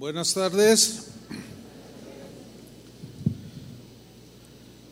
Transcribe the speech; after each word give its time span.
Buenas 0.00 0.32
tardes. 0.32 1.08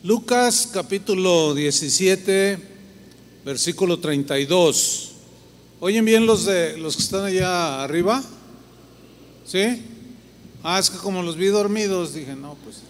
Lucas 0.03 0.69
capítulo 0.71 1.55
17, 1.55 2.59
versículo 3.43 3.99
32. 4.01 5.13
¿Oyen 5.81 6.05
bien 6.05 6.27
los 6.27 6.45
de 6.45 6.77
los 6.77 6.95
que 6.95 7.03
están 7.05 7.25
allá 7.25 7.83
arriba? 7.83 8.23
¿Sí? 9.47 9.83
Ah, 10.63 10.79
es 10.79 10.91
que 10.91 10.99
como 10.99 11.23
los 11.23 11.37
vi 11.37 11.47
dormidos, 11.47 12.13
dije, 12.13 12.37
no, 12.37 12.59
pues. 12.63 12.83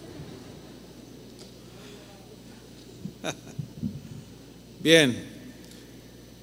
Bien. 4.83 5.25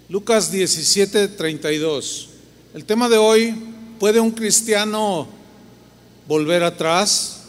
Lucas 0.09 0.51
17, 0.51 1.29
32. 1.29 2.31
El 2.73 2.87
tema 2.87 3.11
de 3.11 3.19
hoy, 3.19 3.55
¿puede 3.99 4.21
un 4.21 4.31
cristiano 4.31 5.36
volver 6.27 6.63
atrás? 6.63 7.45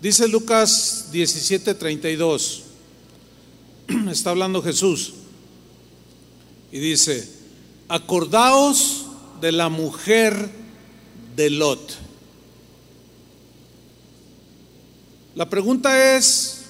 Dice 0.00 0.26
Lucas 0.28 1.10
17, 1.12 1.74
32. 1.74 2.62
Está 4.10 4.30
hablando 4.30 4.62
Jesús. 4.62 5.14
Y 6.72 6.78
dice, 6.78 7.28
acordaos 7.88 9.06
de 9.40 9.52
la 9.52 9.68
mujer 9.68 10.50
de 11.36 11.50
Lot. 11.50 11.98
La 15.34 15.48
pregunta 15.48 16.16
es, 16.16 16.64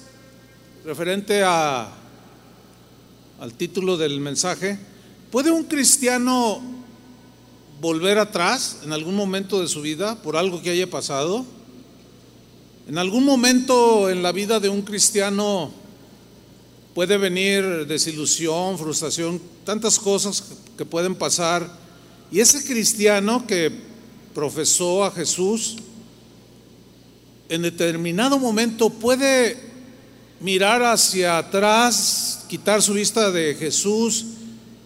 referente 0.85 1.43
a, 1.43 1.91
al 3.39 3.53
título 3.53 3.97
del 3.97 4.19
mensaje, 4.19 4.77
¿puede 5.31 5.51
un 5.51 5.63
cristiano 5.63 6.61
volver 7.83 8.17
atrás 8.17 8.77
en 8.85 8.93
algún 8.93 9.13
momento 9.13 9.59
de 9.59 9.67
su 9.67 9.81
vida 9.81 10.15
por 10.15 10.37
algo 10.37 10.61
que 10.61 10.69
haya 10.69 10.89
pasado? 10.89 11.45
En 12.87 12.97
algún 12.97 13.25
momento 13.25 14.09
en 14.09 14.23
la 14.23 14.31
vida 14.31 14.61
de 14.61 14.69
un 14.69 14.83
cristiano 14.83 15.69
puede 16.93 17.17
venir 17.17 17.85
desilusión, 17.85 18.79
frustración, 18.79 19.41
tantas 19.65 19.99
cosas 19.99 20.41
que 20.77 20.85
pueden 20.85 21.13
pasar. 21.13 21.69
Y 22.31 22.39
ese 22.39 22.63
cristiano 22.63 23.45
que 23.45 23.69
profesó 24.33 25.03
a 25.03 25.11
Jesús, 25.11 25.75
en 27.49 27.63
determinado 27.63 28.39
momento 28.39 28.91
puede 28.91 29.57
mirar 30.39 30.81
hacia 30.83 31.37
atrás, 31.37 32.45
quitar 32.47 32.81
su 32.81 32.93
vista 32.93 33.29
de 33.29 33.55
Jesús 33.55 34.25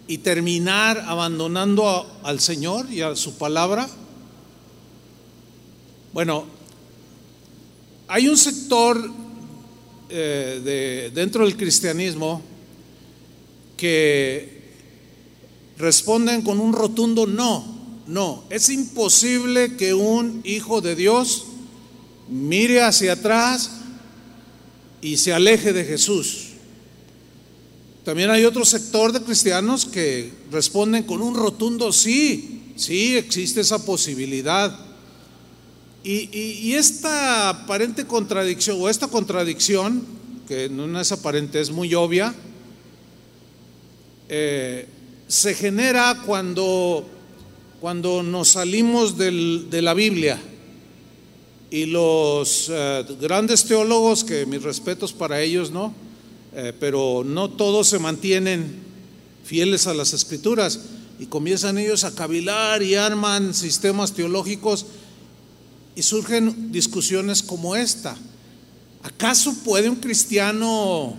y 0.08 0.18
terminar 0.18 1.04
abandonando 1.06 2.20
al 2.24 2.40
Señor 2.40 2.90
y 2.90 3.02
a 3.02 3.14
su 3.14 3.34
palabra. 3.34 3.88
Bueno, 6.14 6.46
hay 8.08 8.26
un 8.26 8.38
sector 8.38 9.10
eh, 10.08 10.60
de, 10.64 11.10
dentro 11.14 11.44
del 11.44 11.58
cristianismo 11.58 12.40
que 13.76 14.58
responden 15.76 16.40
con 16.40 16.58
un 16.58 16.72
rotundo 16.72 17.26
no, 17.26 17.76
no, 18.06 18.44
es 18.48 18.70
imposible 18.70 19.76
que 19.76 19.92
un 19.92 20.40
hijo 20.44 20.80
de 20.80 20.96
Dios 20.96 21.44
mire 22.28 22.82
hacia 22.82 23.12
atrás 23.12 23.70
y 25.02 25.18
se 25.18 25.34
aleje 25.34 25.74
de 25.74 25.84
Jesús. 25.84 26.47
También 28.08 28.30
hay 28.30 28.46
otro 28.46 28.64
sector 28.64 29.12
de 29.12 29.20
cristianos 29.20 29.84
que 29.84 30.32
responden 30.50 31.02
con 31.02 31.20
un 31.20 31.34
rotundo 31.34 31.92
sí, 31.92 32.72
sí, 32.74 33.18
existe 33.18 33.60
esa 33.60 33.84
posibilidad. 33.84 34.74
Y, 36.02 36.72
esta 36.72 37.50
aparente 37.50 38.06
contradicción, 38.06 38.78
o 38.80 38.88
esta 38.88 39.08
contradicción, 39.08 40.06
que 40.48 40.70
no 40.70 40.98
es 40.98 41.12
aparente, 41.12 41.60
es 41.60 41.70
muy 41.70 41.94
obvia, 41.94 42.34
eh, 44.30 44.88
se 45.26 45.54
genera 45.54 46.22
cuando, 46.24 47.06
cuando 47.78 48.22
nos 48.22 48.48
salimos 48.48 49.18
de 49.18 49.82
la 49.82 49.92
Biblia. 49.92 50.40
Y 51.70 51.84
los 51.84 52.70
eh, 52.70 53.04
grandes 53.20 53.64
teólogos, 53.64 54.24
que 54.24 54.46
mis 54.46 54.62
respetos 54.62 55.12
para 55.12 55.42
ellos, 55.42 55.70
¿no? 55.70 56.07
Eh, 56.60 56.72
pero 56.72 57.22
no 57.24 57.50
todos 57.50 57.86
se 57.86 58.00
mantienen 58.00 58.80
fieles 59.44 59.86
a 59.86 59.94
las 59.94 60.12
escrituras 60.12 60.80
y 61.20 61.26
comienzan 61.26 61.78
ellos 61.78 62.02
a 62.02 62.12
cavilar 62.12 62.82
y 62.82 62.96
arman 62.96 63.54
sistemas 63.54 64.12
teológicos 64.12 64.86
y 65.94 66.02
surgen 66.02 66.72
discusiones 66.72 67.44
como 67.44 67.76
esta. 67.76 68.16
¿Acaso 69.04 69.54
puede 69.62 69.88
un 69.88 70.00
cristiano 70.00 71.14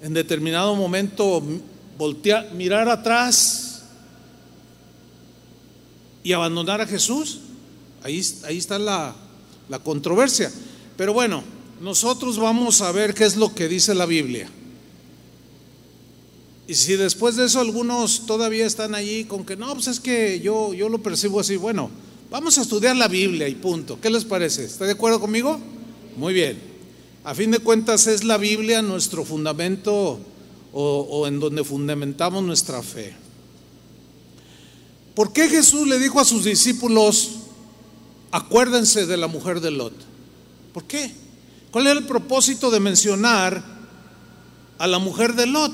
en 0.00 0.14
determinado 0.14 0.76
momento 0.76 1.42
voltear, 1.98 2.54
mirar 2.54 2.88
atrás 2.88 3.82
y 6.22 6.32
abandonar 6.32 6.80
a 6.80 6.86
Jesús? 6.86 7.40
Ahí, 8.04 8.22
ahí 8.44 8.58
está 8.58 8.78
la, 8.78 9.16
la 9.68 9.80
controversia. 9.80 10.52
Pero 10.96 11.12
bueno, 11.12 11.55
nosotros 11.80 12.38
vamos 12.38 12.80
a 12.80 12.92
ver 12.92 13.14
qué 13.14 13.24
es 13.24 13.36
lo 13.36 13.54
que 13.54 13.68
dice 13.68 13.94
la 13.94 14.06
Biblia. 14.06 14.48
Y 16.68 16.74
si 16.74 16.96
después 16.96 17.36
de 17.36 17.44
eso 17.44 17.60
algunos 17.60 18.26
todavía 18.26 18.66
están 18.66 18.94
allí 18.94 19.24
con 19.24 19.44
que 19.44 19.56
no, 19.56 19.72
pues 19.74 19.86
es 19.86 20.00
que 20.00 20.40
yo, 20.40 20.74
yo 20.74 20.88
lo 20.88 21.02
percibo 21.02 21.40
así, 21.40 21.56
bueno, 21.56 21.90
Vamos 22.30 22.58
a 22.58 22.62
estudiar 22.62 22.96
la 22.96 23.06
Biblia 23.06 23.46
y 23.48 23.54
punto. 23.54 24.00
¿Qué 24.00 24.10
les 24.10 24.24
parece? 24.24 24.64
¿Está 24.64 24.84
de 24.84 24.92
acuerdo 24.92 25.20
conmigo? 25.20 25.60
Muy 26.16 26.34
bien. 26.34 26.60
A 27.22 27.34
fin 27.34 27.52
de 27.52 27.60
cuentas 27.60 28.06
es 28.08 28.24
la 28.24 28.36
Biblia 28.36 28.82
nuestro 28.82 29.24
fundamento 29.24 30.18
o, 30.72 31.26
en 31.26 31.38
donde 31.38 31.62
fundamentamos 31.62 32.42
nuestra 32.42 32.82
fe. 32.82 33.14
¿Por 35.14 35.32
qué 35.32 35.48
Jesús 35.48 35.86
le 35.86 35.98
dijo 35.98 36.20
a 36.20 36.24
sus 36.24 36.44
discípulos, 36.44 37.30
acuérdense 38.32 39.06
de 39.06 39.16
la 39.16 39.28
mujer 39.28 39.60
de 39.60 39.70
Lot? 39.70 39.94
¿Por 40.74 40.84
qué? 40.84 41.12
¿Cuál 41.76 41.88
era 41.88 41.98
el 41.98 42.06
propósito 42.06 42.70
de 42.70 42.80
mencionar 42.80 43.62
a 44.78 44.86
la 44.86 44.98
mujer 44.98 45.34
de 45.34 45.44
Lot? 45.44 45.72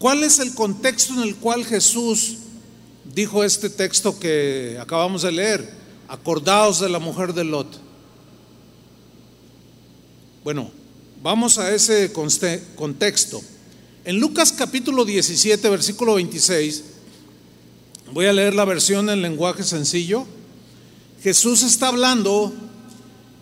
¿Cuál 0.00 0.24
es 0.24 0.40
el 0.40 0.52
contexto 0.52 1.12
en 1.12 1.20
el 1.20 1.36
cual 1.36 1.64
Jesús 1.64 2.38
dijo 3.14 3.44
este 3.44 3.70
texto 3.70 4.18
que 4.18 4.76
acabamos 4.80 5.22
de 5.22 5.30
leer? 5.30 5.72
Acordaos 6.08 6.80
de 6.80 6.88
la 6.88 6.98
mujer 6.98 7.34
de 7.34 7.44
Lot. 7.44 7.68
Bueno, 10.42 10.72
vamos 11.22 11.56
a 11.56 11.72
ese 11.72 12.12
contexto. 12.12 13.40
En 14.04 14.18
Lucas 14.18 14.50
capítulo 14.50 15.04
17, 15.04 15.70
versículo 15.70 16.14
26, 16.14 16.82
voy 18.12 18.26
a 18.26 18.32
leer 18.32 18.56
la 18.56 18.64
versión 18.64 19.08
en 19.08 19.22
lenguaje 19.22 19.62
sencillo. 19.62 20.26
Jesús 21.22 21.62
está 21.62 21.86
hablando 21.86 22.52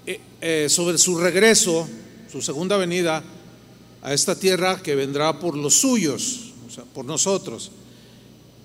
eh, 0.06 0.20
eh, 0.42 0.66
sobre 0.68 0.98
su 0.98 1.18
regreso, 1.18 1.88
su 2.30 2.42
segunda 2.42 2.76
venida 2.76 3.24
a 4.02 4.12
esta 4.12 4.38
tierra 4.38 4.82
que 4.82 4.94
vendrá 4.94 5.38
por 5.38 5.56
los 5.56 5.76
suyos 5.76 6.52
por 6.92 7.06
nosotros. 7.06 7.70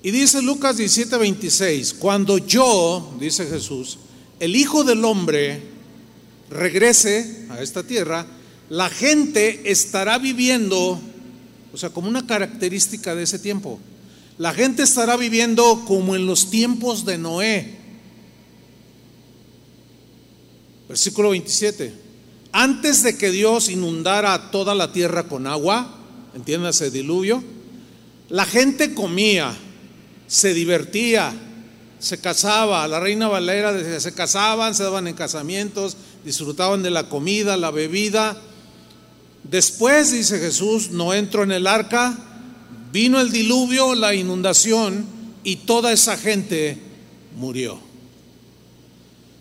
Y 0.03 0.11
dice 0.11 0.41
Lucas 0.41 0.77
17, 0.77 1.17
26, 1.17 1.93
cuando 1.93 2.37
yo, 2.37 3.15
dice 3.17 3.45
Jesús, 3.47 3.97
el 4.39 4.55
Hijo 4.55 4.83
del 4.83 5.03
Hombre 5.05 5.63
regrese 6.49 7.47
a 7.49 7.61
esta 7.61 7.83
tierra, 7.83 8.27
la 8.69 8.89
gente 8.89 9.71
estará 9.71 10.17
viviendo, 10.17 10.99
o 11.73 11.77
sea, 11.77 11.89
como 11.89 12.09
una 12.09 12.27
característica 12.27 13.15
de 13.15 13.23
ese 13.23 13.39
tiempo, 13.39 13.79
la 14.37 14.53
gente 14.53 14.83
estará 14.83 15.15
viviendo 15.15 15.85
como 15.87 16.17
en 16.17 16.25
los 16.25 16.49
tiempos 16.49 17.05
de 17.05 17.17
Noé. 17.17 17.84
Versículo 20.87 21.31
27. 21.31 21.93
Antes 22.51 23.03
de 23.03 23.17
que 23.17 23.31
Dios 23.31 23.69
inundara 23.69 24.51
toda 24.51 24.75
la 24.75 24.91
tierra 24.91 25.23
con 25.23 25.47
agua, 25.47 25.99
entiéndase 26.35 26.91
diluvio, 26.91 27.43
la 28.29 28.45
gente 28.45 28.93
comía, 28.93 29.53
se 30.27 30.53
divertía, 30.53 31.33
se 31.99 32.19
casaba. 32.19 32.87
La 32.87 32.99
reina 32.99 33.27
Valera 33.27 33.73
decía, 33.73 33.99
se 33.99 34.13
casaban, 34.13 34.75
se 34.75 34.83
daban 34.83 35.07
en 35.07 35.15
casamientos, 35.15 35.97
disfrutaban 36.23 36.83
de 36.83 36.91
la 36.91 37.09
comida, 37.09 37.57
la 37.57 37.71
bebida. 37.71 38.37
Después, 39.43 40.11
dice 40.11 40.39
Jesús, 40.39 40.91
no 40.91 41.13
entró 41.13 41.43
en 41.43 41.51
el 41.51 41.67
arca, 41.67 42.17
vino 42.91 43.19
el 43.19 43.31
diluvio, 43.31 43.95
la 43.95 44.15
inundación 44.15 45.05
y 45.43 45.57
toda 45.57 45.91
esa 45.91 46.17
gente 46.17 46.79
murió. 47.35 47.79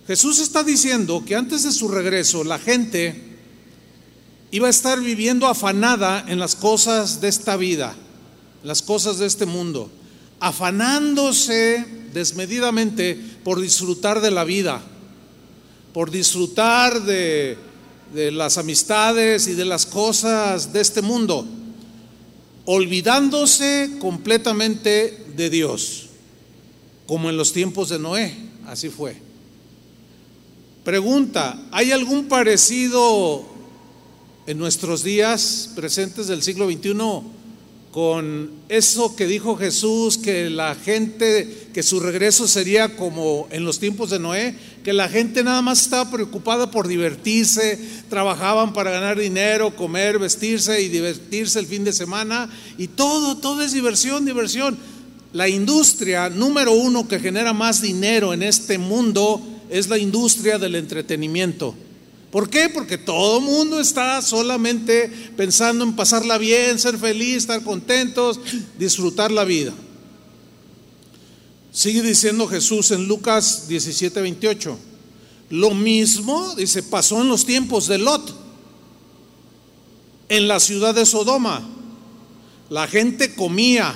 Jesús 0.07 0.39
está 0.39 0.63
diciendo 0.63 1.25
que 1.27 1.35
antes 1.35 1.63
de 1.63 1.73
su 1.73 1.89
regreso 1.89 2.45
la 2.45 2.59
gente 2.59 3.21
iba 4.51 4.67
a 4.67 4.71
estar 4.71 5.01
viviendo 5.01 5.47
afanada 5.47 6.25
en 6.29 6.39
las 6.39 6.55
cosas 6.55 7.21
de 7.21 7.29
esta 7.29 7.57
vida 7.57 7.95
las 8.65 8.83
cosas 8.83 9.19
de 9.19 9.27
este 9.27 9.47
mundo. 9.47 9.91
afanándose 10.41 11.87
desmedidamente 12.13 13.19
por 13.45 13.61
disfrutar 13.61 14.21
de 14.21 14.31
la 14.31 14.45
vida, 14.45 14.83
por 15.95 16.11
disfrutar 16.11 17.03
de, 17.03 17.57
de 18.13 18.31
las 18.31 18.59
amistades 18.59 19.47
y 19.47 19.55
de 19.55 19.65
las 19.65 19.87
cosas 19.87 20.73
de 20.73 20.83
este 20.83 21.01
mundo, 21.01 21.47
olvidándose 22.67 23.93
completamente 24.01 25.25
de 25.35 25.49
Dios, 25.49 26.09
como 27.07 27.31
en 27.31 27.39
los 27.39 27.55
tiempos 27.55 27.89
de 27.89 27.99
Noé, 27.99 28.37
así 28.67 28.91
fue. 28.91 29.17
Pregunta, 30.85 31.59
¿hay 31.71 31.93
algún 31.93 32.27
parecido 32.27 33.43
en 34.47 34.59
nuestros 34.59 35.03
días 35.03 35.71
presentes 35.75 36.27
del 36.27 36.43
siglo 36.43 36.71
XXI 36.71 36.93
con 37.91 38.51
eso 38.69 39.17
que 39.17 39.27
dijo 39.27 39.57
Jesús, 39.57 40.19
que 40.19 40.51
la 40.51 40.75
gente, 40.75 41.69
que 41.73 41.83
su 41.83 42.01
regreso 42.01 42.47
sería 42.47 42.97
como 42.97 43.49
en 43.51 43.65
los 43.65 43.79
tiempos 43.79 44.11
de 44.11 44.19
Noé, 44.19 44.57
que 44.85 44.93
la 44.93 45.09
gente 45.09 45.43
nada 45.43 45.63
más 45.63 45.81
estaba 45.81 46.11
preocupada 46.11 46.71
por 46.71 46.87
divertirse, 46.87 47.79
trabajaban 48.11 48.75
para 48.75 48.91
ganar 48.91 49.19
dinero, 49.19 49.75
comer, 49.77 50.19
vestirse 50.19 50.83
y 50.83 50.89
divertirse 50.89 51.61
el 51.61 51.67
fin 51.67 51.85
de 51.85 51.95
semana, 51.95 52.51
y 52.77 52.89
todo, 52.89 53.39
todo 53.39 53.63
es 53.63 53.73
diversión, 53.73 54.27
diversión. 54.27 54.77
La 55.33 55.49
industria 55.49 56.29
número 56.29 56.73
uno 56.73 57.09
que 57.09 57.21
genera 57.21 57.55
más 57.55 57.81
dinero 57.81 58.35
en 58.35 58.43
este 58.43 58.77
mundo 58.77 59.54
es 59.71 59.89
la 59.89 59.99
industria 59.99 60.59
del 60.59 60.75
entretenimiento. 60.75 61.75
¿Por 62.31 62.51
qué? 62.51 62.69
Porque 62.69 62.99
todo 62.99 63.39
el 63.39 63.45
mundo 63.45 63.81
está 63.81 64.21
solamente 64.21 65.09
pensando 65.37 65.85
en 65.85 65.95
pasarla 65.95 66.37
bien, 66.37 66.81
ser 66.81 66.99
feliz, 66.99 67.37
estar 67.37 67.63
contentos, 67.63 68.41
disfrutar 68.77 69.31
la 69.31 69.45
vida. 69.45 69.73
Sigue 71.71 72.03
diciendo 72.03 72.49
Jesús 72.49 72.91
en 72.91 73.07
Lucas 73.07 73.69
17, 73.69 74.21
28. 74.21 74.79
Lo 75.51 75.75
mismo, 75.75 76.55
dice, 76.57 76.83
pasó 76.83 77.21
en 77.21 77.29
los 77.29 77.47
tiempos 77.47 77.87
de 77.87 77.99
Lot, 77.99 78.35
en 80.29 80.49
la 80.49 80.59
ciudad 80.59 80.95
de 80.95 81.07
Sodoma. 81.07 81.69
La 82.71 82.89
gente 82.89 83.35
comía 83.37 83.95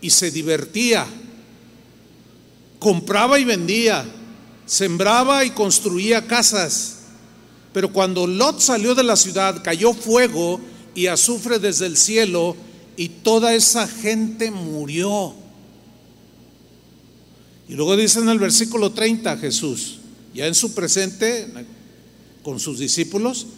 y 0.00 0.10
se 0.10 0.30
divertía, 0.30 1.06
compraba 2.80 3.38
y 3.38 3.44
vendía, 3.44 4.04
sembraba 4.66 5.44
y 5.44 5.50
construía 5.50 6.26
casas 6.26 6.94
pero 7.74 7.92
cuando 7.92 8.28
Lot 8.28 8.60
salió 8.60 8.94
de 8.94 9.02
la 9.02 9.16
ciudad, 9.16 9.60
cayó 9.64 9.92
fuego 9.92 10.60
y 10.94 11.08
azufre 11.08 11.58
desde 11.58 11.86
el 11.86 11.96
cielo 11.96 12.54
y 12.96 13.08
toda 13.08 13.52
esa 13.52 13.88
gente 13.88 14.52
murió. 14.52 15.34
Y 17.68 17.74
luego 17.74 17.96
dice 17.96 18.20
en 18.20 18.28
el 18.28 18.38
versículo 18.38 18.92
30 18.92 19.38
Jesús, 19.38 19.98
ya 20.32 20.46
en 20.46 20.54
su 20.54 20.72
presente 20.72 21.48
con 22.44 22.60
sus 22.60 22.78
discípulos, 22.78 23.48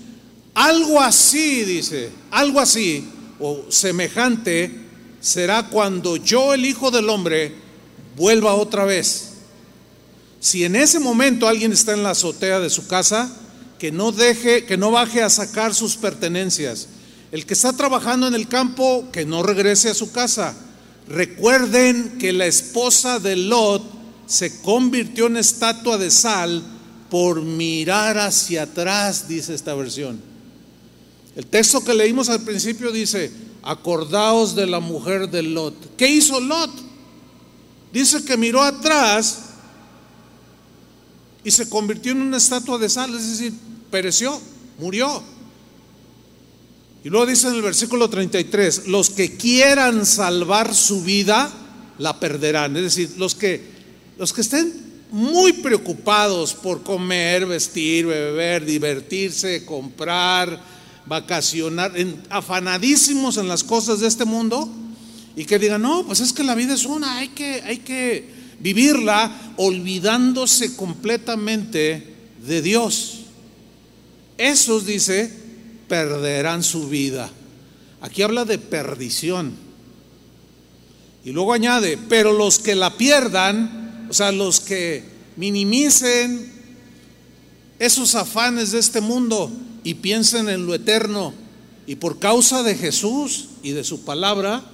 algo 0.55 0.99
así, 0.99 1.65
dice, 1.65 2.09
algo 2.31 2.59
así 2.59 3.07
o 3.39 3.67
semejante 3.69 4.75
será 5.21 5.69
cuando 5.69 6.17
yo, 6.17 6.55
el 6.55 6.65
Hijo 6.65 6.91
del 6.91 7.11
Hombre, 7.11 7.53
vuelva 8.17 8.55
otra 8.55 8.87
vez. 8.87 9.36
Si 10.41 10.65
en 10.65 10.77
ese 10.77 11.01
momento 11.01 11.49
alguien 11.49 11.73
está 11.73 11.93
en 11.93 12.03
la 12.03 12.11
azotea 12.11 12.61
de 12.61 12.71
su 12.71 12.87
casa, 12.87 13.31
que 13.79 13.93
no 13.93 14.13
deje, 14.13 14.65
que 14.65 14.77
no 14.77 14.91
baje 14.91 15.23
a 15.23 15.31
sacar 15.31 15.75
sus 15.75 15.97
pertenencias. 15.97 16.89
El 17.33 17.45
que 17.45 17.55
está 17.55 17.73
trabajando 17.73 18.27
en 18.27 18.35
el 18.35 18.49
campo, 18.49 19.09
que 19.13 19.27
no 19.27 19.43
regrese 19.43 19.91
a 19.91 19.95
su 19.95 20.13
casa. 20.13 20.55
Recuerden 21.09 22.19
que 22.19 22.33
la 22.33 22.47
esposa 22.47 23.19
de 23.19 23.37
Lot 23.37 23.83
se 24.27 24.61
convirtió 24.61 25.27
en 25.27 25.37
estatua 25.37 25.99
de 25.99 26.11
sal 26.11 26.63
por 27.11 27.43
mirar 27.43 28.19
hacia 28.19 28.63
atrás, 28.63 29.29
dice 29.29 29.55
esta 29.55 29.75
versión. 29.75 30.21
El 31.37 31.47
texto 31.47 31.85
que 31.85 31.95
leímos 31.95 32.29
al 32.29 32.41
principio 32.41 32.91
dice, 32.91 33.31
acordaos 33.63 34.55
de 34.55 34.67
la 34.67 34.81
mujer 34.81 35.29
de 35.29 35.43
Lot. 35.43 35.97
¿Qué 35.97 36.09
hizo 36.09 36.41
Lot? 36.41 36.71
Dice 37.93 38.25
que 38.25 38.37
miró 38.37 38.63
atrás 38.63 39.46
y 41.47 41.53
se 41.53 41.69
convirtió 41.69 42.11
en 42.11 42.23
una 42.23 42.39
estatua 42.39 42.77
de 42.77 42.89
sal, 42.89 43.15
es 43.15 43.31
decir, 43.31 43.53
pereció, 43.89 44.41
murió. 44.81 45.23
Y 47.05 47.09
luego 47.09 47.25
dice 47.25 47.47
en 47.47 47.55
el 47.55 47.63
versículo 47.63 48.11
33, 48.11 48.89
los 48.89 49.11
que 49.11 49.37
quieran 49.37 50.05
salvar 50.07 50.75
su 50.75 51.05
vida, 51.05 51.49
la 51.99 52.19
perderán. 52.19 52.77
Es 52.77 52.83
decir, 52.83 53.15
los 53.17 53.37
que, 53.37 53.63
los 54.19 54.33
que 54.33 54.41
estén 54.41 54.73
muy 55.13 55.53
preocupados 55.53 56.53
por 56.53 56.83
comer, 56.83 57.47
vestir, 57.47 58.07
beber, 58.07 58.65
divertirse, 58.65 59.65
comprar, 59.65 60.61
vacacionar, 61.07 61.93
afanadísimos 62.29 63.37
en 63.37 63.47
las 63.47 63.63
cosas 63.63 64.01
de 64.01 64.09
este 64.09 64.25
mundo, 64.25 64.69
y 65.37 65.45
que 65.45 65.61
digan, 65.61 65.83
no, 65.83 66.05
pues 66.05 66.19
es 66.19 66.33
que 66.33 66.43
la 66.43 66.57
vida 66.57 66.75
es 66.75 66.87
una, 66.87 67.19
hay 67.19 67.29
que, 67.29 67.63
hay 67.63 67.79
que 67.79 68.35
vivirla 68.61 69.55
olvidándose 69.57 70.77
completamente 70.77 72.15
de 72.47 72.63
Dios. 72.63 73.21
Esos, 74.39 74.87
dice, 74.87 75.33
perderán 75.89 76.63
su 76.63 76.89
vida. 76.89 77.31
Aquí 78.01 78.23
habla 78.23 78.45
de 78.45 78.59
perdición. 78.59 79.55
Y 81.25 81.33
luego 81.33 81.53
añade, 81.53 81.99
pero 82.09 82.33
los 82.33 82.59
que 82.59 82.75
la 82.75 82.97
pierdan, 82.97 84.07
o 84.09 84.15
sea, 84.15 84.31
los 84.31 84.61
que 84.61 85.05
minimicen 85.37 86.53
esos 87.79 88.15
afanes 88.15 88.73
de 88.73 88.79
este 88.79 89.01
mundo 89.01 89.51
y 89.83 89.95
piensen 89.95 90.49
en 90.49 90.67
lo 90.67 90.75
eterno, 90.75 91.35
y 91.87 91.97
por 91.97 92.19
causa 92.19 92.63
de 92.63 92.75
Jesús 92.75 93.49
y 93.63 93.71
de 93.73 93.85
su 93.85 94.05
palabra, 94.05 94.65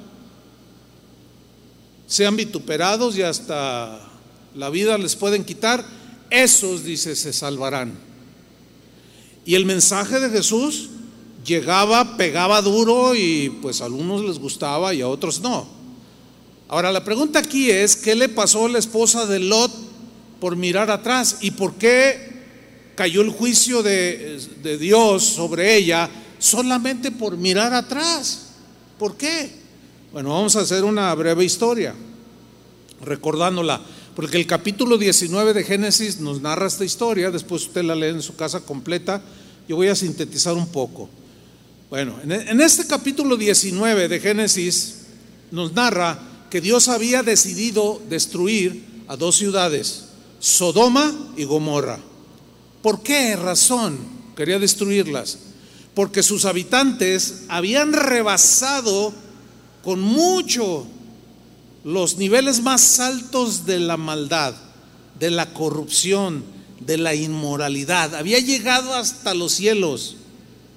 sean 2.12 2.36
vituperados 2.36 3.16
y 3.16 3.22
hasta 3.22 3.98
la 4.54 4.68
vida 4.68 4.98
les 4.98 5.16
pueden 5.16 5.46
quitar, 5.46 5.82
esos, 6.28 6.84
dice, 6.84 7.16
se 7.16 7.32
salvarán. 7.32 7.94
Y 9.46 9.54
el 9.54 9.64
mensaje 9.64 10.20
de 10.20 10.28
Jesús 10.28 10.90
llegaba, 11.42 12.18
pegaba 12.18 12.60
duro 12.60 13.14
y 13.14 13.48
pues 13.62 13.80
a 13.80 13.86
algunos 13.86 14.22
les 14.22 14.38
gustaba 14.38 14.92
y 14.92 15.00
a 15.00 15.08
otros 15.08 15.40
no. 15.40 15.66
Ahora 16.68 16.92
la 16.92 17.02
pregunta 17.02 17.38
aquí 17.38 17.70
es, 17.70 17.96
¿qué 17.96 18.14
le 18.14 18.28
pasó 18.28 18.66
a 18.66 18.68
la 18.68 18.78
esposa 18.78 19.24
de 19.24 19.38
Lot 19.38 19.72
por 20.38 20.54
mirar 20.54 20.90
atrás? 20.90 21.38
¿Y 21.40 21.52
por 21.52 21.76
qué 21.76 22.30
cayó 22.94 23.22
el 23.22 23.30
juicio 23.30 23.82
de, 23.82 24.38
de 24.62 24.76
Dios 24.76 25.24
sobre 25.24 25.76
ella 25.76 26.10
solamente 26.38 27.10
por 27.10 27.38
mirar 27.38 27.72
atrás? 27.72 28.48
¿Por 28.98 29.16
qué? 29.16 29.61
Bueno, 30.12 30.28
vamos 30.28 30.56
a 30.56 30.60
hacer 30.60 30.84
una 30.84 31.14
breve 31.14 31.42
historia, 31.42 31.94
recordándola, 33.02 33.80
porque 34.14 34.36
el 34.36 34.46
capítulo 34.46 34.98
19 34.98 35.54
de 35.54 35.64
Génesis 35.64 36.20
nos 36.20 36.42
narra 36.42 36.66
esta 36.66 36.84
historia, 36.84 37.30
después 37.30 37.62
usted 37.62 37.82
la 37.82 37.94
lee 37.94 38.08
en 38.08 38.20
su 38.20 38.36
casa 38.36 38.60
completa, 38.60 39.22
yo 39.66 39.76
voy 39.76 39.88
a 39.88 39.94
sintetizar 39.94 40.52
un 40.52 40.66
poco. 40.66 41.08
Bueno, 41.88 42.18
en 42.22 42.60
este 42.60 42.86
capítulo 42.86 43.38
19 43.38 44.08
de 44.08 44.20
Génesis 44.20 44.96
nos 45.50 45.72
narra 45.72 46.18
que 46.50 46.60
Dios 46.60 46.88
había 46.88 47.22
decidido 47.22 48.02
destruir 48.10 48.84
a 49.08 49.16
dos 49.16 49.36
ciudades, 49.36 50.08
Sodoma 50.40 51.10
y 51.38 51.44
Gomorra. 51.44 51.98
¿Por 52.82 53.02
qué 53.02 53.34
razón 53.34 53.96
quería 54.36 54.58
destruirlas? 54.58 55.38
Porque 55.94 56.22
sus 56.22 56.44
habitantes 56.44 57.44
habían 57.48 57.94
rebasado 57.94 59.14
con 59.82 60.00
mucho 60.00 60.86
los 61.84 62.16
niveles 62.16 62.62
más 62.62 63.00
altos 63.00 63.66
de 63.66 63.80
la 63.80 63.96
maldad, 63.96 64.54
de 65.18 65.30
la 65.30 65.52
corrupción, 65.52 66.44
de 66.80 66.96
la 66.96 67.14
inmoralidad. 67.14 68.14
Había 68.14 68.38
llegado 68.38 68.94
hasta 68.94 69.34
los 69.34 69.52
cielos 69.52 70.16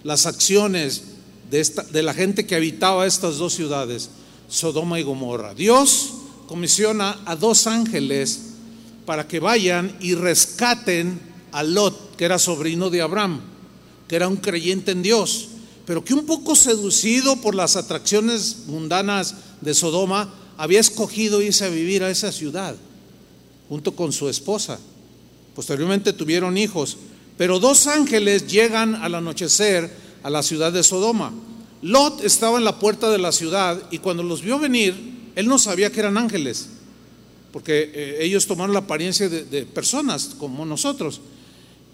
las 0.03 0.25
acciones 0.25 1.03
de, 1.49 1.59
esta, 1.59 1.83
de 1.83 2.03
la 2.03 2.13
gente 2.13 2.45
que 2.45 2.55
habitaba 2.55 3.05
estas 3.05 3.37
dos 3.37 3.53
ciudades, 3.53 4.09
Sodoma 4.49 4.99
y 4.99 5.03
Gomorra. 5.03 5.53
Dios 5.53 6.13
comisiona 6.47 7.19
a 7.25 7.35
dos 7.35 7.67
ángeles 7.67 8.41
para 9.05 9.27
que 9.27 9.39
vayan 9.39 9.95
y 9.99 10.15
rescaten 10.15 11.19
a 11.51 11.63
Lot, 11.63 12.15
que 12.15 12.25
era 12.25 12.39
sobrino 12.39 12.89
de 12.89 13.01
Abraham, 13.01 13.41
que 14.07 14.15
era 14.15 14.27
un 14.27 14.37
creyente 14.37 14.91
en 14.91 15.03
Dios 15.03 15.49
pero 15.85 16.03
que 16.03 16.13
un 16.13 16.25
poco 16.25 16.55
seducido 16.55 17.35
por 17.37 17.55
las 17.55 17.75
atracciones 17.75 18.63
mundanas 18.67 19.35
de 19.61 19.73
Sodoma, 19.73 20.33
había 20.57 20.79
escogido 20.79 21.41
irse 21.41 21.65
a 21.65 21.69
vivir 21.69 22.03
a 22.03 22.09
esa 22.09 22.31
ciudad, 22.31 22.75
junto 23.69 23.95
con 23.95 24.11
su 24.11 24.29
esposa. 24.29 24.79
Posteriormente 25.53 26.13
tuvieron 26.13 26.57
hijos, 26.57 26.97
pero 27.37 27.59
dos 27.59 27.87
ángeles 27.87 28.47
llegan 28.47 28.95
al 28.95 29.15
anochecer 29.15 29.91
a 30.23 30.29
la 30.29 30.43
ciudad 30.43 30.71
de 30.71 30.83
Sodoma. 30.83 31.33
Lot 31.81 32.23
estaba 32.23 32.57
en 32.57 32.63
la 32.63 32.79
puerta 32.79 33.09
de 33.11 33.17
la 33.17 33.31
ciudad 33.31 33.81
y 33.91 33.99
cuando 33.99 34.23
los 34.23 34.41
vio 34.41 34.57
venir, 34.57 34.95
Él 35.35 35.47
no 35.47 35.59
sabía 35.59 35.91
que 35.91 35.99
eran 35.99 36.17
ángeles, 36.17 36.69
porque 37.51 37.91
eh, 37.93 38.17
ellos 38.21 38.47
tomaron 38.47 38.73
la 38.73 38.79
apariencia 38.79 39.29
de, 39.29 39.43
de 39.43 39.65
personas 39.65 40.35
como 40.39 40.65
nosotros. 40.65 41.21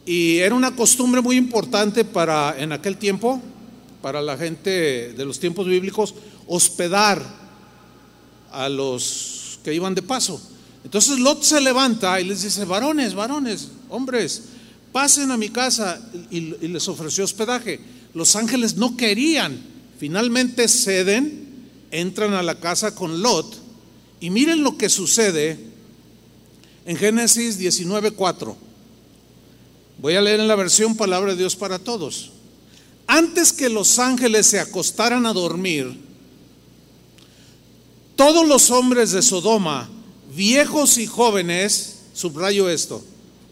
Y 0.06 0.38
era 0.38 0.56
una 0.56 0.76
costumbre 0.76 1.22
muy 1.22 1.36
importante 1.36 2.06
para 2.06 2.56
en 2.58 2.72
aquel 2.72 2.98
tiempo, 2.98 3.42
para 4.02 4.22
la 4.22 4.38
gente 4.38 5.14
de 5.14 5.26
los 5.26 5.40
tiempos 5.40 5.68
bíblicos, 5.68 6.16
hospedar 6.48 7.24
a 8.52 8.68
los 8.70 9.60
que 9.64 9.74
iban 9.74 9.96
de 9.96 10.02
paso. 10.02 10.42
Entonces 10.84 11.20
Lot 11.20 11.44
se 11.44 11.62
levanta 11.62 12.20
y 12.20 12.26
les 12.26 12.42
dice, 12.42 12.66
varones, 12.66 13.14
varones, 13.14 13.70
hombres, 13.90 14.44
pasen 14.92 15.32
a 15.32 15.38
mi 15.38 15.50
casa 15.50 16.02
y, 16.30 16.40
les 16.68 16.88
ofreció 16.88 17.24
hospedaje. 17.24 17.80
Los 18.14 18.36
ángeles 18.36 18.76
no 18.76 18.98
querían, 18.98 19.62
finalmente 20.00 20.68
ceden, 20.68 21.70
entran 21.92 22.34
a 22.34 22.44
la 22.44 22.60
casa 22.60 22.96
con 22.96 23.22
Lot 23.22 23.58
y 24.20 24.30
miren 24.30 24.64
lo 24.64 24.78
que 24.78 24.90
sucede 24.90 25.60
en 26.86 26.98
Génesis 26.98 27.60
19:4. 27.60 28.56
Voy 30.00 30.16
a 30.16 30.22
leer 30.22 30.40
en 30.40 30.48
la 30.48 30.56
versión 30.56 30.98
Palabra 30.98 31.32
de 31.32 31.38
Dios 31.38 31.56
para 31.56 31.78
Todos. 31.78 32.32
Antes 33.14 33.52
que 33.52 33.68
los 33.68 34.00
ángeles 34.00 34.48
se 34.48 34.58
acostaran 34.58 35.26
a 35.26 35.34
dormir, 35.34 35.98
todos 38.16 38.48
los 38.48 38.72
hombres 38.72 39.12
de 39.12 39.22
Sodoma, 39.22 39.90
viejos 40.34 40.98
y 40.98 41.08
jóvenes, 41.08 42.04
subrayo 42.14 42.70
esto, 42.70 43.04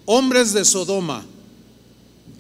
hombres 0.06 0.54
de 0.54 0.64
Sodoma, 0.64 1.26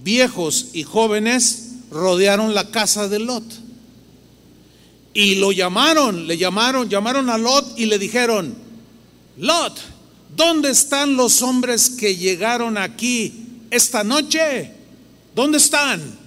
viejos 0.01 0.67
y 0.71 0.83
jóvenes, 0.83 1.71
rodearon 1.91 2.55
la 2.55 2.71
casa 2.71 3.09
de 3.09 3.19
Lot. 3.19 3.43
Y 5.13 5.35
lo 5.35 5.51
llamaron, 5.51 6.25
le 6.25 6.38
llamaron, 6.38 6.88
llamaron 6.88 7.29
a 7.29 7.38
Lot 7.38 7.77
y 7.77 7.88
le 7.88 7.99
dijeron, 7.99 8.55
Lot, 9.35 9.77
¿dónde 10.38 10.71
están 10.71 11.17
los 11.17 11.41
hombres 11.41 11.89
que 11.89 12.15
llegaron 12.15 12.77
aquí 12.77 13.45
esta 13.71 14.05
noche? 14.05 14.71
¿Dónde 15.35 15.57
están? 15.57 16.18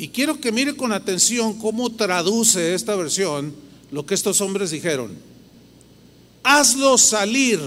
Y 0.00 0.08
quiero 0.08 0.40
que 0.40 0.50
mire 0.50 0.76
con 0.76 0.92
atención 0.92 1.58
cómo 1.58 1.90
traduce 1.90 2.74
esta 2.74 2.96
versión 2.96 3.54
lo 3.90 4.06
que 4.06 4.14
estos 4.14 4.40
hombres 4.40 4.70
dijeron. 4.70 5.14
Hazlo 6.42 6.96
salir 6.96 7.60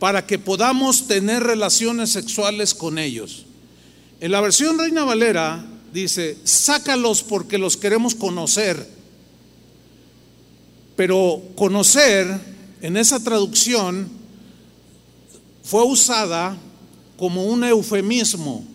para 0.00 0.26
que 0.26 0.40
podamos 0.40 1.06
tener 1.06 1.44
relaciones 1.44 2.10
sexuales 2.10 2.74
con 2.74 2.98
ellos. 2.98 3.46
En 4.18 4.32
la 4.32 4.40
versión 4.40 4.76
Reina 4.76 5.04
Valera 5.04 5.64
dice, 5.92 6.36
sácalos 6.42 7.22
porque 7.22 7.58
los 7.58 7.76
queremos 7.76 8.16
conocer. 8.16 8.84
Pero 10.96 11.40
conocer 11.54 12.40
en 12.80 12.96
esa 12.96 13.22
traducción 13.22 14.08
fue 15.62 15.84
usada 15.84 16.56
como 17.16 17.44
un 17.44 17.62
eufemismo. 17.62 18.66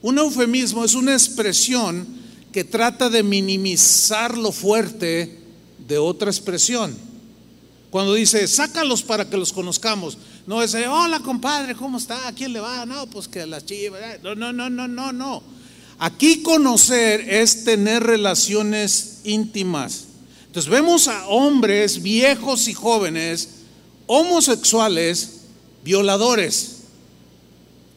Un 0.00 0.18
eufemismo 0.18 0.84
es 0.84 0.94
una 0.94 1.12
expresión 1.12 2.06
que 2.52 2.64
trata 2.64 3.10
de 3.10 3.22
minimizar 3.22 4.38
lo 4.38 4.52
fuerte 4.52 5.38
de 5.86 5.98
otra 5.98 6.30
expresión. 6.30 6.96
Cuando 7.90 8.14
dice, 8.14 8.46
sácalos 8.46 9.02
para 9.02 9.28
que 9.28 9.36
los 9.36 9.52
conozcamos. 9.52 10.18
No 10.46 10.62
es, 10.62 10.74
hola 10.74 11.20
compadre, 11.20 11.74
¿cómo 11.74 11.98
está? 11.98 12.28
¿A 12.28 12.32
quién 12.32 12.52
le 12.52 12.60
va? 12.60 12.86
No, 12.86 13.06
pues 13.06 13.26
que 13.28 13.44
las 13.46 13.66
chivas. 13.66 14.00
No, 14.22 14.34
no, 14.34 14.52
no, 14.52 14.70
no, 14.70 14.86
no, 14.86 15.12
no. 15.12 15.42
Aquí 15.98 16.42
conocer 16.42 17.20
es 17.28 17.64
tener 17.64 18.04
relaciones 18.04 19.20
íntimas. 19.24 20.04
Entonces 20.46 20.70
vemos 20.70 21.08
a 21.08 21.26
hombres 21.26 22.02
viejos 22.02 22.68
y 22.68 22.74
jóvenes, 22.74 23.48
homosexuales, 24.06 25.40
violadores 25.82 26.77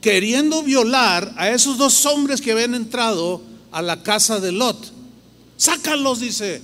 queriendo 0.01 0.63
violar 0.63 1.34
a 1.38 1.51
esos 1.51 1.77
dos 1.77 2.05
hombres 2.05 2.41
que 2.41 2.51
habían 2.51 2.74
entrado 2.74 3.41
a 3.72 3.81
la 3.81 4.03
casa 4.03 4.39
de 4.39 4.51
Lot. 4.51 4.91
Sácalos, 5.58 6.20
dice. 6.20 6.62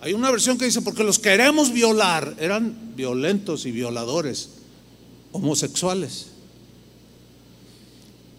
Hay 0.00 0.12
una 0.12 0.30
versión 0.30 0.58
que 0.58 0.66
dice, 0.66 0.82
porque 0.82 1.02
los 1.02 1.18
queremos 1.18 1.72
violar. 1.72 2.36
Eran 2.38 2.94
violentos 2.94 3.64
y 3.64 3.70
violadores, 3.70 4.50
homosexuales. 5.32 6.26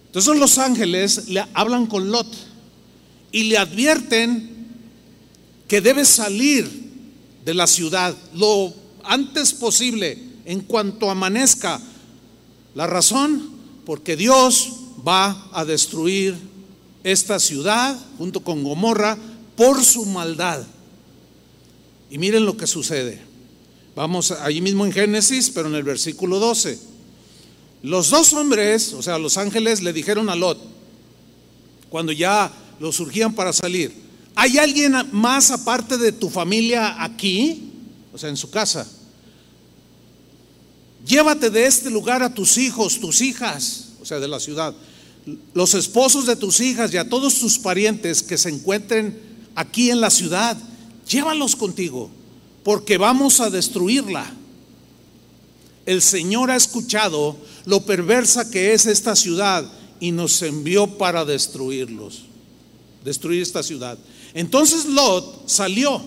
Entonces 0.06 0.38
los 0.38 0.60
ángeles 0.60 1.28
le 1.28 1.44
hablan 1.54 1.88
con 1.88 2.12
Lot 2.12 2.28
y 3.32 3.46
le 3.46 3.58
advierten 3.58 4.68
que 5.68 5.82
debe 5.82 6.06
salir 6.06 6.70
de 7.44 7.54
la 7.54 7.68
ciudad 7.68 8.16
lo 8.34 8.74
antes 9.04 9.54
posible, 9.54 10.18
en 10.46 10.62
cuanto 10.62 11.10
amanezca. 11.10 11.82
La 12.76 12.88
razón, 12.88 13.55
porque 13.86 14.16
Dios 14.16 14.72
va 15.08 15.50
a 15.52 15.64
destruir 15.66 16.36
esta 17.04 17.40
ciudad 17.40 17.98
junto 18.18 18.42
con 18.42 18.64
Gomorra 18.64 19.18
por 19.56 19.84
su 19.84 20.06
maldad. 20.06 20.66
Y 22.10 22.18
miren 22.18 22.46
lo 22.46 22.58
que 22.58 22.68
sucede. 22.68 23.22
Vamos 23.96 24.32
allí 24.32 24.62
mismo 24.62 24.86
en 24.86 24.92
Génesis, 24.92 25.50
pero 25.50 25.70
en 25.70 25.76
el 25.76 25.84
versículo 25.84 26.40
12. 26.40 26.78
Los 27.84 28.10
dos 28.10 28.34
hombres, 28.34 28.94
o 28.94 29.02
sea, 29.02 29.20
los 29.20 29.38
ángeles 29.38 29.82
le 29.82 29.94
dijeron 29.94 30.30
a 30.30 30.36
Lot, 30.36 30.60
cuando 31.90 32.12
ya 32.12 32.52
lo 32.80 32.92
surgían 32.92 33.34
para 33.34 33.54
salir, 33.54 33.94
¿hay 34.34 34.58
alguien 34.58 34.96
más 35.12 35.52
aparte 35.52 35.98
de 35.98 36.12
tu 36.12 36.30
familia 36.30 37.02
aquí? 37.04 37.72
O 38.12 38.18
sea, 38.18 38.30
en 38.30 38.38
su 38.38 38.50
casa. 38.50 38.88
Llévate 41.06 41.50
de 41.50 41.66
este 41.66 41.90
lugar 41.90 42.24
a 42.24 42.34
tus 42.34 42.58
hijos, 42.58 43.00
tus 43.00 43.22
hijas, 43.22 43.90
o 44.02 44.06
sea, 44.06 44.20
de 44.20 44.28
la 44.28 44.40
ciudad, 44.40 44.74
los 45.54 45.74
esposos 45.74 46.26
de 46.26 46.36
tus 46.36 46.60
hijas 46.60 46.94
y 46.94 46.98
a 46.98 47.10
todos 47.10 47.36
tus 47.36 47.60
parientes 47.60 48.24
que 48.24 48.38
se 48.38 48.50
encuentren 48.50 49.20
aquí 49.56 49.92
en 49.92 50.02
la 50.02 50.10
ciudad, 50.10 50.58
llévalos 51.08 51.56
contigo, 51.56 52.10
porque 52.64 52.98
vamos 52.98 53.40
a 53.40 53.50
destruirla. 53.50 54.34
El 55.86 56.02
Señor 56.02 56.50
ha 56.50 56.56
escuchado 56.56 57.38
lo 57.66 57.86
perversa 57.86 58.50
que 58.50 58.74
es 58.74 58.88
esta 58.88 59.16
ciudad 59.16 59.66
y 60.00 60.12
nos 60.12 60.42
envió 60.42 60.98
para 60.98 61.24
destruirlos, 61.24 62.24
destruir 63.04 63.42
esta 63.42 63.62
ciudad. 63.62 63.98
Entonces 64.34 64.86
Lot 64.86 65.48
salió 65.48 66.02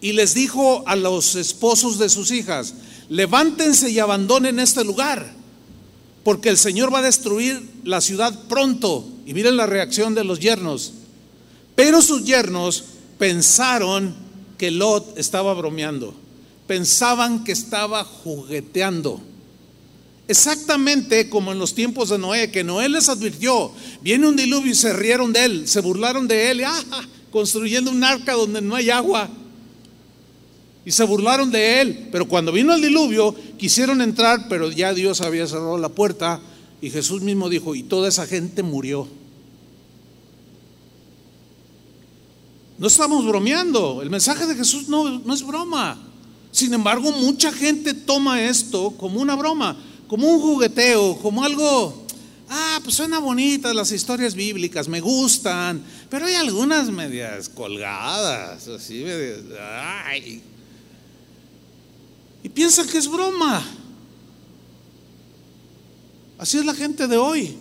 y 0.00 0.12
les 0.12 0.34
dijo 0.34 0.82
a 0.86 0.96
los 0.96 1.34
esposos 1.34 1.98
de 1.98 2.08
sus 2.08 2.30
hijas, 2.30 2.74
levántense 3.08 3.90
y 3.90 3.98
abandonen 3.98 4.58
este 4.58 4.84
lugar, 4.84 5.32
porque 6.22 6.48
el 6.48 6.56
Señor 6.56 6.92
va 6.92 6.98
a 6.98 7.02
destruir 7.02 7.62
la 7.84 8.00
ciudad 8.00 8.46
pronto. 8.48 9.08
Y 9.26 9.34
miren 9.34 9.56
la 9.56 9.66
reacción 9.66 10.14
de 10.14 10.24
los 10.24 10.40
yernos. 10.40 10.92
Pero 11.74 12.02
sus 12.02 12.24
yernos 12.24 12.84
pensaron 13.18 14.14
que 14.58 14.70
Lot 14.70 15.18
estaba 15.18 15.54
bromeando, 15.54 16.14
pensaban 16.66 17.44
que 17.44 17.52
estaba 17.52 18.04
jugueteando. 18.04 19.20
Exactamente 20.26 21.28
como 21.28 21.52
en 21.52 21.58
los 21.58 21.74
tiempos 21.74 22.08
de 22.08 22.18
Noé, 22.18 22.50
que 22.50 22.64
Noé 22.64 22.88
les 22.88 23.08
advirtió, 23.08 23.72
viene 24.00 24.26
un 24.26 24.36
diluvio 24.36 24.72
y 24.72 24.74
se 24.74 24.92
rieron 24.92 25.32
de 25.32 25.44
él, 25.44 25.68
se 25.68 25.80
burlaron 25.80 26.26
de 26.26 26.50
él, 26.50 26.64
ah, 26.64 26.82
construyendo 27.30 27.90
un 27.90 28.02
arca 28.02 28.32
donde 28.32 28.62
no 28.62 28.74
hay 28.74 28.88
agua 28.88 29.28
y 30.84 30.90
se 30.90 31.04
burlaron 31.04 31.50
de 31.50 31.80
él. 31.80 32.08
Pero 32.12 32.28
cuando 32.28 32.52
vino 32.52 32.74
el 32.74 32.82
diluvio, 32.82 33.34
quisieron 33.58 34.00
entrar, 34.00 34.46
pero 34.48 34.70
ya 34.70 34.92
Dios 34.92 35.20
había 35.20 35.46
cerrado 35.46 35.78
la 35.78 35.88
puerta 35.88 36.40
y 36.80 36.90
Jesús 36.90 37.22
mismo 37.22 37.48
dijo, 37.48 37.74
y 37.74 37.82
toda 37.82 38.08
esa 38.08 38.26
gente 38.26 38.62
murió. 38.62 39.08
No 42.76 42.88
estamos 42.88 43.24
bromeando, 43.24 44.02
el 44.02 44.10
mensaje 44.10 44.46
de 44.46 44.54
Jesús 44.54 44.88
no, 44.88 45.32
es 45.32 45.46
broma. 45.46 45.98
Sin 46.50 46.74
embargo, 46.74 47.10
mucha 47.12 47.52
gente 47.52 47.94
toma 47.94 48.42
esto 48.42 48.90
como 48.98 49.20
una 49.20 49.34
broma, 49.34 49.76
como 50.08 50.28
un 50.28 50.40
jugueteo, 50.40 51.16
como 51.18 51.42
algo, 51.42 52.04
ah, 52.48 52.80
pues 52.82 52.96
suena 52.96 53.18
bonitas 53.18 53.74
las 53.74 53.90
historias 53.90 54.34
bíblicas, 54.34 54.86
me 54.86 55.00
gustan, 55.00 55.82
pero 56.10 56.26
hay 56.26 56.34
algunas 56.34 56.90
medias 56.90 57.48
colgadas, 57.48 58.68
así, 58.68 59.02
medias, 59.04 59.40
ay, 60.04 60.42
y 62.44 62.48
piensan 62.50 62.86
que 62.86 62.98
es 62.98 63.08
broma. 63.08 63.64
Así 66.36 66.58
es 66.58 66.64
la 66.64 66.74
gente 66.74 67.08
de 67.08 67.16
hoy. 67.16 67.56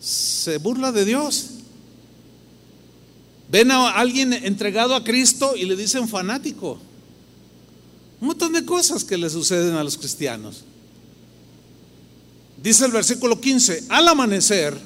Se 0.00 0.56
burla 0.56 0.90
de 0.90 1.04
Dios. 1.04 1.50
Ven 3.50 3.70
a 3.72 3.90
alguien 3.90 4.32
entregado 4.32 4.94
a 4.94 5.04
Cristo 5.04 5.54
y 5.54 5.66
le 5.66 5.76
dicen 5.76 6.08
fanático. 6.08 6.78
Un 8.22 8.28
montón 8.28 8.54
de 8.54 8.64
cosas 8.64 9.04
que 9.04 9.18
le 9.18 9.28
suceden 9.28 9.74
a 9.74 9.84
los 9.84 9.98
cristianos. 9.98 10.64
Dice 12.62 12.86
el 12.86 12.92
versículo 12.92 13.38
15, 13.38 13.84
al 13.90 14.08
amanecer, 14.08 14.78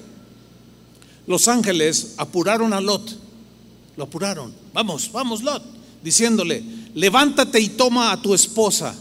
los 1.29 1.47
ángeles 1.47 2.15
apuraron 2.17 2.73
a 2.73 2.81
Lot. 2.81 3.17
Lo 3.97 4.05
apuraron. 4.05 4.53
Vamos, 4.73 5.11
vamos, 5.13 5.45
Lot. 5.45 5.63
Diciéndole, 6.03 6.65
levántate 6.95 7.61
y 7.61 7.71
toma 7.71 8.13
a 8.13 8.21
tu 8.21 8.35
esposa 8.35 8.95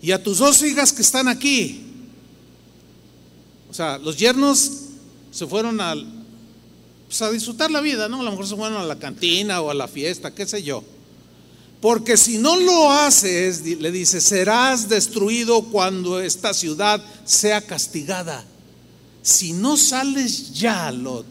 y 0.00 0.12
a 0.12 0.22
tus 0.22 0.38
dos 0.38 0.62
hijas 0.62 0.92
que 0.92 1.02
están 1.02 1.28
aquí. 1.28 1.84
O 3.70 3.74
sea, 3.74 3.98
los 3.98 4.16
yernos 4.16 4.70
se 5.30 5.46
fueron 5.46 5.80
a, 5.80 5.94
pues, 7.06 7.22
a 7.22 7.30
disfrutar 7.30 7.70
la 7.70 7.80
vida, 7.80 8.08
¿no? 8.08 8.20
A 8.20 8.24
lo 8.24 8.30
mejor 8.30 8.46
se 8.46 8.56
fueron 8.56 8.78
a 8.78 8.84
la 8.84 8.98
cantina 8.98 9.60
o 9.60 9.70
a 9.70 9.74
la 9.74 9.88
fiesta, 9.88 10.34
qué 10.34 10.46
sé 10.46 10.62
yo. 10.62 10.82
Porque 11.80 12.16
si 12.16 12.38
no 12.38 12.56
lo 12.56 12.90
haces, 12.90 13.64
le 13.64 13.92
dice, 13.92 14.20
serás 14.20 14.88
destruido 14.88 15.62
cuando 15.62 16.20
esta 16.20 16.52
ciudad 16.52 17.04
sea 17.24 17.60
castigada. 17.60 18.44
Si 19.22 19.52
no 19.52 19.76
sales 19.76 20.54
ya, 20.54 20.90
Lot, 20.90 21.26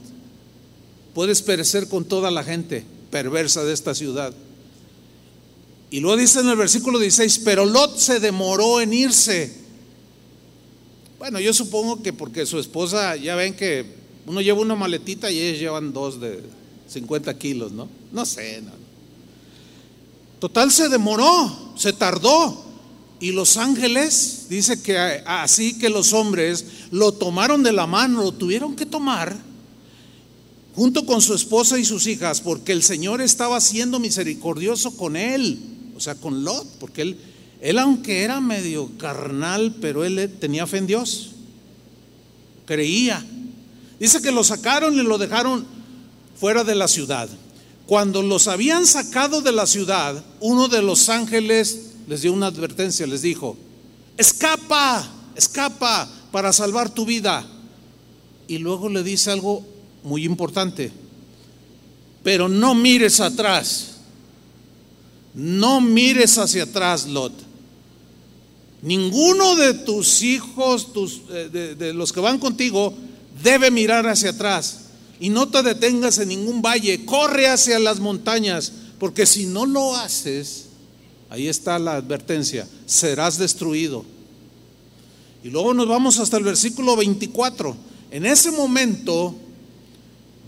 puedes 1.14 1.42
perecer 1.42 1.90
con 1.90 2.06
toda 2.06 2.32
la 2.32 2.44
gente 2.44 2.86
perversa 3.12 3.64
de 3.64 3.74
esta 3.74 3.94
ciudad. 3.94 4.34
Y 5.90 6.02
luego 6.02 6.18
dice 6.18 6.42
en 6.42 6.50
el 6.50 6.58
versículo 6.58 7.00
16, 7.00 7.40
pero 7.46 7.66
Lot 7.66 7.98
se 7.98 8.20
demoró 8.20 8.82
en 8.82 8.92
irse. 8.94 9.56
Bueno, 11.18 11.40
yo 11.40 11.54
supongo 11.54 12.04
que 12.04 12.12
porque 12.12 12.46
su 12.46 12.60
esposa, 12.60 13.16
ya 13.16 13.36
ven 13.36 13.56
que 13.56 13.86
uno 14.26 14.42
lleva 14.42 14.60
una 14.60 14.76
maletita 14.76 15.32
y 15.32 15.40
ellos 15.40 15.60
llevan 15.60 15.94
dos 15.94 16.20
de 16.20 16.44
50 16.90 17.38
kilos, 17.38 17.72
¿no? 17.72 17.88
No 18.12 18.26
sé. 18.26 18.62
No. 18.62 18.72
Total 20.40 20.72
se 20.72 20.90
demoró, 20.90 21.74
se 21.78 21.94
tardó. 21.94 22.66
Y 23.20 23.32
los 23.32 23.58
ángeles, 23.58 24.46
dice 24.50 24.82
que 24.82 24.98
así 25.26 25.80
que 25.80 25.90
los 25.90 26.14
hombres 26.14 26.66
lo 26.92 27.14
tomaron 27.14 27.64
de 27.64 27.72
la 27.72 27.88
mano, 27.88 28.22
lo 28.22 28.32
tuvieron 28.32 28.76
que 28.76 28.86
tomar 28.86 29.36
junto 30.76 31.08
con 31.08 31.22
su 31.22 31.34
esposa 31.34 31.80
y 31.80 31.86
sus 31.86 32.06
hijas, 32.06 32.40
porque 32.40 32.72
el 32.72 32.84
Señor 32.84 33.20
estaba 33.22 33.60
siendo 33.60 34.00
misericordioso 34.00 34.96
con 34.96 35.16
él 35.16 35.77
o 35.98 36.00
sea, 36.00 36.16
con 36.16 36.44
Lot, 36.44 36.68
porque 36.80 37.02
él, 37.02 37.18
él 37.60 37.80
aunque 37.80 38.22
era 38.22 38.40
medio 38.40 38.90
carnal, 38.98 39.76
pero 39.82 40.06
él 40.06 40.34
tenía 40.40 40.68
fe 40.68 40.78
en 40.78 40.88
Dios, 40.88 41.32
creía. 42.66 43.26
Dice 44.00 44.22
que 44.22 44.32
lo 44.32 44.44
sacaron 44.44 44.94
y 44.94 45.02
lo 45.02 45.18
dejaron 45.18 45.66
fuera 46.40 46.64
de 46.64 46.76
la 46.76 46.88
ciudad. 46.88 47.28
Cuando 47.88 48.22
los 48.22 48.48
habían 48.48 48.86
sacado 48.86 49.42
de 49.42 49.52
la 49.52 49.66
ciudad, 49.66 50.24
uno 50.40 50.68
de 50.68 50.82
los 50.82 51.10
ángeles 51.10 51.88
les 52.08 52.22
dio 52.22 52.32
una 52.32 52.48
advertencia, 52.48 53.08
les 53.08 53.24
dijo, 53.24 53.58
escapa, 54.18 55.10
escapa 55.36 56.08
para 56.32 56.54
salvar 56.54 56.90
tu 56.90 57.06
vida. 57.06 57.46
Y 58.48 58.60
luego 58.60 58.88
le 58.88 59.04
dice 59.04 59.32
algo 59.32 59.66
muy 60.04 60.26
importante, 60.26 60.92
pero 62.24 62.48
no 62.48 62.76
mires 62.76 63.20
atrás. 63.20 63.97
No 65.38 65.82
mires 65.82 66.40
hacia 66.40 66.64
atrás, 66.64 67.06
Lot. 67.06 67.32
Ninguno 68.82 69.56
de 69.56 69.76
tus 69.76 70.24
hijos, 70.24 70.88
eh, 71.30 71.76
de, 71.78 71.94
los 71.94 72.12
que 72.12 72.20
van 72.20 72.40
contigo, 72.40 72.92
debe 73.44 73.70
mirar 73.70 74.08
hacia 74.08 74.32
atrás. 74.32 74.80
Y 75.20 75.30
no 75.30 75.48
te 75.48 75.62
detengas 75.62 76.18
en 76.18 76.30
ningún 76.30 76.64
valle. 76.64 77.06
Corre 77.06 77.48
hacia 77.48 77.78
las 77.78 78.00
montañas. 78.00 78.72
Porque 78.98 79.28
si 79.28 79.46
no 79.46 79.68
lo 79.68 79.96
haces, 79.96 80.66
ahí 81.30 81.48
está 81.48 81.78
la 81.78 81.98
advertencia, 81.98 82.68
serás 82.88 83.38
destruido. 83.38 84.04
Y 85.44 85.50
luego 85.50 85.76
nos 85.76 85.88
vamos 85.88 86.18
hasta 86.18 86.38
el 86.38 86.46
versículo 86.46 86.96
24. 86.96 87.78
En 88.10 88.26
ese 88.26 88.50
momento, 88.50 89.36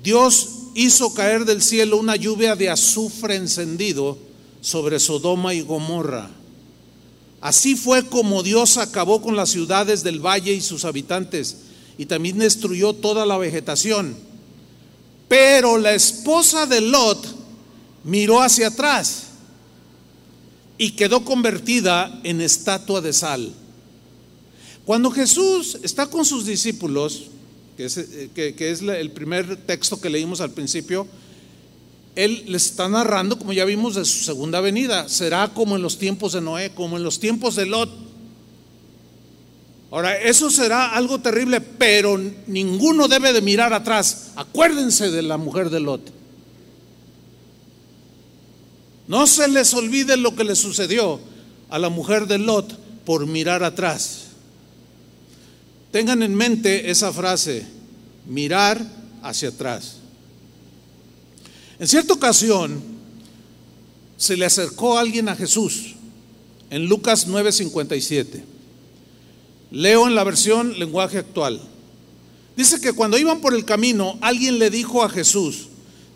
Dios 0.04 0.50
hizo 0.74 1.14
caer 1.14 1.46
del 1.46 1.62
cielo 1.62 1.98
una 1.98 2.16
lluvia 2.16 2.56
de 2.56 2.72
azufre 2.72 3.36
encendido 3.36 4.29
sobre 4.62 5.00
Sodoma 5.00 5.54
y 5.54 5.62
Gomorra. 5.62 6.30
Así 7.42 7.76
fue 7.76 8.06
como 8.06 8.44
Dios 8.44 8.78
acabó 8.78 9.22
con 9.22 9.36
las 9.36 9.50
ciudades 9.50 10.04
del 10.04 10.20
valle 10.20 10.54
y 10.54 10.62
sus 10.62 10.84
habitantes 10.84 11.58
y 11.98 12.06
también 12.06 12.38
destruyó 12.38 12.94
toda 12.94 13.26
la 13.26 13.38
vegetación. 13.38 14.16
Pero 15.28 15.78
la 15.78 15.94
esposa 15.94 16.66
de 16.66 16.82
Lot 16.82 17.36
miró 18.04 18.42
hacia 18.42 18.68
atrás 18.68 19.28
y 20.78 20.92
quedó 20.92 21.24
convertida 21.24 22.20
en 22.24 22.42
estatua 22.42 23.00
de 23.02 23.14
sal. 23.14 23.54
Cuando 24.86 25.12
Jesús 25.12 25.78
está 25.84 26.08
con 26.08 26.26
sus 26.26 26.46
discípulos, 26.46 27.28
que 27.78 27.86
es, 27.86 27.98
eh, 27.98 28.30
que 28.34 28.72
es 28.72 28.82
el 28.82 29.12
primer 29.12 29.56
texto 29.66 30.02
que 30.02 30.10
leímos 30.10 30.42
al 30.42 30.52
principio, 30.52 31.08
él 32.24 32.44
les 32.48 32.66
está 32.66 32.90
narrando, 32.90 33.38
como 33.38 33.54
ya 33.54 33.64
vimos, 33.64 33.96
de 33.96 34.04
su 34.04 34.26
segunda 34.26 34.60
venida. 34.60 35.08
Será 35.08 35.48
como 35.54 35.78
en 35.78 35.82
los 35.82 35.98
tiempos 35.98 36.34
de 36.34 36.42
Noé, 36.42 36.72
como 36.72 36.98
en 36.98 37.04
los 37.04 37.22
tiempos 37.22 37.56
de 37.56 37.66
Lot. 37.66 37.90
Ahora, 39.90 40.18
eso 40.18 40.50
será 40.50 40.96
algo 40.96 41.20
terrible, 41.20 41.62
pero 41.62 42.20
ninguno 42.48 43.08
debe 43.08 43.32
de 43.32 43.42
mirar 43.42 43.72
atrás. 43.72 44.32
Acuérdense 44.36 45.10
de 45.12 45.22
la 45.22 45.38
mujer 45.38 45.70
de 45.70 45.80
Lot. 45.80 46.12
No 49.08 49.26
se 49.26 49.48
les 49.48 49.74
olvide 49.74 50.18
lo 50.18 50.36
que 50.36 50.44
le 50.44 50.58
sucedió 50.58 51.22
a 51.70 51.80
la 51.80 51.88
mujer 51.88 52.28
de 52.28 52.38
Lot 52.38 52.78
por 53.06 53.28
mirar 53.28 53.64
atrás. 53.64 54.26
Tengan 55.92 56.22
en 56.22 56.36
mente 56.36 56.92
esa 56.92 57.14
frase, 57.14 57.66
mirar 58.28 58.86
hacia 59.24 59.50
atrás. 59.50 59.99
En 61.80 61.88
cierta 61.88 62.14
ocasión 62.14 62.82
se 64.18 64.36
le 64.36 64.46
acercó 64.46 64.98
alguien 64.98 65.30
a 65.30 65.36
Jesús 65.36 65.96
en 66.70 66.86
Lucas 66.86 67.28
9:57. 67.28 68.44
Leo 69.72 70.08
en 70.08 70.16
la 70.16 70.24
versión 70.24 70.78
lenguaje 70.78 71.18
actual. 71.18 71.62
Dice 72.58 72.82
que 72.82 72.92
cuando 72.92 73.18
iban 73.18 73.40
por 73.40 73.54
el 73.54 73.64
camino, 73.64 74.18
alguien 74.20 74.60
le 74.60 74.70
dijo 74.70 75.04
a 75.04 75.10
Jesús, 75.10 75.68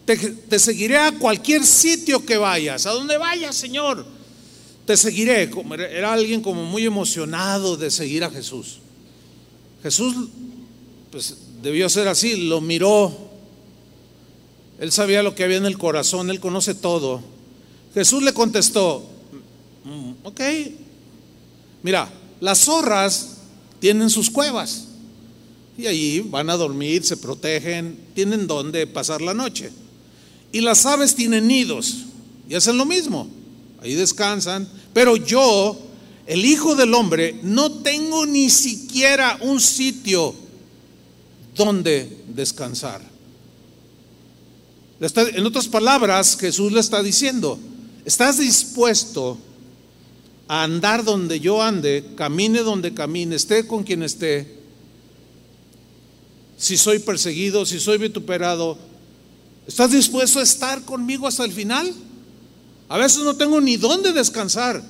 te, 0.05 0.59
seguiré 0.59 0.97
a 0.97 1.13
cualquier 1.13 1.65
sitio 1.65 2.25
que 2.25 2.35
vayas, 2.35 2.85
a 2.85 2.91
donde 2.91 3.17
vayas, 3.17 3.55
Señor, 3.55 4.05
te 4.85 4.97
seguiré. 4.97 5.49
Era 5.91 6.11
alguien 6.11 6.41
como 6.41 6.65
muy 6.65 6.85
emocionado 6.85 7.77
de 7.77 7.89
seguir 7.89 8.25
a 8.25 8.29
Jesús. 8.29 8.79
Jesús, 9.81 10.13
pues 11.11 11.37
debió 11.61 11.87
ser 11.87 12.09
así, 12.09 12.35
lo 12.35 12.59
miró 12.59 13.32
él 14.79 14.91
sabía 14.91 15.23
lo 15.23 15.35
que 15.35 15.43
había 15.43 15.57
en 15.57 15.65
el 15.65 15.77
corazón, 15.77 16.29
él 16.29 16.39
conoce 16.39 16.73
todo. 16.73 17.21
Jesús 17.93 18.23
le 18.23 18.33
contestó, 18.33 19.03
mm, 19.83 20.11
ok, 20.23 20.41
mira, 21.83 22.11
las 22.39 22.59
zorras 22.59 23.37
tienen 23.79 24.09
sus 24.09 24.29
cuevas 24.29 24.85
y 25.77 25.87
allí 25.87 26.19
van 26.21 26.49
a 26.49 26.57
dormir, 26.57 27.03
se 27.03 27.17
protegen, 27.17 27.97
tienen 28.13 28.47
donde 28.47 28.87
pasar 28.87 29.21
la 29.21 29.33
noche. 29.33 29.71
Y 30.51 30.61
las 30.61 30.85
aves 30.85 31.15
tienen 31.15 31.47
nidos 31.47 32.05
y 32.49 32.55
hacen 32.55 32.77
lo 32.77 32.85
mismo, 32.85 33.27
ahí 33.81 33.93
descansan. 33.93 34.67
Pero 34.93 35.15
yo, 35.15 35.77
el 36.25 36.45
Hijo 36.45 36.75
del 36.75 36.93
Hombre, 36.93 37.39
no 37.43 37.71
tengo 37.71 38.25
ni 38.25 38.49
siquiera 38.49 39.37
un 39.41 39.59
sitio 39.59 40.35
donde 41.55 42.23
descansar 42.27 43.12
en 45.11 45.45
otras 45.45 45.67
palabras, 45.67 46.37
Jesús 46.39 46.71
le 46.71 46.79
está 46.79 47.03
diciendo, 47.03 47.59
¿estás 48.05 48.37
dispuesto 48.37 49.37
a 50.47 50.63
andar 50.63 51.03
donde 51.03 51.39
yo 51.39 51.61
ande, 51.61 52.05
camine 52.15 52.59
donde 52.59 52.93
camine, 52.93 53.35
esté 53.35 53.67
con 53.67 53.83
quien 53.83 54.03
esté? 54.03 54.61
Si 56.57 56.77
soy 56.77 56.99
perseguido, 56.99 57.65
si 57.65 57.79
soy 57.79 57.97
vituperado, 57.97 58.77
¿estás 59.67 59.91
dispuesto 59.91 60.39
a 60.39 60.43
estar 60.43 60.83
conmigo 60.83 61.27
hasta 61.27 61.43
el 61.43 61.51
final? 61.51 61.93
A 62.87 62.97
veces 62.97 63.23
no 63.23 63.35
tengo 63.35 63.59
ni 63.59 63.75
dónde 63.75 64.13
descansar. 64.13 64.81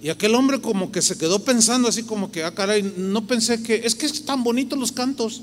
Y 0.00 0.10
aquel 0.10 0.36
hombre 0.36 0.60
como 0.60 0.92
que 0.92 1.02
se 1.02 1.18
quedó 1.18 1.40
pensando 1.40 1.88
así 1.88 2.04
como 2.04 2.30
que, 2.30 2.44
ah, 2.44 2.54
caray, 2.54 2.94
no 2.96 3.26
pensé 3.26 3.62
que, 3.62 3.82
es 3.84 3.96
que 3.96 4.06
están 4.06 4.44
bonitos 4.44 4.78
los 4.78 4.92
cantos. 4.92 5.42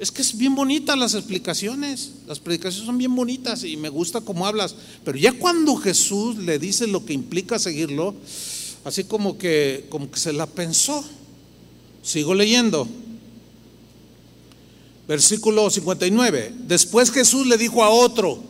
Es 0.00 0.10
que 0.10 0.22
es 0.22 0.34
bien 0.34 0.54
bonita 0.54 0.96
las 0.96 1.12
explicaciones, 1.12 2.12
las 2.26 2.40
predicaciones 2.40 2.86
son 2.86 2.96
bien 2.96 3.14
bonitas 3.14 3.64
y 3.64 3.76
me 3.76 3.90
gusta 3.90 4.22
cómo 4.22 4.46
hablas, 4.46 4.74
pero 5.04 5.18
ya 5.18 5.32
cuando 5.32 5.76
Jesús 5.76 6.38
le 6.38 6.58
dice 6.58 6.86
lo 6.86 7.04
que 7.04 7.12
implica 7.12 7.58
seguirlo, 7.58 8.14
así 8.84 9.04
como 9.04 9.36
que 9.36 9.84
como 9.90 10.10
que 10.10 10.18
se 10.18 10.32
la 10.32 10.46
pensó. 10.46 11.04
Sigo 12.02 12.32
leyendo. 12.32 12.88
Versículo 15.06 15.68
59. 15.68 16.54
Después 16.66 17.12
Jesús 17.12 17.46
le 17.46 17.58
dijo 17.58 17.84
a 17.84 17.90
otro, 17.90 18.42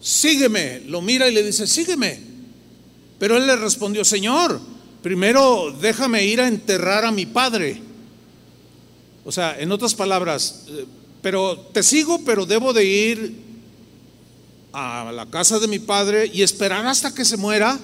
sígueme. 0.00 0.80
Lo 0.88 1.02
mira 1.02 1.28
y 1.28 1.34
le 1.34 1.44
dice, 1.44 1.68
sígueme. 1.68 2.18
Pero 3.20 3.36
él 3.36 3.46
le 3.46 3.54
respondió, 3.54 4.04
Señor, 4.04 4.60
primero 5.04 5.72
déjame 5.80 6.24
ir 6.24 6.40
a 6.40 6.48
enterrar 6.48 7.04
a 7.04 7.12
mi 7.12 7.26
padre. 7.26 7.89
O 9.24 9.32
sea, 9.32 9.58
en 9.58 9.70
otras 9.72 9.94
palabras, 9.94 10.64
eh, 10.68 10.86
pero 11.22 11.58
te 11.72 11.82
sigo, 11.82 12.24
pero 12.24 12.46
debo 12.46 12.72
de 12.72 12.84
ir 12.84 13.34
a 14.72 15.10
la 15.12 15.26
casa 15.26 15.58
de 15.58 15.68
mi 15.68 15.78
padre 15.78 16.30
y 16.32 16.42
esperar 16.42 16.86
hasta 16.86 17.14
que 17.14 17.24
se 17.24 17.36
muera. 17.36 17.78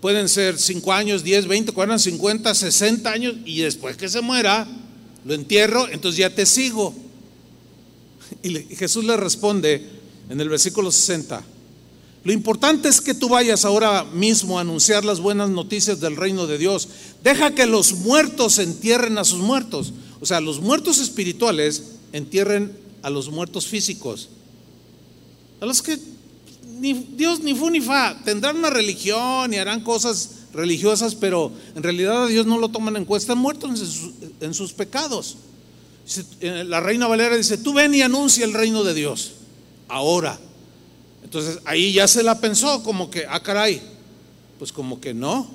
Pueden 0.00 0.28
ser 0.28 0.58
5 0.58 0.92
años, 0.92 1.22
10, 1.22 1.46
20, 1.46 1.72
40, 1.72 1.98
50, 1.98 2.54
60 2.54 3.10
años 3.10 3.34
y 3.44 3.60
después 3.60 3.96
que 3.96 4.08
se 4.08 4.22
muera, 4.22 4.66
lo 5.24 5.34
entierro, 5.34 5.88
entonces 5.88 6.18
ya 6.18 6.34
te 6.34 6.46
sigo. 6.46 6.94
Y 8.42 8.76
Jesús 8.76 9.04
le 9.04 9.16
responde 9.16 9.86
en 10.30 10.40
el 10.40 10.48
versículo 10.48 10.90
60, 10.90 11.42
lo 12.22 12.32
importante 12.32 12.88
es 12.88 13.00
que 13.00 13.14
tú 13.14 13.30
vayas 13.30 13.64
ahora 13.64 14.04
mismo 14.04 14.58
a 14.58 14.60
anunciar 14.60 15.04
las 15.04 15.20
buenas 15.20 15.48
noticias 15.48 16.00
del 16.00 16.16
reino 16.16 16.46
de 16.46 16.58
Dios. 16.58 16.88
Deja 17.24 17.54
que 17.54 17.64
los 17.64 17.94
muertos 17.94 18.58
entierren 18.58 19.16
a 19.16 19.24
sus 19.24 19.38
muertos. 19.38 19.94
O 20.20 20.26
sea, 20.26 20.40
los 20.40 20.60
muertos 20.60 20.98
espirituales 20.98 21.82
entierren 22.12 22.76
a 23.02 23.08
los 23.08 23.30
muertos 23.30 23.66
físicos. 23.66 24.28
A 25.62 25.66
los 25.66 25.80
que 25.80 25.98
ni 26.78 26.92
Dios 26.92 27.40
ni 27.40 27.54
fu 27.54 27.70
ni 27.70 27.80
fa, 27.80 28.20
tendrán 28.22 28.56
una 28.56 28.70
religión 28.70 29.52
y 29.54 29.56
harán 29.56 29.82
cosas 29.82 30.30
religiosas, 30.52 31.14
pero 31.14 31.50
en 31.74 31.82
realidad 31.82 32.24
a 32.24 32.26
Dios 32.26 32.44
no 32.44 32.58
lo 32.58 32.68
toman 32.68 32.96
en 32.96 33.04
cuenta, 33.06 33.22
están 33.22 33.38
muertos 33.38 33.70
en 34.40 34.54
sus, 34.54 34.72
pecados. 34.72 35.36
Eh, 36.40 36.64
la 36.66 36.80
reina 36.80 37.06
Valera 37.06 37.36
dice, 37.36 37.56
tú 37.56 37.72
ven 37.72 37.94
y 37.94 38.02
anuncia 38.02 38.44
el 38.44 38.52
reino 38.52 38.84
de 38.84 38.92
Dios, 38.92 39.32
ahora. 39.88 40.38
Entonces 41.30 41.60
ahí 41.64 41.92
ya 41.92 42.08
se 42.08 42.24
la 42.24 42.40
pensó 42.40 42.82
como 42.82 43.08
que, 43.08 43.24
ah, 43.24 43.40
caray, 43.40 43.80
pues 44.58 44.72
como 44.72 45.00
que 45.00 45.14
no. 45.14 45.48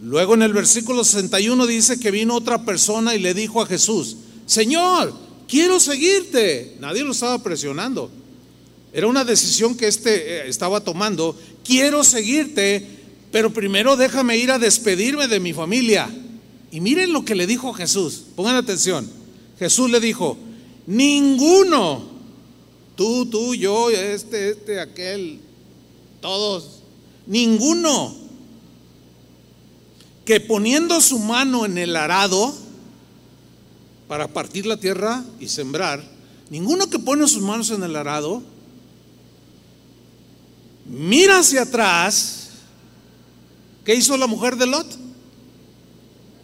Luego 0.00 0.32
en 0.32 0.40
el 0.40 0.54
versículo 0.54 1.04
61 1.04 1.66
dice 1.66 2.00
que 2.00 2.10
vino 2.10 2.34
otra 2.34 2.64
persona 2.64 3.14
y 3.14 3.18
le 3.18 3.34
dijo 3.34 3.60
a 3.60 3.66
Jesús, 3.66 4.16
Señor, 4.46 5.12
quiero 5.46 5.78
seguirte. 5.78 6.78
Nadie 6.80 7.04
lo 7.04 7.12
estaba 7.12 7.42
presionando. 7.42 8.10
Era 8.94 9.08
una 9.08 9.26
decisión 9.26 9.76
que 9.76 9.88
este 9.88 10.38
eh, 10.38 10.48
estaba 10.48 10.80
tomando. 10.80 11.38
Quiero 11.62 12.02
seguirte, 12.02 12.86
pero 13.30 13.52
primero 13.52 13.94
déjame 13.96 14.38
ir 14.38 14.52
a 14.52 14.58
despedirme 14.58 15.28
de 15.28 15.38
mi 15.38 15.52
familia. 15.52 16.08
Y 16.70 16.80
miren 16.80 17.12
lo 17.12 17.26
que 17.26 17.34
le 17.34 17.46
dijo 17.46 17.74
Jesús. 17.74 18.22
Pongan 18.34 18.56
atención. 18.56 19.06
Jesús 19.58 19.90
le 19.90 20.00
dijo, 20.00 20.38
ninguno, 20.86 22.11
tú, 22.96 23.26
tú, 23.26 23.54
yo, 23.54 23.90
este, 23.90 24.50
este, 24.50 24.80
aquel, 24.80 25.40
todos, 26.20 26.80
ninguno 27.26 28.14
que 30.24 30.40
poniendo 30.40 31.00
su 31.00 31.18
mano 31.18 31.66
en 31.66 31.78
el 31.78 31.96
arado 31.96 32.54
para 34.08 34.28
partir 34.28 34.66
la 34.66 34.76
tierra 34.76 35.24
y 35.40 35.48
sembrar, 35.48 36.02
ninguno 36.50 36.88
que 36.88 36.98
pone 36.98 37.26
sus 37.26 37.42
manos 37.42 37.70
en 37.70 37.82
el 37.82 37.96
arado 37.96 38.42
mira 40.86 41.38
hacia 41.38 41.62
atrás. 41.62 42.50
¿Qué 43.84 43.94
hizo 43.94 44.16
la 44.16 44.26
mujer 44.26 44.56
de 44.56 44.66
Lot? 44.66 44.86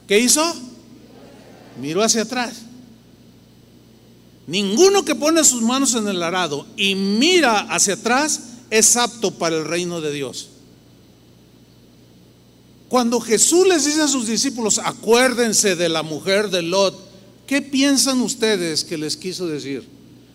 ¿Qué 0.09 0.19
hizo? 0.19 0.43
Miró 1.81 2.03
hacia 2.03 2.23
atrás. 2.23 2.63
Ninguno 4.49 5.05
que 5.05 5.15
pone 5.15 5.45
sus 5.45 5.61
manos 5.61 5.95
en 5.95 6.09
el 6.09 6.23
arado 6.23 6.67
y 6.75 6.95
mira 6.95 7.61
hacia 7.71 7.95
atrás 7.95 8.41
es 8.71 8.97
apto 8.97 9.31
para 9.31 9.59
el 9.59 9.67
reino 9.67 10.01
de 10.01 10.11
Dios. 10.11 10.49
Cuando 12.89 13.21
Jesús 13.21 13.69
les 13.69 13.85
dice 13.85 14.01
a 14.01 14.09
sus 14.09 14.27
discípulos, 14.27 14.81
acuérdense 14.83 15.77
de 15.77 15.91
la 15.91 16.03
mujer 16.03 16.49
de 16.49 16.63
Lot, 16.63 16.99
¿qué 17.47 17.61
piensan 17.61 18.23
ustedes 18.23 18.85
que 18.85 18.97
les 18.97 19.19
quiso 19.19 19.47
decir? 19.47 19.87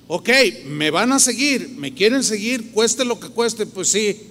Ok, 0.07 0.29
me 0.67 0.91
van 0.91 1.11
a 1.11 1.17
seguir, 1.17 1.69
me 1.69 1.95
quieren 1.95 2.23
seguir, 2.23 2.69
cueste 2.69 3.05
lo 3.05 3.19
que 3.19 3.29
cueste, 3.29 3.65
pues 3.65 3.87
sí. 3.87 4.27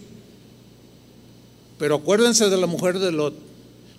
Pero 1.80 1.96
acuérdense 1.96 2.48
de 2.48 2.56
la 2.56 2.68
mujer 2.68 3.00
de 3.00 3.10
Lot. 3.10 3.34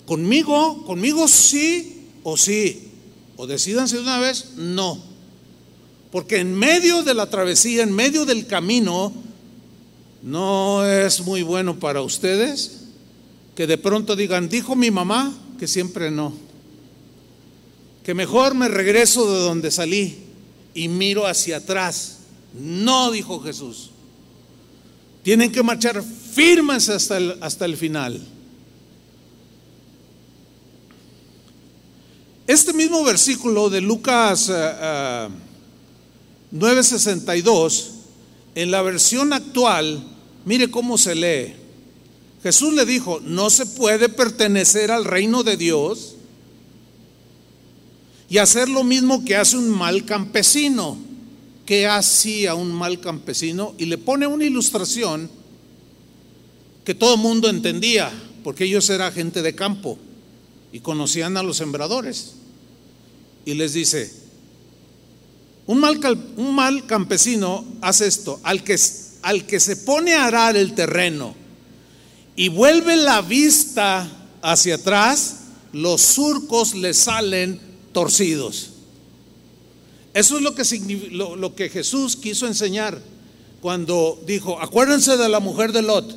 Conmigo, 0.06 0.86
conmigo 0.86 1.28
sí 1.28 2.08
o 2.24 2.38
sí. 2.38 2.88
O 3.36 3.48
decidanse 3.48 3.98
de 3.98 4.04
una 4.04 4.19
vez, 4.19 4.52
no. 4.56 5.12
Porque 6.13 6.38
en 6.38 6.54
medio 6.54 7.02
de 7.02 7.15
la 7.15 7.28
travesía, 7.28 7.82
en 7.82 7.91
medio 7.91 8.23
del 8.23 8.45
camino, 8.45 9.12
no 10.21 10.86
es 10.86 11.21
muy 11.21 11.41
bueno 11.41 11.80
para 11.80 12.04
ustedes 12.04 12.82
que 13.56 13.65
de 13.65 13.80
pronto 13.80 14.15
digan, 14.15 14.47
dijo 14.47 14.76
mi 14.76 14.91
mamá 14.91 15.34
que 15.58 15.67
siempre 15.67 16.12
no. 16.12 16.32
Que 18.04 18.13
mejor 18.13 18.54
me 18.54 18.67
regreso 18.67 19.26
de 19.26 19.39
donde 19.39 19.71
salí 19.71 20.19
y 20.76 20.88
miro 20.88 21.26
hacia 21.26 21.58
atrás. 21.58 22.19
No, 22.54 23.10
dijo 23.10 23.41
Jesús. 23.41 23.89
Tienen 25.23 25.52
que 25.52 25.63
marchar 25.63 26.04
firmes 26.04 26.89
hasta 26.89 27.17
el, 27.17 27.38
hasta 27.41 27.65
el 27.65 27.76
final. 27.76 28.21
Este 32.45 32.71
mismo 32.71 33.04
versículo 33.04 33.71
de 33.71 33.82
Lucas... 33.82 34.49
Eh, 34.49 34.54
eh, 34.56 35.30
9:62, 36.53 37.89
en 38.55 38.71
la 38.71 38.81
versión 38.81 39.33
actual, 39.33 40.03
mire 40.45 40.69
cómo 40.69 40.97
se 40.97 41.15
lee. 41.15 41.53
Jesús 42.43 42.73
le 42.73 42.85
dijo, 42.85 43.19
no 43.21 43.49
se 43.49 43.65
puede 43.65 44.09
pertenecer 44.09 44.91
al 44.91 45.05
reino 45.05 45.43
de 45.43 45.57
Dios 45.57 46.15
y 48.29 48.37
hacer 48.37 48.67
lo 48.67 48.83
mismo 48.83 49.23
que 49.23 49.35
hace 49.35 49.57
un 49.57 49.69
mal 49.69 50.05
campesino. 50.05 50.97
¿Qué 51.65 51.87
hacía 51.87 52.55
un 52.55 52.73
mal 52.73 52.99
campesino? 52.99 53.73
Y 53.77 53.85
le 53.85 53.97
pone 53.97 54.27
una 54.27 54.43
ilustración 54.43 55.29
que 56.83 56.93
todo 56.93 57.13
el 57.13 57.21
mundo 57.21 57.49
entendía, 57.49 58.11
porque 58.43 58.65
ellos 58.65 58.89
eran 58.89 59.13
gente 59.13 59.41
de 59.41 59.55
campo 59.55 59.97
y 60.73 60.81
conocían 60.81 61.37
a 61.37 61.43
los 61.43 61.57
sembradores. 61.57 62.33
Y 63.45 63.53
les 63.53 63.73
dice, 63.73 64.22
un 65.65 65.80
mal, 65.80 65.99
un 66.38 66.56
mal 66.56 66.86
campesino 66.86 67.65
hace 67.82 68.08
esto, 68.08 68.39
al 68.43 68.63
que, 68.63 68.78
al 69.21 69.45
que 69.45 69.60
se 69.60 69.78
pone 69.78 70.13
a 70.13 70.26
arar 70.26 70.58
el 70.58 70.73
terreno 70.73 71.36
y 72.36 72.49
vuelve 72.49 72.95
la 72.95 73.21
vista 73.21 74.10
hacia 74.41 74.76
atrás, 74.76 75.38
los 75.71 76.02
surcos 76.02 76.73
le 76.73 76.93
salen 76.93 77.60
torcidos. 77.91 78.71
Eso 80.13 80.38
es 80.38 80.43
lo 80.43 80.54
que, 80.54 80.63
lo, 81.12 81.56
que 81.56 81.69
Jesús 81.69 82.15
quiso 82.15 82.45
enseñar 82.45 83.02
cuando 83.62 84.21
dijo, 84.28 84.60
acuérdense 84.60 85.17
de 85.17 85.30
la 85.30 85.39
mujer 85.39 85.71
de 85.71 85.82
Lot. 85.82 86.15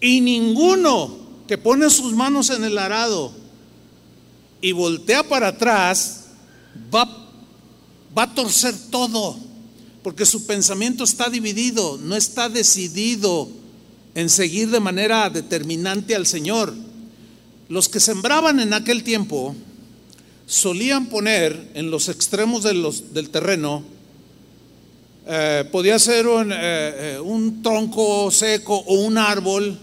Y 0.00 0.20
ninguno 0.20 1.16
que 1.46 1.56
pone 1.56 1.88
sus 1.90 2.12
manos 2.12 2.50
en 2.50 2.64
el 2.64 2.76
arado 2.78 3.32
y 4.60 4.72
voltea 4.72 5.22
para 5.22 5.48
atrás 5.48 6.24
va, 6.94 7.29
va 8.16 8.24
a 8.24 8.34
torcer 8.34 8.74
todo, 8.90 9.36
porque 10.02 10.26
su 10.26 10.46
pensamiento 10.46 11.04
está 11.04 11.28
dividido, 11.28 11.98
no 11.98 12.16
está 12.16 12.48
decidido 12.48 13.48
en 14.14 14.28
seguir 14.28 14.70
de 14.70 14.80
manera 14.80 15.30
determinante 15.30 16.14
al 16.14 16.26
Señor. 16.26 16.74
Los 17.68 17.88
que 17.88 18.00
sembraban 18.00 18.60
en 18.60 18.74
aquel 18.74 19.04
tiempo 19.04 19.54
solían 20.46 21.06
poner 21.06 21.70
en 21.74 21.90
los 21.90 22.08
extremos 22.08 22.64
del 22.64 23.30
terreno, 23.30 23.84
eh, 25.26 25.64
podía 25.70 25.98
ser 25.98 26.26
un, 26.26 26.50
eh, 26.50 26.56
eh, 26.56 27.20
un 27.22 27.62
tronco 27.62 28.30
seco 28.32 28.76
o 28.76 28.94
un 28.94 29.16
árbol, 29.16 29.78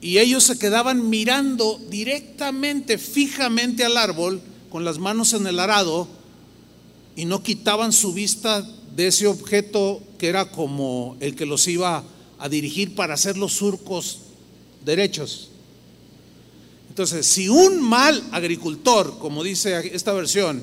y 0.00 0.18
ellos 0.18 0.42
se 0.42 0.58
quedaban 0.58 1.08
mirando 1.08 1.80
directamente, 1.88 2.98
fijamente 2.98 3.84
al 3.84 3.96
árbol, 3.96 4.40
con 4.68 4.84
las 4.84 4.98
manos 4.98 5.32
en 5.32 5.46
el 5.46 5.60
arado, 5.60 6.08
y 7.16 7.24
no 7.24 7.42
quitaban 7.42 7.92
su 7.92 8.12
vista 8.12 8.66
de 8.96 9.08
ese 9.08 9.26
objeto 9.26 10.02
que 10.18 10.28
era 10.28 10.50
como 10.50 11.16
el 11.20 11.34
que 11.34 11.46
los 11.46 11.66
iba 11.68 12.04
a 12.38 12.48
dirigir 12.48 12.94
para 12.94 13.14
hacer 13.14 13.36
los 13.36 13.52
surcos 13.52 14.18
derechos. 14.84 15.50
Entonces, 16.88 17.26
si 17.26 17.48
un 17.48 17.80
mal 17.80 18.22
agricultor, 18.32 19.18
como 19.18 19.42
dice 19.42 19.90
esta 19.94 20.12
versión, 20.12 20.62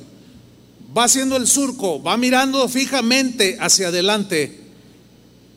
va 0.95 1.05
haciendo 1.05 1.35
el 1.35 1.47
surco, 1.47 2.01
va 2.01 2.17
mirando 2.17 2.67
fijamente 2.69 3.57
hacia 3.59 3.87
adelante 3.87 4.59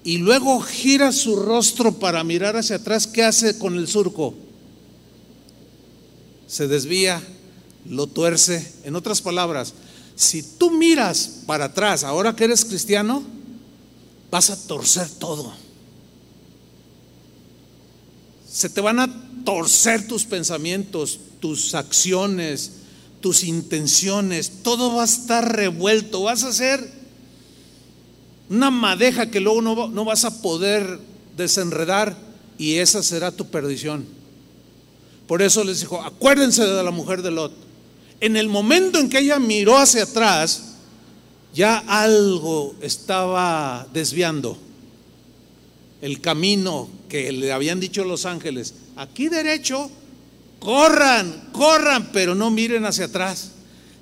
y 0.05 0.19
luego 0.19 0.61
gira 0.61 1.13
su 1.13 1.37
rostro 1.37 1.99
para 1.99 2.25
mirar 2.25 2.57
hacia 2.57 2.77
atrás, 2.77 3.07
¿qué 3.07 3.23
hace 3.23 3.59
con 3.59 3.77
el 3.77 3.87
surco? 3.87 4.35
Se 6.47 6.67
desvía, 6.67 7.23
lo 7.89 8.07
tuerce. 8.07 8.73
En 8.85 8.97
otras 8.97 9.21
palabras, 9.23 9.75
si 10.23 10.43
tú 10.43 10.71
miras 10.71 11.43
para 11.47 11.67
atrás, 11.67 12.05
ahora 12.05 12.35
que 12.35 12.45
eres 12.45 12.65
cristiano, 12.65 13.23
vas 14.31 14.51
a 14.51 14.67
torcer 14.67 15.09
todo 15.09 15.53
se 18.53 18.69
te 18.69 18.83
van 18.83 19.01
a 19.01 19.09
torcer 19.45 20.07
tus 20.07 20.25
pensamientos, 20.25 21.19
tus 21.41 21.75
acciones, 21.75 22.73
tus 23.23 23.45
intenciones, 23.45 24.63
todo 24.63 24.95
va 24.95 25.03
a 25.03 25.07
estar 25.07 25.57
revuelto, 25.57 26.25
vas 26.25 26.45
a 26.45 26.53
ser 26.53 26.87
una 28.51 28.71
madeja 28.71 29.31
que 29.31 29.41
luego 29.41 29.63
no, 29.63 29.89
no 29.89 30.05
vas 30.05 30.27
a 30.27 30.43
poder 30.43 31.01
desenredar 31.35 32.15
y 32.59 32.75
esa 32.75 33.03
será 33.03 33.33
tu 33.33 33.47
perdición. 33.47 34.05
Por 35.27 35.41
eso 35.41 35.65
les 35.65 35.81
dijo, 35.81 36.03
acuérdense 36.03 36.67
de 36.67 36.83
la 36.83 36.91
mujer 36.91 37.23
de 37.23 37.31
Lot. 37.31 37.53
En 38.23 38.37
el 38.37 38.49
momento 38.49 39.01
en 39.01 39.11
que 39.11 39.19
ella 39.19 39.41
miró 39.41 39.77
hacia 39.77 40.05
atrás, 40.05 40.63
ya 41.53 41.79
algo 41.89 42.77
estaba 42.81 43.89
desviando 43.93 44.57
el 46.01 46.21
camino 46.21 46.89
que 47.09 47.33
le 47.33 47.51
habían 47.51 47.81
dicho 47.81 48.05
los 48.05 48.25
ángeles. 48.25 48.75
Aquí 48.95 49.29
derecho, 49.29 49.91
corran, 50.61 51.49
corran, 51.51 52.11
pero 52.13 52.37
no 52.37 52.53
miren 52.53 52.85
hacia 52.85 53.07
atrás. 53.07 53.51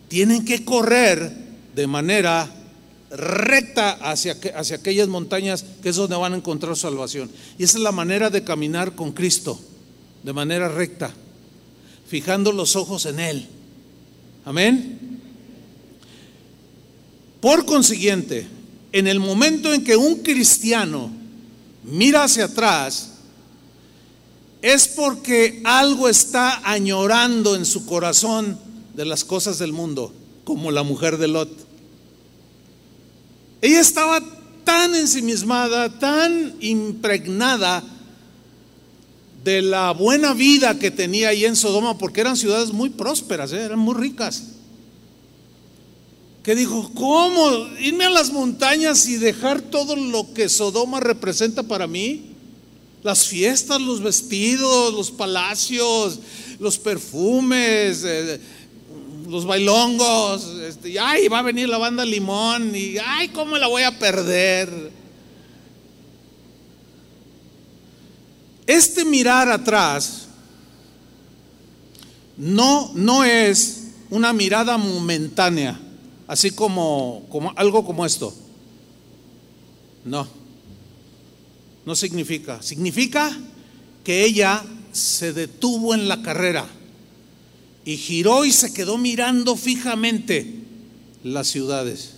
Tienen 0.09 0.45
que 0.45 0.67
correr 0.67 1.35
de 1.75 1.87
manera 1.87 2.47
recta 3.11 3.93
hacia, 3.93 4.37
hacia 4.55 4.77
aquellas 4.77 5.09
montañas 5.09 5.65
que 5.83 5.89
es 5.89 5.97
donde 5.97 6.17
van 6.17 6.35
a 6.35 6.37
encontrar 6.37 6.77
salvación. 6.77 7.31
Y 7.57 7.65
esa 7.65 7.79
es 7.79 7.83
la 7.83 7.91
manera 7.91 8.29
de 8.29 8.45
caminar 8.45 8.95
con 8.95 9.13
Cristo, 9.13 9.59
de 10.23 10.35
manera 10.35 10.69
recta, 10.69 11.11
fijando 12.07 12.53
los 12.53 12.77
ojos 12.77 13.07
en 13.07 13.19
Él. 13.19 13.49
Amén. 14.45 15.21
Por 17.41 17.65
consiguiente, 17.65 18.47
en 18.93 19.07
el 19.07 19.21
momento 19.21 19.73
en 19.73 19.85
que 19.85 19.97
un 19.97 20.17
cristiano 20.17 21.11
mira 21.85 22.25
hacia 22.25 22.45
atrás, 22.47 23.11
es 24.63 24.89
porque 24.89 25.61
algo 25.65 26.09
está 26.09 26.61
añorando 26.71 27.57
en 27.57 27.65
su 27.65 27.87
corazón 27.87 28.59
de 28.95 29.05
las 29.05 29.25
cosas 29.25 29.59
del 29.59 29.73
mundo, 29.73 30.13
como 30.45 30.71
la 30.71 30.83
mujer 30.83 31.17
de 31.17 31.29
Lot. 31.29 31.51
Ella 33.63 33.81
estaba 33.81 34.21
tan 34.65 34.95
ensimismada, 34.95 35.99
tan 35.99 36.55
impregnada 36.61 37.83
de 39.45 39.63
la 39.63 39.93
buena 39.93 40.35
vida 40.35 40.79
que 40.79 40.91
tenía 40.91 41.31
ahí 41.31 41.45
en 41.45 41.57
Sodoma, 41.57 41.97
porque 41.97 42.21
eran 42.21 42.37
ciudades 42.37 42.73
muy 42.73 42.91
prósperas, 42.91 43.53
¿eh? 43.53 43.63
eran 43.63 43.79
muy 43.79 43.95
ricas. 43.95 44.45
Que 46.43 46.55
dijo, 46.55 46.91
¿cómo 46.95 47.69
irme 47.79 48.05
a 48.05 48.11
las 48.11 48.33
montañas 48.33 49.07
y 49.07 49.17
dejar 49.17 49.61
todo 49.61 49.97
lo 49.97 50.33
que 50.33 50.49
Sodoma 50.49 51.01
representa 51.01 51.63
para 51.63 51.87
mí? 51.87 52.27
Las 53.03 53.27
fiestas, 53.27 53.81
los 53.81 54.03
vestidos, 54.03 54.93
los 54.93 55.11
palacios, 55.11 56.19
los 56.59 56.79
perfumes. 56.79 58.05
Eh, 58.05 58.41
los 59.29 59.47
bailongos, 59.47 60.45
este, 60.67 60.91
y 60.91 60.99
ay, 60.99 61.29
va 61.29 61.39
a 61.39 61.43
venir 61.43 61.69
la 61.69 61.79
banda 61.79 62.05
Limón, 62.05 62.75
y 62.75 62.97
ay, 62.99 63.29
¿cómo 63.29 63.57
la 63.59 63.69
voy 63.69 63.85
a 63.85 63.97
perder? 63.97 64.91
Este 68.71 69.05
mirar 69.05 69.49
atrás 69.49 70.29
no, 72.37 72.93
no 72.95 73.25
es 73.25 73.89
una 74.11 74.33
mirada 74.33 74.79
momentánea, 74.79 75.81
así 76.29 76.53
como, 76.53 77.27
como 77.31 77.53
algo 77.57 77.85
como 77.85 78.07
esto. 78.07 78.33
No, 80.05 80.29
no 81.85 81.97
significa. 81.97 82.63
Significa 82.63 83.37
que 84.05 84.25
ella 84.25 84.63
se 84.93 85.33
detuvo 85.33 85.93
en 85.93 86.07
la 86.07 86.23
carrera 86.23 86.65
y 87.85 87.97
giró 87.97 88.45
y 88.45 88.53
se 88.53 88.73
quedó 88.73 88.99
mirando 88.99 89.57
fijamente 89.57 90.61
las 91.25 91.49
ciudades. 91.49 92.13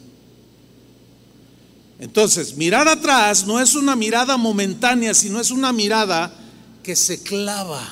Entonces, 1.98 2.58
mirar 2.58 2.88
atrás 2.88 3.46
no 3.46 3.58
es 3.58 3.74
una 3.74 3.96
mirada 3.96 4.36
momentánea, 4.36 5.14
sino 5.14 5.40
es 5.40 5.50
una 5.50 5.72
mirada 5.72 6.40
que 6.82 6.96
se 6.96 7.22
clava 7.22 7.82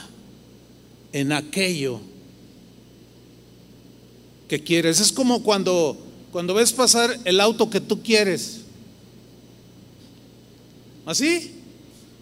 en 1.13 1.33
aquello 1.33 2.01
que 4.49 4.63
quieres. 4.63 5.01
Es 5.01 5.13
como 5.13 5.43
cuando, 5.43 5.97
cuando 6.33 6.55
ves 6.55 6.73
pasar 6.73 7.19
el 7.25 7.41
auto 7.41 7.71
que 7.71 7.81
tú 7.81 8.03
quieres. 8.03 8.63
¿Así? 11.07 11.57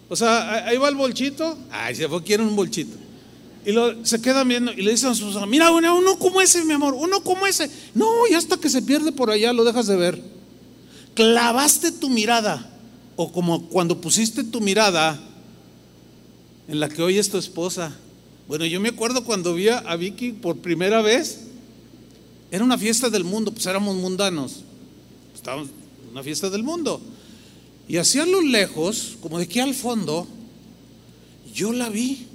O 0.09 0.15
sea, 0.15 0.65
ahí 0.67 0.77
va 0.77 0.89
el 0.89 0.95
bolchito. 0.95 1.57
Ay, 1.71 1.95
se 1.95 2.07
fue, 2.07 2.23
quiere 2.23 2.43
un 2.43 2.55
bolchito. 2.55 2.95
Y 3.65 3.73
se 4.03 4.21
quedan 4.21 4.47
viendo 4.47 4.71
y 4.71 4.81
le 4.81 4.91
dicen 4.91 5.09
a 5.09 5.15
su 5.15 5.27
esposa, 5.27 5.45
mira, 5.45 5.71
uno 5.71 6.17
como 6.17 6.41
ese, 6.41 6.63
mi 6.63 6.73
amor, 6.73 6.93
uno 6.93 7.21
como 7.23 7.45
ese. 7.45 7.69
No, 7.93 8.25
y 8.29 8.33
hasta 8.33 8.57
que 8.57 8.69
se 8.69 8.81
pierde 8.81 9.11
por 9.11 9.29
allá 9.29 9.53
lo 9.53 9.63
dejas 9.63 9.87
de 9.87 9.97
ver. 9.97 10.21
Clavaste 11.13 11.91
tu 11.91 12.09
mirada, 12.09 12.69
o 13.15 13.31
como 13.31 13.67
cuando 13.67 13.99
pusiste 13.99 14.43
tu 14.43 14.61
mirada 14.61 15.19
en 16.69 16.79
la 16.79 16.87
que 16.87 17.01
hoy 17.01 17.17
es 17.17 17.29
tu 17.29 17.39
esposa. 17.39 17.91
Bueno, 18.47 18.63
yo 18.65 18.79
me 18.79 18.89
acuerdo 18.89 19.23
cuando 19.23 19.55
vi 19.55 19.69
a 19.69 19.95
Vicky 19.95 20.33
por 20.33 20.57
primera 20.57 21.01
vez, 21.01 21.39
era 22.51 22.63
una 22.63 22.77
fiesta 22.77 23.09
del 23.09 23.23
mundo, 23.23 23.51
pues 23.51 23.65
éramos 23.65 23.95
mundanos. 23.97 24.63
Estábamos 25.33 25.69
en 26.03 26.11
una 26.11 26.21
fiesta 26.21 26.49
del 26.49 26.61
mundo. 26.61 27.01
Y 27.87 27.97
hacia 27.97 28.23
lo 28.27 28.41
lejos, 28.41 29.17
como 29.19 29.39
de 29.39 29.45
aquí 29.45 29.59
al 29.59 29.73
fondo, 29.73 30.27
yo 31.55 31.73
la 31.73 31.89
vi 31.89 32.27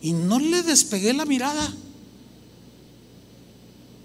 y 0.00 0.14
no 0.14 0.38
le 0.38 0.62
despegué 0.62 1.12
la 1.12 1.26
mirada. 1.26 1.70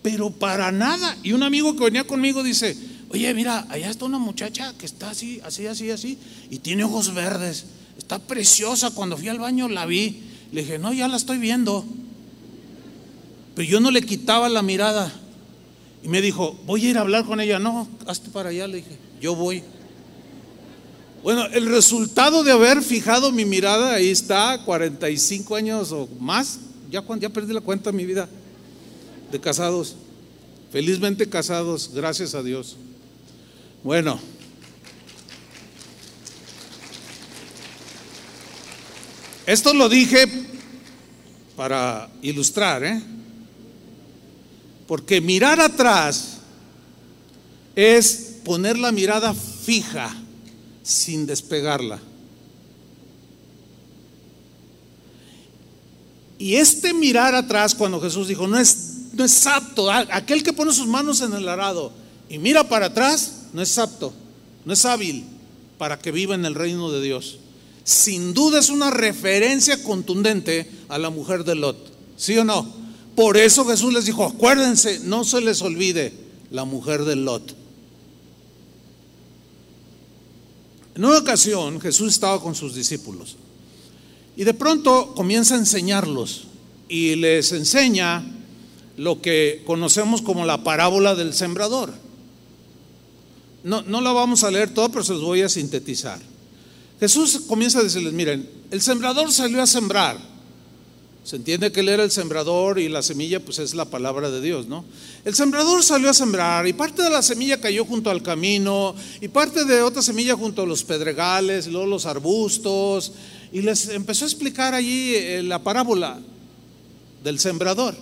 Pero 0.03 0.31
para 0.31 0.69
nada. 0.73 1.17
Y 1.23 1.31
un 1.31 1.43
amigo 1.43 1.77
que 1.77 1.85
venía 1.85 2.05
conmigo 2.05 2.43
dice, 2.43 2.75
oye, 3.07 3.33
mira, 3.33 3.65
allá 3.69 3.89
está 3.89 4.03
una 4.03 4.19
muchacha 4.19 4.73
que 4.77 4.85
está 4.85 5.11
así, 5.11 5.39
así, 5.45 5.65
así, 5.65 5.91
así, 5.91 6.17
y 6.49 6.59
tiene 6.59 6.83
ojos 6.83 7.13
verdes. 7.13 7.65
Está 7.99 8.17
preciosa. 8.17 8.89
Cuando 8.89 9.15
fui 9.15 9.27
al 9.27 9.37
baño 9.37 9.69
la 9.69 9.85
vi. 9.85 10.23
Le 10.51 10.61
dije, 10.61 10.79
no, 10.79 10.91
ya 10.91 11.07
la 11.07 11.17
estoy 11.17 11.37
viendo. 11.37 11.85
Pero 13.53 13.69
yo 13.69 13.79
no 13.79 13.91
le 13.91 14.01
quitaba 14.01 14.49
la 14.49 14.63
mirada. 14.63 15.13
Y 16.03 16.07
me 16.07 16.21
dijo, 16.21 16.57
voy 16.65 16.87
a 16.87 16.89
ir 16.89 16.97
a 16.97 17.01
hablar 17.01 17.25
con 17.25 17.39
ella. 17.39 17.59
No, 17.59 17.87
hazte 18.07 18.31
para 18.31 18.49
allá. 18.49 18.67
Le 18.67 18.77
dije, 18.77 18.97
yo 19.21 19.35
voy. 19.35 19.61
Bueno, 21.21 21.45
el 21.47 21.67
resultado 21.67 22.43
de 22.43 22.51
haber 22.51 22.81
fijado 22.81 23.31
mi 23.31 23.45
mirada, 23.45 23.93
ahí 23.93 24.09
está, 24.09 24.63
45 24.63 25.55
años 25.55 25.91
o 25.91 26.07
más, 26.17 26.59
ya, 26.89 27.03
ya 27.19 27.29
perdí 27.29 27.53
la 27.53 27.59
cuenta 27.59 27.91
de 27.91 27.97
mi 27.97 28.05
vida 28.05 28.29
de 29.31 29.39
casados, 29.39 29.95
felizmente 30.71 31.27
casados, 31.27 31.91
gracias 31.93 32.35
a 32.35 32.43
Dios. 32.43 32.77
Bueno, 33.83 34.19
esto 39.51 39.73
lo 39.73 39.89
dije 39.89 40.27
para 41.55 42.07
ilustrar, 42.21 42.83
¿eh? 42.83 43.01
porque 44.87 45.21
mirar 45.21 45.59
atrás 45.59 46.37
es 47.75 48.35
poner 48.45 48.77
la 48.77 48.91
mirada 48.91 49.33
fija 49.33 50.15
sin 50.83 51.25
despegarla. 51.25 51.99
Y 56.37 56.55
este 56.55 56.93
mirar 56.93 57.33
atrás 57.33 57.73
cuando 57.73 57.99
Jesús 57.99 58.27
dijo, 58.27 58.47
no 58.47 58.59
es, 58.59 58.97
no 59.13 59.25
es 59.25 59.47
apto, 59.47 59.89
aquel 59.91 60.43
que 60.43 60.53
pone 60.53 60.71
sus 60.73 60.85
manos 60.85 61.21
en 61.21 61.33
el 61.33 61.49
arado 61.49 61.91
y 62.29 62.37
mira 62.37 62.69
para 62.69 62.85
atrás, 62.85 63.47
no 63.53 63.63
es 63.63 63.75
apto, 63.79 64.13
no 64.63 64.73
es 64.73 64.85
hábil 64.85 65.25
para 65.79 65.97
que 65.97 66.11
viva 66.11 66.35
en 66.35 66.45
el 66.45 66.53
reino 66.53 66.91
de 66.91 67.01
Dios. 67.01 67.39
Sin 67.89 68.35
duda 68.35 68.59
es 68.59 68.69
una 68.69 68.91
referencia 68.91 69.81
contundente 69.81 70.69
a 70.89 70.99
la 70.99 71.09
mujer 71.09 71.43
de 71.43 71.55
Lot, 71.55 71.91
¿sí 72.17 72.37
o 72.37 72.45
no? 72.45 72.71
Por 73.15 73.35
eso 73.35 73.65
Jesús 73.65 73.91
les 73.91 74.05
dijo, 74.05 74.23
acuérdense, 74.23 74.99
no 75.05 75.23
se 75.23 75.41
les 75.41 75.59
olvide 75.63 76.13
la 76.51 76.65
mujer 76.65 77.03
de 77.03 77.15
Lot. 77.15 77.55
En 80.93 81.03
una 81.03 81.17
ocasión 81.17 81.81
Jesús 81.81 82.13
estaba 82.13 82.39
con 82.39 82.53
sus 82.53 82.75
discípulos 82.75 83.37
y 84.37 84.43
de 84.43 84.53
pronto 84.53 85.15
comienza 85.15 85.55
a 85.55 85.57
enseñarlos 85.57 86.43
y 86.89 87.15
les 87.15 87.51
enseña 87.53 88.23
lo 88.97 89.19
que 89.19 89.63
conocemos 89.65 90.21
como 90.21 90.45
la 90.45 90.63
parábola 90.63 91.15
del 91.15 91.33
sembrador. 91.33 91.91
No, 93.63 93.81
no 93.81 93.99
la 93.99 94.11
vamos 94.11 94.43
a 94.43 94.51
leer 94.51 94.75
toda, 94.75 94.89
pero 94.89 95.03
se 95.03 95.13
los 95.13 95.23
voy 95.23 95.41
a 95.41 95.49
sintetizar. 95.49 96.19
Jesús 96.99 97.41
comienza 97.47 97.79
a 97.79 97.83
decirles, 97.83 98.13
miren, 98.13 98.49
el 98.71 98.81
sembrador 98.81 99.31
salió 99.31 99.61
a 99.61 99.67
sembrar. 99.67 100.17
Se 101.23 101.35
entiende 101.35 101.71
que 101.71 101.81
él 101.81 101.89
era 101.89 102.03
el 102.03 102.11
sembrador 102.11 102.79
y 102.79 102.89
la 102.89 103.03
semilla 103.03 103.39
pues 103.39 103.59
es 103.59 103.75
la 103.75 103.85
palabra 103.85 104.31
de 104.31 104.41
Dios, 104.41 104.67
¿no? 104.67 104.83
El 105.23 105.35
sembrador 105.35 105.83
salió 105.83 106.09
a 106.09 106.13
sembrar 106.13 106.67
y 106.67 106.73
parte 106.73 107.03
de 107.03 107.09
la 107.09 107.21
semilla 107.21 107.61
cayó 107.61 107.85
junto 107.85 108.09
al 108.09 108.23
camino 108.23 108.95
y 109.21 109.27
parte 109.27 109.65
de 109.65 109.81
otra 109.81 110.01
semilla 110.01 110.35
junto 110.35 110.63
a 110.63 110.65
los 110.65 110.83
pedregales 110.83 111.67
y 111.67 111.71
luego 111.71 111.85
los 111.85 112.05
arbustos 112.05 113.11
y 113.51 113.61
les 113.61 113.89
empezó 113.89 114.25
a 114.25 114.27
explicar 114.27 114.73
allí 114.73 115.13
eh, 115.15 115.43
la 115.43 115.61
parábola 115.61 116.19
del 117.23 117.37
sembrador. 117.37 117.95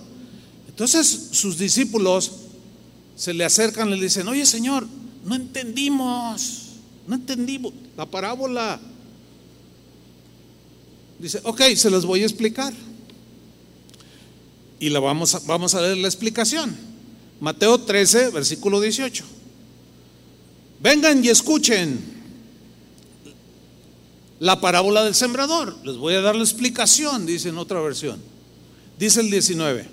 Entonces 0.68 1.28
sus 1.32 1.58
discípulos 1.58 2.32
se 3.16 3.34
le 3.34 3.44
acercan 3.44 3.88
y 3.88 3.96
le 3.96 4.04
dicen, 4.04 4.26
oye 4.28 4.46
Señor, 4.46 4.86
no 5.24 5.34
entendimos. 5.34 6.67
No 7.08 7.14
entendí 7.14 7.58
la 7.96 8.04
parábola. 8.04 8.78
Dice, 11.18 11.40
ok, 11.42 11.62
se 11.74 11.88
los 11.88 12.04
voy 12.04 12.22
a 12.22 12.26
explicar. 12.26 12.74
Y 14.78 14.90
la 14.90 15.00
vamos 15.00 15.34
a, 15.34 15.40
vamos 15.40 15.74
a 15.74 15.80
leer 15.80 15.96
la 15.96 16.06
explicación. 16.06 16.76
Mateo 17.40 17.80
13, 17.80 18.28
versículo 18.28 18.78
18. 18.78 19.24
Vengan 20.80 21.24
y 21.24 21.30
escuchen 21.30 21.98
la 24.38 24.60
parábola 24.60 25.02
del 25.02 25.14
sembrador. 25.14 25.78
Les 25.84 25.96
voy 25.96 26.12
a 26.12 26.20
dar 26.20 26.36
la 26.36 26.44
explicación, 26.44 27.24
dice 27.24 27.48
en 27.48 27.56
otra 27.56 27.80
versión. 27.80 28.20
Dice 28.98 29.20
el 29.20 29.30
19. 29.30 29.88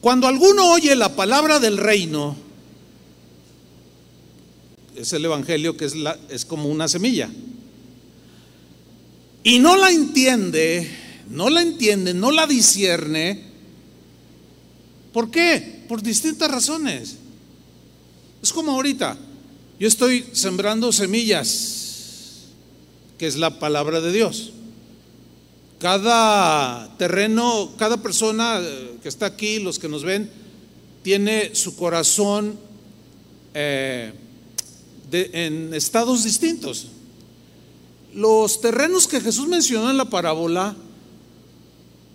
Cuando 0.00 0.28
alguno 0.28 0.70
oye 0.70 0.94
la 0.94 1.16
palabra 1.16 1.58
del 1.58 1.76
reino, 1.76 2.45
es 4.96 5.12
el 5.12 5.24
evangelio 5.24 5.76
que 5.76 5.84
es, 5.84 5.94
es 6.30 6.44
como 6.44 6.68
una 6.68 6.88
semilla, 6.88 7.30
y 9.42 9.60
no 9.60 9.76
la 9.76 9.90
entiende, 9.90 10.90
no 11.30 11.50
la 11.50 11.62
entiende, 11.62 12.14
no 12.14 12.32
la 12.32 12.46
discierne, 12.46 13.44
¿por 15.12 15.30
qué? 15.30 15.84
Por 15.88 16.02
distintas 16.02 16.50
razones. 16.50 17.16
Es 18.42 18.52
como 18.52 18.72
ahorita, 18.72 19.16
yo 19.78 19.86
estoy 19.86 20.26
sembrando 20.32 20.90
semillas, 20.90 22.46
que 23.18 23.26
es 23.26 23.36
la 23.36 23.58
palabra 23.58 24.00
de 24.00 24.10
Dios. 24.10 24.52
Cada 25.78 26.96
terreno, 26.96 27.72
cada 27.78 28.02
persona 28.02 28.58
eh, 28.60 28.96
que 29.02 29.08
está 29.08 29.26
aquí, 29.26 29.60
los 29.60 29.78
que 29.78 29.88
nos 29.88 30.02
ven, 30.02 30.28
tiene 31.02 31.54
su 31.54 31.76
corazón 31.76 32.58
eh, 33.54 34.12
en 35.12 35.74
estados 35.74 36.24
distintos. 36.24 36.88
Los 38.14 38.60
terrenos 38.60 39.06
que 39.06 39.20
Jesús 39.20 39.46
mencionó 39.46 39.90
en 39.90 39.96
la 39.96 40.06
parábola 40.06 40.74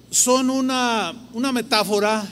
son 0.09 0.49
una, 0.49 1.13
una 1.33 1.51
metáfora 1.51 2.27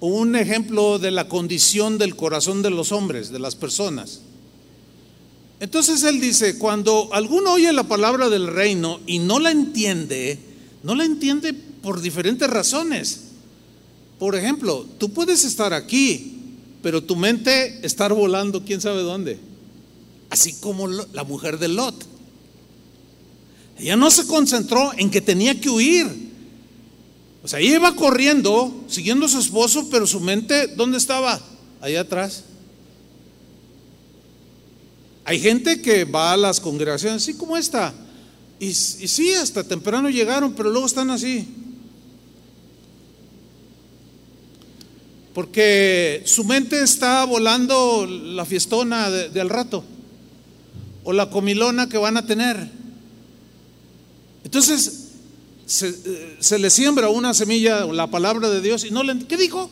o 0.00 0.06
un 0.06 0.36
ejemplo 0.36 0.98
de 0.98 1.10
la 1.10 1.28
condición 1.28 1.98
del 1.98 2.16
corazón 2.16 2.62
de 2.62 2.70
los 2.70 2.92
hombres, 2.92 3.30
de 3.30 3.38
las 3.38 3.56
personas. 3.56 4.20
Entonces 5.60 6.04
él 6.04 6.20
dice, 6.20 6.56
cuando 6.58 7.08
alguno 7.12 7.54
oye 7.54 7.72
la 7.72 7.82
palabra 7.82 8.28
del 8.28 8.46
reino 8.46 9.00
y 9.06 9.18
no 9.18 9.40
la 9.40 9.50
entiende, 9.50 10.38
no 10.84 10.94
la 10.94 11.04
entiende 11.04 11.52
por 11.52 12.00
diferentes 12.00 12.48
razones. 12.48 13.22
Por 14.18 14.36
ejemplo, 14.36 14.86
tú 14.98 15.12
puedes 15.12 15.44
estar 15.44 15.72
aquí, 15.72 16.38
pero 16.80 17.02
tu 17.02 17.16
mente 17.16 17.84
estar 17.84 18.12
volando 18.12 18.64
quién 18.64 18.80
sabe 18.80 19.02
dónde. 19.02 19.47
Así 20.30 20.54
como 20.54 20.88
la 20.88 21.24
mujer 21.24 21.58
de 21.58 21.68
Lot. 21.68 22.06
Ella 23.78 23.96
no 23.96 24.10
se 24.10 24.26
concentró 24.26 24.92
en 24.96 25.10
que 25.10 25.20
tenía 25.20 25.58
que 25.60 25.70
huir. 25.70 26.06
O 27.42 27.48
sea, 27.48 27.60
ella 27.60 27.76
iba 27.76 27.94
corriendo, 27.94 28.84
siguiendo 28.88 29.26
a 29.26 29.28
su 29.28 29.38
esposo, 29.38 29.88
pero 29.90 30.06
su 30.06 30.20
mente, 30.20 30.66
¿dónde 30.68 30.98
estaba? 30.98 31.40
Allá 31.80 32.00
atrás. 32.00 32.44
Hay 35.24 35.38
gente 35.40 35.80
que 35.80 36.04
va 36.04 36.32
a 36.32 36.36
las 36.36 36.58
congregaciones, 36.58 37.22
así 37.22 37.34
como 37.34 37.56
esta, 37.56 37.94
y, 38.60 38.74
sí, 38.74 39.32
hasta 39.34 39.62
temprano 39.62 40.10
llegaron, 40.10 40.52
pero 40.52 40.70
luego 40.70 40.86
están 40.86 41.10
así. 41.10 41.46
Porque 45.32 46.22
su 46.24 46.42
mente 46.42 46.82
está 46.82 47.24
volando 47.24 48.04
la 48.06 48.44
fiestona 48.44 49.10
de, 49.10 49.40
al 49.40 49.48
rato, 49.48 49.84
o 51.08 51.12
la 51.14 51.30
comilona 51.30 51.88
que 51.88 51.96
van 51.96 52.18
a 52.18 52.26
tener. 52.26 52.70
Entonces, 54.44 55.08
se, 55.64 56.36
se, 56.38 56.58
le 56.58 56.68
siembra 56.68 57.08
una 57.08 57.32
semilla, 57.32 57.86
la 57.86 58.08
palabra 58.08 58.50
de 58.50 58.60
Dios, 58.60 58.84
y 58.84 58.90
no 58.90 59.02
le... 59.02 59.18
¿Qué 59.26 59.38
dijo? 59.38 59.70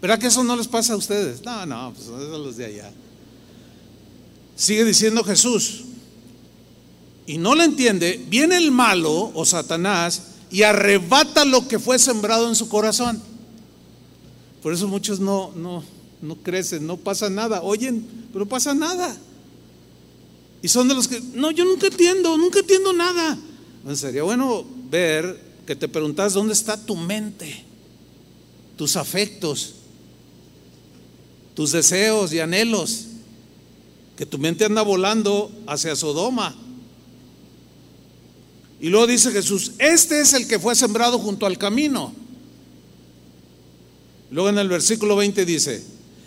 ¿Verdad 0.00 0.18
que 0.18 0.26
eso 0.26 0.42
no 0.42 0.56
les 0.56 0.66
pasa 0.66 0.94
a 0.94 0.96
ustedes? 0.96 1.40
No, 1.44 1.64
no, 1.66 1.92
pues 1.94 2.08
eso 2.08 2.36
los 2.36 2.56
de 2.56 2.64
allá. 2.64 2.90
Sigue 4.56 4.84
diciendo 4.84 5.22
Jesús. 5.22 5.84
Y 7.24 7.38
no 7.38 7.54
le 7.54 7.62
entiende, 7.62 8.26
viene 8.28 8.56
el 8.56 8.72
malo 8.72 9.30
o 9.34 9.44
Satanás 9.44 10.22
y 10.50 10.64
arrebata 10.64 11.44
lo 11.44 11.68
que 11.68 11.78
fue 11.78 12.00
sembrado 12.00 12.48
en 12.48 12.56
su 12.56 12.68
corazón. 12.68 13.22
Por 14.64 14.72
eso 14.72 14.88
muchos 14.88 15.20
no, 15.20 15.52
no, 15.54 15.84
no 16.22 16.36
crecen, 16.36 16.86
no 16.86 16.96
pasa 16.96 17.28
nada. 17.28 17.62
Oyen, 17.62 18.06
pero 18.32 18.46
pasa 18.46 18.74
nada. 18.74 19.14
Y 20.62 20.68
son 20.68 20.88
de 20.88 20.94
los 20.94 21.08
que, 21.08 21.20
no, 21.34 21.50
yo 21.50 21.64
nunca 21.64 21.88
entiendo, 21.88 22.38
nunca 22.38 22.60
entiendo 22.60 22.92
nada. 22.92 23.36
sería 23.94 24.22
bueno 24.22 24.64
ver 24.88 25.38
que 25.66 25.74
te 25.74 25.88
preguntas 25.88 26.32
dónde 26.32 26.54
está 26.54 26.76
tu 26.76 26.94
mente, 26.94 27.64
tus 28.76 28.96
afectos, 28.96 29.74
tus 31.54 31.72
deseos 31.72 32.32
y 32.32 32.38
anhelos 32.38 33.06
que 34.16 34.24
tu 34.24 34.38
mente 34.38 34.64
anda 34.64 34.82
volando 34.82 35.50
hacia 35.66 35.96
Sodoma. 35.96 36.54
Y 38.80 38.88
luego 38.88 39.08
dice 39.08 39.32
Jesús, 39.32 39.72
este 39.78 40.20
es 40.20 40.32
el 40.32 40.46
que 40.46 40.60
fue 40.60 40.76
sembrado 40.76 41.18
junto 41.18 41.46
al 41.46 41.58
camino. 41.58 42.14
Luego 44.30 44.48
en 44.48 44.58
el 44.58 44.68
versículo 44.68 45.16
20 45.16 45.44
dice, 45.44 45.82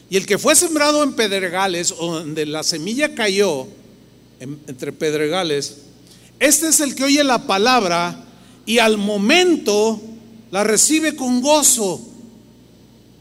y 0.10 0.18
el 0.18 0.26
que 0.26 0.38
fue 0.38 0.56
sembrado 0.56 1.04
en 1.04 1.14
pedregales, 1.14 1.90
donde 1.90 2.46
la 2.46 2.64
semilla 2.64 3.16
cayó 3.16 3.68
entre 4.40 4.92
pedregales, 4.92 5.78
este 6.40 6.68
es 6.68 6.80
el 6.80 6.96
que 6.96 7.06
oye 7.06 7.24
la 7.24 7.48
palabra 7.48 8.24
y 8.66 8.80
al 8.80 8.98
momento 8.98 10.02
la 10.52 10.64
recibe 10.64 11.16
con 11.16 11.42
gozo 11.42 12.16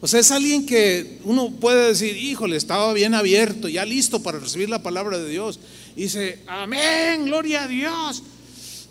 o 0.05 0.07
sea, 0.07 0.21
es 0.21 0.31
alguien 0.33 0.67
que 0.67 1.19
uno 1.25 1.51
puede 1.51 1.89
decir, 1.89 2.15
híjole, 2.15 2.59
estaba 2.59 2.93
bien 2.93 3.15
abierto, 3.15 3.69
ya 3.69 3.87
listo 3.87 4.23
para 4.23 4.39
recibir 4.39 4.69
la 4.69 4.83
palabra 4.83 5.17
de 5.17 5.31
Dios. 5.31 5.59
Y 5.97 6.03
dice, 6.03 6.43
amén, 6.47 7.25
gloria 7.25 7.65
a 7.65 7.69
Dios. 7.69 8.23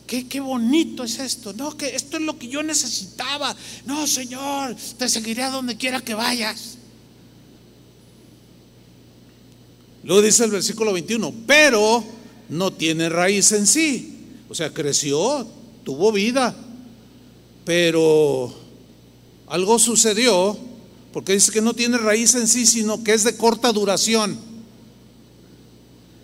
Qué, 0.08 0.27
qué, 0.27 0.39
bonito 0.39 1.03
es 1.03 1.19
esto. 1.19 1.53
No, 1.53 1.77
que 1.77 1.95
esto 1.95 2.17
es 2.17 2.23
lo 2.23 2.39
que 2.39 2.47
yo 2.47 2.63
necesitaba. 2.63 3.56
No, 3.86 4.08
Señor, 4.08 4.75
te 4.97 5.08
seguiré 5.08 5.43
a 5.43 5.51
donde 5.51 5.77
quiera 5.77 6.01
que 6.01 6.15
vayas. 6.15 6.79
Luego 10.04 10.22
dice 10.22 10.44
el 10.44 10.52
versículo 10.52 10.94
21, 10.94 11.34
pero 11.48 12.04
no 12.50 12.74
tiene 12.74 13.10
raíz 13.10 13.52
en 13.54 13.66
sí. 13.66 14.18
O 14.50 14.56
sea, 14.56 14.74
creció, 14.74 15.48
tuvo 15.84 16.12
vida, 16.12 16.56
pero 17.66 18.54
algo 19.48 19.80
sucedió 19.80 20.58
porque 21.13 21.34
dice 21.34 21.52
que 21.52 21.62
no 21.62 21.74
tiene 21.74 21.98
raíz 21.98 22.34
en 22.34 22.48
sí, 22.48 22.66
sino 22.66 23.04
que 23.04 23.13
es 23.13 23.24
de 23.24 23.38
corta 23.38 23.72
duración. 23.72 24.38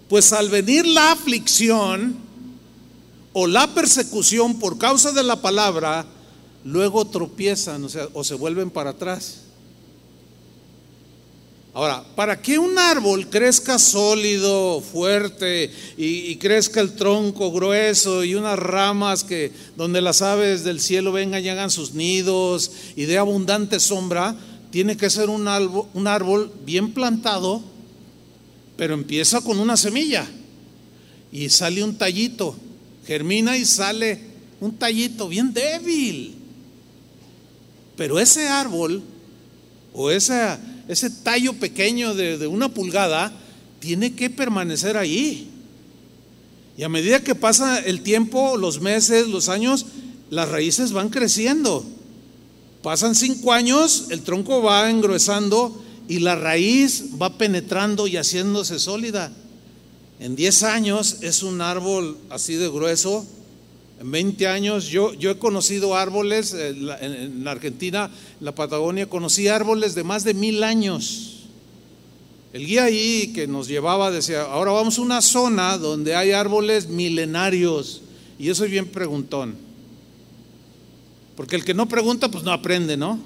Pues 0.09 0.33
al 0.33 0.49
venir 0.49 0.87
la 0.87 1.11
aflicción 1.11 2.17
o 3.33 3.45
la 3.45 3.73
persecución 3.75 4.57
por 4.57 4.79
causa 4.79 5.11
de 5.11 5.23
la 5.23 5.41
palabra, 5.41 6.07
luego 6.63 7.05
tropiezan, 7.05 7.83
o, 7.83 7.89
sea, 7.89 8.07
o 8.13 8.23
se 8.23 8.33
vuelven 8.33 8.71
para 8.71 8.91
atrás. 8.91 9.43
Ahora, 11.73 12.03
para 12.15 12.41
que 12.41 12.57
un 12.57 12.77
árbol 12.79 13.29
crezca 13.29 13.77
sólido, 13.77 14.81
fuerte 14.81 15.71
y, 15.97 16.35
crezca 16.37 16.81
el 16.81 16.93
tronco 16.93 17.51
grueso 17.51 18.23
y 18.23 18.33
unas 18.33 18.57
ramas 18.57 19.23
que 19.23 19.51
donde 19.77 20.01
las 20.01 20.23
aves 20.23 20.63
del 20.63 20.81
cielo 20.81 21.11
vengan 21.11 21.45
y 21.45 21.49
hagan 21.49 21.69
sus 21.69 21.93
nidos 21.93 22.71
y 22.95 23.05
dé 23.05 23.19
abundante 23.19 23.79
sombra, 23.79 24.35
tiene 24.71 24.97
que 24.97 25.11
ser 25.11 25.29
un 25.29 25.47
árbol, 25.47 25.85
un 25.93 26.07
árbol 26.07 26.51
bien 26.65 26.91
plantado, 26.91 27.61
pero 28.75 28.95
empieza 28.95 29.41
con 29.41 29.59
una 29.59 29.77
semilla 29.77 30.27
y 31.31 31.49
sale 31.49 31.83
un 31.83 31.97
tallito, 31.97 32.55
germina 33.05 33.57
y 33.57 33.65
sale 33.65 34.19
un 34.59 34.75
tallito 34.75 35.27
bien 35.27 35.53
débil. 35.53 36.35
Pero 37.95 38.19
ese 38.19 38.47
árbol 38.47 39.03
o 39.93 40.09
ese, 40.09 40.57
ese 40.89 41.09
tallo 41.09 41.53
pequeño 41.53 42.13
de, 42.15 42.37
de 42.37 42.47
una 42.47 42.67
pulgada 42.67 43.31
tiene 43.79 44.15
que 44.15 44.29
permanecer 44.29 44.97
ahí. 44.97 45.47
Y 46.77 46.83
a 46.83 46.89
medida 46.89 47.23
que 47.23 47.35
pasa 47.35 47.79
el 47.79 48.01
tiempo, 48.01 48.57
los 48.57 48.81
meses, 48.81 49.27
los 49.27 49.47
años, 49.47 49.85
las 50.29 50.49
raíces 50.49 50.91
van 50.91 51.09
creciendo. 51.09 51.85
Pasan 52.81 53.15
cinco 53.15 53.53
años, 53.53 54.07
el 54.09 54.21
tronco 54.21 54.61
va 54.61 54.89
engruesando 54.89 55.83
y 56.07 56.19
la 56.19 56.35
raíz 56.35 57.05
va 57.21 57.37
penetrando 57.37 58.07
y 58.07 58.17
haciéndose 58.17 58.79
sólida. 58.79 59.31
En 60.19 60.35
10 60.35 60.63
años 60.63 61.17
es 61.21 61.43
un 61.43 61.61
árbol 61.61 62.17
así 62.29 62.55
de 62.55 62.67
grueso. 62.67 63.25
En 63.99 64.11
20 64.11 64.47
años 64.47 64.85
yo, 64.87 65.13
yo 65.13 65.31
he 65.31 65.37
conocido 65.37 65.95
árboles, 65.95 66.53
en, 66.53 66.89
en 66.89 67.47
Argentina, 67.47 68.09
en 68.39 68.45
la 68.45 68.55
Patagonia, 68.55 69.09
conocí 69.09 69.47
árboles 69.49 69.93
de 69.93 70.03
más 70.03 70.23
de 70.23 70.33
mil 70.33 70.63
años. 70.63 71.39
El 72.53 72.65
guía 72.65 72.85
ahí 72.85 73.31
que 73.33 73.45
nos 73.45 73.67
llevaba 73.67 74.09
decía, 74.09 74.41
ahora 74.41 74.71
vamos 74.71 74.97
a 74.97 75.01
una 75.01 75.21
zona 75.21 75.77
donde 75.77 76.15
hay 76.15 76.31
árboles 76.31 76.87
milenarios. 76.87 78.01
Y 78.39 78.45
yo 78.45 78.55
soy 78.55 78.69
bien 78.69 78.87
preguntón. 78.87 79.55
Porque 81.35 81.55
el 81.55 81.63
que 81.63 81.73
no 81.73 81.87
pregunta, 81.87 82.29
pues 82.31 82.43
no 82.43 82.51
aprende, 82.51 82.97
¿no? 82.97 83.19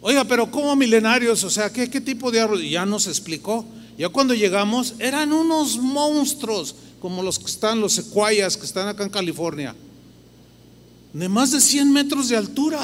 Oiga, 0.00 0.24
pero 0.24 0.50
¿cómo 0.50 0.76
milenarios? 0.76 1.42
O 1.42 1.50
sea, 1.50 1.72
¿qué, 1.72 1.90
qué 1.90 2.00
tipo 2.00 2.30
de 2.30 2.40
árboles? 2.40 2.70
Ya 2.70 2.86
nos 2.86 3.06
explicó. 3.06 3.64
Ya 3.98 4.08
cuando 4.10 4.34
llegamos, 4.34 4.94
eran 5.00 5.32
unos 5.32 5.78
monstruos, 5.78 6.76
como 7.00 7.22
los 7.22 7.38
que 7.38 7.46
están, 7.46 7.80
los 7.80 7.92
secuayas 7.92 8.56
que 8.56 8.66
están 8.66 8.88
acá 8.88 9.04
en 9.04 9.10
California, 9.10 9.74
de 11.12 11.28
más 11.28 11.50
de 11.50 11.60
100 11.60 11.92
metros 11.92 12.28
de 12.28 12.36
altura. 12.36 12.80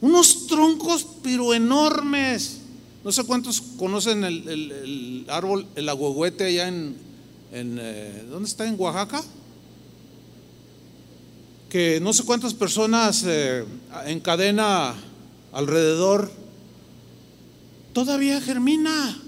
Unos 0.00 0.46
troncos, 0.46 1.06
pero 1.22 1.54
enormes. 1.54 2.58
No 3.04 3.12
sé 3.12 3.24
cuántos 3.24 3.60
conocen 3.78 4.24
el, 4.24 5.24
árbol, 5.28 5.66
el 5.74 5.88
agüehuete 5.88 6.44
allá 6.44 6.68
en, 6.68 6.96
eh, 7.52 8.24
¿dónde 8.28 8.48
está? 8.48 8.66
En 8.66 8.76
Oaxaca. 8.78 9.22
Que 11.68 12.00
no 12.00 12.12
sé 12.12 12.24
cuántas 12.24 12.54
personas 12.54 13.24
eh, 13.26 13.64
en 14.06 14.20
cadena 14.20 14.94
alrededor. 15.52 16.30
Todavía 17.92 18.40
germina. 18.40 19.18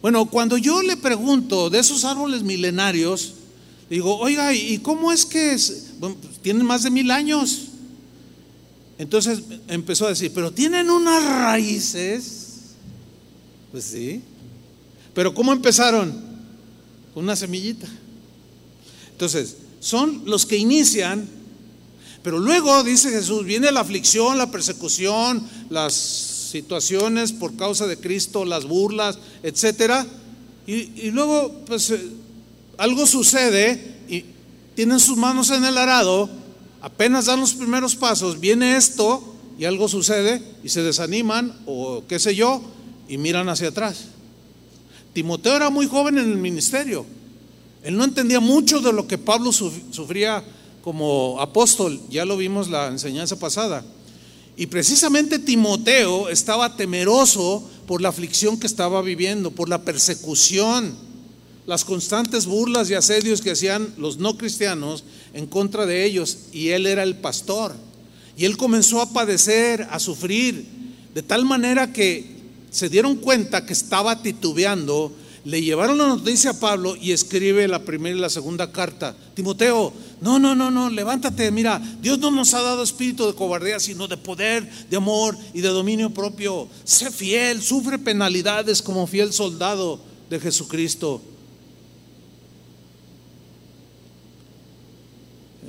Bueno, 0.00 0.26
cuando 0.26 0.56
yo 0.56 0.82
le 0.82 0.96
pregunto 0.96 1.70
de 1.70 1.80
esos 1.80 2.04
árboles 2.04 2.42
milenarios, 2.42 3.34
digo, 3.90 4.16
oiga, 4.18 4.54
¿y 4.54 4.78
cómo 4.78 5.12
es 5.12 5.26
que 5.26 5.56
tienen 6.42 6.64
más 6.64 6.84
de 6.84 6.90
mil 6.90 7.10
años? 7.10 7.62
Entonces 8.98 9.42
empezó 9.68 10.06
a 10.06 10.10
decir, 10.10 10.32
pero 10.34 10.52
tienen 10.52 10.90
unas 10.90 11.24
raíces. 11.24 12.46
Pues 13.72 13.84
sí. 13.84 14.22
Pero 15.14 15.34
¿cómo 15.34 15.52
empezaron? 15.52 16.12
Con 17.14 17.24
una 17.24 17.36
semillita. 17.36 17.88
Entonces, 19.12 19.56
son 19.80 20.22
los 20.26 20.46
que 20.46 20.56
inician, 20.56 21.28
pero 22.22 22.38
luego, 22.38 22.82
dice 22.84 23.10
Jesús, 23.10 23.44
viene 23.44 23.72
la 23.72 23.80
aflicción, 23.80 24.38
la 24.38 24.50
persecución, 24.50 25.44
las 25.70 26.37
situaciones 26.48 27.32
por 27.32 27.56
causa 27.56 27.86
de 27.86 27.98
Cristo, 27.98 28.44
las 28.44 28.64
burlas, 28.64 29.18
etcétera. 29.42 30.06
Y, 30.66 31.10
luego, 31.12 31.52
pues, 31.66 31.90
eh, 31.90 32.00
algo 32.76 33.06
sucede 33.06 33.96
y 34.08 34.24
tienen 34.74 35.00
sus 35.00 35.16
manos 35.16 35.50
en 35.50 35.64
el 35.64 35.78
arado, 35.78 36.28
apenas 36.82 37.26
dan 37.26 37.40
los 37.40 37.54
primeros 37.54 37.96
pasos, 37.96 38.38
viene 38.38 38.76
esto 38.76 39.34
y 39.58 39.64
algo 39.64 39.88
sucede 39.88 40.42
y 40.62 40.68
se 40.68 40.82
desaniman 40.82 41.56
o 41.66 42.04
qué 42.06 42.18
sé 42.18 42.34
yo 42.34 42.60
y 43.08 43.16
miran 43.16 43.48
hacia 43.48 43.68
atrás. 43.68 44.04
Timoteo 45.14 45.56
era 45.56 45.70
muy 45.70 45.86
joven 45.86 46.18
en 46.18 46.30
el 46.30 46.36
ministerio. 46.36 47.06
Él 47.82 47.96
no 47.96 48.04
entendía 48.04 48.40
mucho 48.40 48.80
de 48.80 48.92
lo 48.92 49.06
que 49.06 49.18
Pablo 49.18 49.52
sufría 49.52 50.44
como 50.82 51.40
apóstol, 51.40 52.00
ya 52.10 52.24
lo 52.24 52.36
vimos 52.36 52.68
la 52.68 52.88
enseñanza 52.88 53.38
pasada. 53.38 53.84
Y 54.58 54.66
precisamente 54.66 55.38
Timoteo 55.38 56.28
estaba 56.28 56.76
temeroso 56.76 57.62
por 57.86 58.02
la 58.02 58.08
aflicción 58.08 58.58
que 58.58 58.66
estaba 58.66 59.00
viviendo, 59.02 59.52
por 59.52 59.68
la 59.68 59.82
persecución, 59.82 60.96
las 61.64 61.84
constantes 61.84 62.44
burlas 62.44 62.90
y 62.90 62.94
asedios 62.94 63.40
que 63.40 63.52
hacían 63.52 63.94
los 63.98 64.18
no 64.18 64.36
cristianos 64.36 65.04
en 65.32 65.46
contra 65.46 65.86
de 65.86 66.04
ellos. 66.04 66.38
Y 66.50 66.70
él 66.70 66.86
era 66.86 67.04
el 67.04 67.14
pastor. 67.14 67.72
Y 68.36 68.46
él 68.46 68.56
comenzó 68.56 69.00
a 69.00 69.12
padecer, 69.12 69.86
a 69.92 70.00
sufrir, 70.00 70.66
de 71.14 71.22
tal 71.22 71.44
manera 71.44 71.92
que 71.92 72.38
se 72.72 72.88
dieron 72.88 73.14
cuenta 73.14 73.64
que 73.64 73.72
estaba 73.72 74.24
titubeando 74.24 75.12
le 75.44 75.62
llevaron 75.62 75.96
la 75.96 76.08
noticia 76.08 76.50
a 76.50 76.60
Pablo 76.60 76.94
y 76.94 77.12
escribe 77.12 77.66
la 77.68 77.82
primera 77.82 78.16
y 78.16 78.20
la 78.20 78.28
segunda 78.28 78.70
carta. 78.70 79.16
Timoteo, 79.34 79.92
no, 80.20 80.38
no, 80.38 80.54
no, 80.54 80.70
no, 80.70 80.90
levántate, 80.90 81.50
mira, 81.52 81.80
Dios 82.00 82.18
no 82.18 82.30
nos 82.30 82.52
ha 82.54 82.62
dado 82.62 82.82
espíritu 82.82 83.26
de 83.26 83.34
cobardía, 83.34 83.78
sino 83.78 84.08
de 84.08 84.16
poder, 84.16 84.68
de 84.88 84.96
amor 84.96 85.36
y 85.54 85.60
de 85.60 85.68
dominio 85.68 86.10
propio. 86.10 86.68
Sé 86.82 87.10
fiel, 87.10 87.62
sufre 87.62 87.98
penalidades 87.98 88.82
como 88.82 89.06
fiel 89.06 89.32
soldado 89.32 90.00
de 90.28 90.40
Jesucristo. 90.40 91.22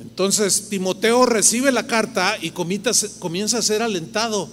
Entonces 0.01 0.69
Timoteo 0.69 1.25
recibe 1.27 1.71
la 1.71 1.85
carta 1.85 2.37
y 2.41 2.49
comienza 2.51 3.57
a 3.57 3.61
ser 3.61 3.83
alentado. 3.83 4.49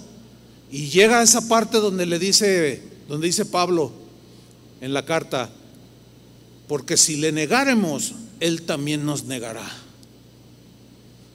Y 0.71 0.89
llega 0.89 1.19
a 1.19 1.23
esa 1.23 1.47
parte 1.47 1.79
donde 1.79 2.05
le 2.05 2.19
dice, 2.19 2.83
donde 3.07 3.27
dice 3.27 3.45
Pablo, 3.45 3.91
en 4.79 4.93
la 4.93 5.05
carta, 5.05 5.49
porque 6.67 6.97
si 6.97 7.15
le 7.15 7.31
negáremos, 7.31 8.13
Él 8.39 8.61
también 8.61 9.05
nos 9.05 9.23
negará. 9.25 9.86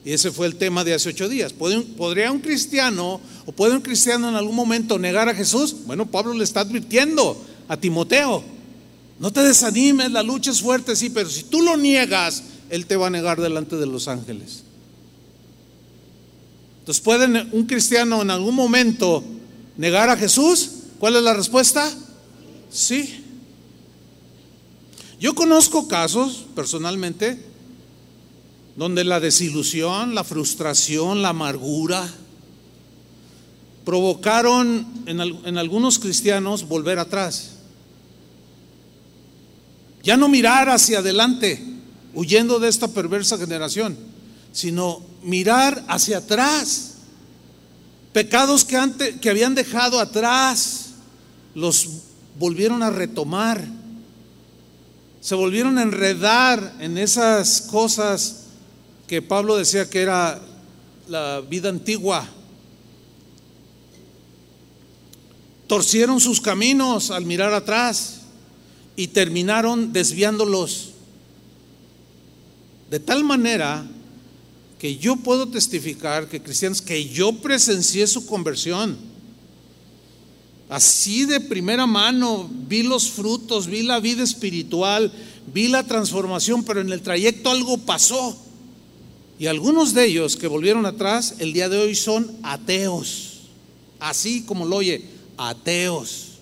Y 0.05 0.11
ese 0.11 0.31
fue 0.31 0.47
el 0.47 0.55
tema 0.55 0.83
de 0.83 0.93
hace 0.93 1.09
ocho 1.09 1.29
días. 1.29 1.53
¿Podría 1.53 2.31
un 2.31 2.39
cristiano 2.39 3.21
o 3.45 3.51
puede 3.51 3.75
un 3.75 3.81
cristiano 3.81 4.27
en 4.29 4.35
algún 4.35 4.55
momento 4.55 4.99
negar 4.99 5.29
a 5.29 5.35
Jesús? 5.35 5.75
Bueno, 5.85 6.05
Pablo 6.05 6.33
le 6.33 6.43
está 6.43 6.61
advirtiendo 6.61 7.41
a 7.67 7.77
Timoteo, 7.77 8.43
no 9.19 9.31
te 9.31 9.41
desanimes, 9.41 10.11
la 10.11 10.23
lucha 10.23 10.51
es 10.51 10.61
fuerte, 10.61 10.95
sí, 10.95 11.09
pero 11.09 11.29
si 11.29 11.43
tú 11.43 11.61
lo 11.61 11.77
niegas, 11.77 12.43
Él 12.69 12.85
te 12.85 12.97
va 12.97 13.07
a 13.07 13.09
negar 13.09 13.39
delante 13.39 13.77
de 13.77 13.85
los 13.85 14.09
ángeles. 14.09 14.63
Entonces, 16.79 17.01
¿puede 17.01 17.47
un 17.53 17.65
cristiano 17.65 18.21
en 18.21 18.31
algún 18.31 18.55
momento 18.55 19.23
negar 19.77 20.09
a 20.09 20.17
Jesús? 20.17 20.69
¿Cuál 20.99 21.15
es 21.15 21.23
la 21.23 21.33
respuesta? 21.33 21.89
Sí. 22.69 23.23
Yo 25.21 25.33
conozco 25.33 25.87
casos 25.87 26.45
personalmente 26.53 27.52
donde 28.75 29.03
la 29.03 29.19
desilusión, 29.19 30.15
la 30.15 30.23
frustración, 30.23 31.21
la 31.21 31.29
amargura 31.29 32.07
provocaron 33.85 34.87
en, 35.05 35.57
algunos 35.57 35.99
cristianos 35.99 36.67
volver 36.67 36.99
atrás. 36.99 37.51
Ya 40.03 40.17
no 40.17 40.27
mirar 40.27 40.69
hacia 40.69 40.99
adelante, 40.99 41.63
huyendo 42.13 42.59
de 42.59 42.69
esta 42.69 42.87
perversa 42.87 43.37
generación, 43.37 43.97
sino 44.51 45.01
mirar 45.21 45.83
hacia 45.87 46.19
atrás. 46.19 46.93
Pecados 48.11 48.65
que, 48.65 49.17
que 49.21 49.29
habían 49.29 49.55
dejado 49.55 49.99
atrás, 49.99 50.91
los 51.55 51.87
volvieron 52.39 52.83
a 52.83 52.89
retomar 52.89 53.83
se 55.23 55.35
volvieron 55.35 55.77
a 55.77 55.83
enredar 55.83 56.75
en 56.81 56.97
esas 56.97 57.61
cosas 57.61 58.42
que 59.07 59.21
Pablo 59.21 59.57
decía 59.57 59.89
que 59.89 60.01
era 60.01 60.41
la 61.07 61.41
vida 61.41 61.69
antigua. 61.69 62.27
Torcieron 65.67 66.19
sus 66.19 66.41
caminos 66.41 67.11
al 67.11 67.25
mirar 67.25 67.53
atrás 67.53 68.21
y 68.95 69.07
terminaron 69.07 69.93
desviándolos. 69.93 70.91
De 72.89 72.99
tal 72.99 73.23
manera 73.23 73.85
que 74.77 74.97
yo 74.97 75.15
puedo 75.15 75.47
testificar 75.47 76.27
que 76.27 76.41
cristianos, 76.41 76.81
que 76.81 77.09
yo 77.09 77.33
presencié 77.33 78.05
su 78.07 78.25
conversión, 78.25 79.13
Así 80.73 81.25
de 81.25 81.39
primera 81.39 81.85
mano 81.85 82.49
vi 82.51 82.81
los 82.81 83.11
frutos, 83.11 83.67
vi 83.67 83.83
la 83.83 83.99
vida 83.99 84.23
espiritual, 84.23 85.11
vi 85.53 85.67
la 85.67 85.83
transformación, 85.83 86.63
pero 86.63 86.81
en 86.81 86.91
el 86.91 87.03
trayecto 87.03 87.51
algo 87.51 87.77
pasó. 87.77 88.35
Y 89.39 89.47
algunos 89.47 89.93
de 89.93 90.05
ellos 90.05 90.35
que 90.35 90.47
volvieron 90.47 90.85
atrás, 90.85 91.35
el 91.39 91.53
día 91.53 91.69
de 91.69 91.77
hoy 91.77 91.95
son 91.95 92.31
ateos. 92.43 93.41
Así 93.99 94.43
como 94.43 94.65
lo 94.65 94.77
oye, 94.77 95.03
ateos. 95.37 96.39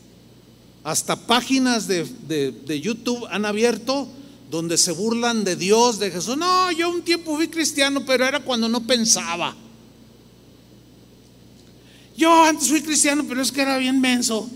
Hasta 0.84 1.16
páginas 1.28 1.88
de, 1.88 2.06
de 2.06 2.82
YouTube 2.82 3.26
han 3.30 3.46
abierto 3.46 4.08
donde 4.52 4.78
se 4.78 4.92
burlan 4.92 5.44
de 5.46 5.56
Dios, 5.56 5.98
de 5.98 6.12
Jesús. 6.12 6.38
No, 6.38 6.72
yo 6.72 6.90
un 6.90 7.02
tiempo 7.02 7.36
fui 7.36 7.48
cristiano, 7.48 8.04
pero 8.06 8.26
era 8.26 8.42
cuando 8.42 8.68
no 8.68 8.86
pensaba. 8.86 9.56
Yo 12.18 12.44
antes 12.44 12.68
fui 12.68 12.82
cristiano, 12.82 13.26
pero 13.28 13.42
es 13.42 13.52
que 13.52 13.62
era 13.62 13.78
bien 13.78 14.00
menso. 14.02 14.50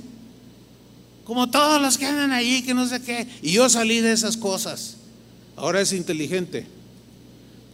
Como 1.23 1.49
todos 1.49 1.81
los 1.81 1.97
que 1.97 2.05
andan 2.05 2.31
ahí, 2.31 2.61
que 2.61 2.73
no 2.73 2.87
sé 2.87 3.01
qué. 3.01 3.27
Y 3.41 3.53
yo 3.53 3.69
salí 3.69 4.01
de 4.01 4.11
esas 4.11 4.37
cosas. 4.37 4.97
Ahora 5.55 5.81
es 5.81 5.93
inteligente. 5.93 6.67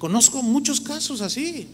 Conozco 0.01 0.41
muchos 0.41 0.81
casos 0.81 1.21
así. 1.21 1.67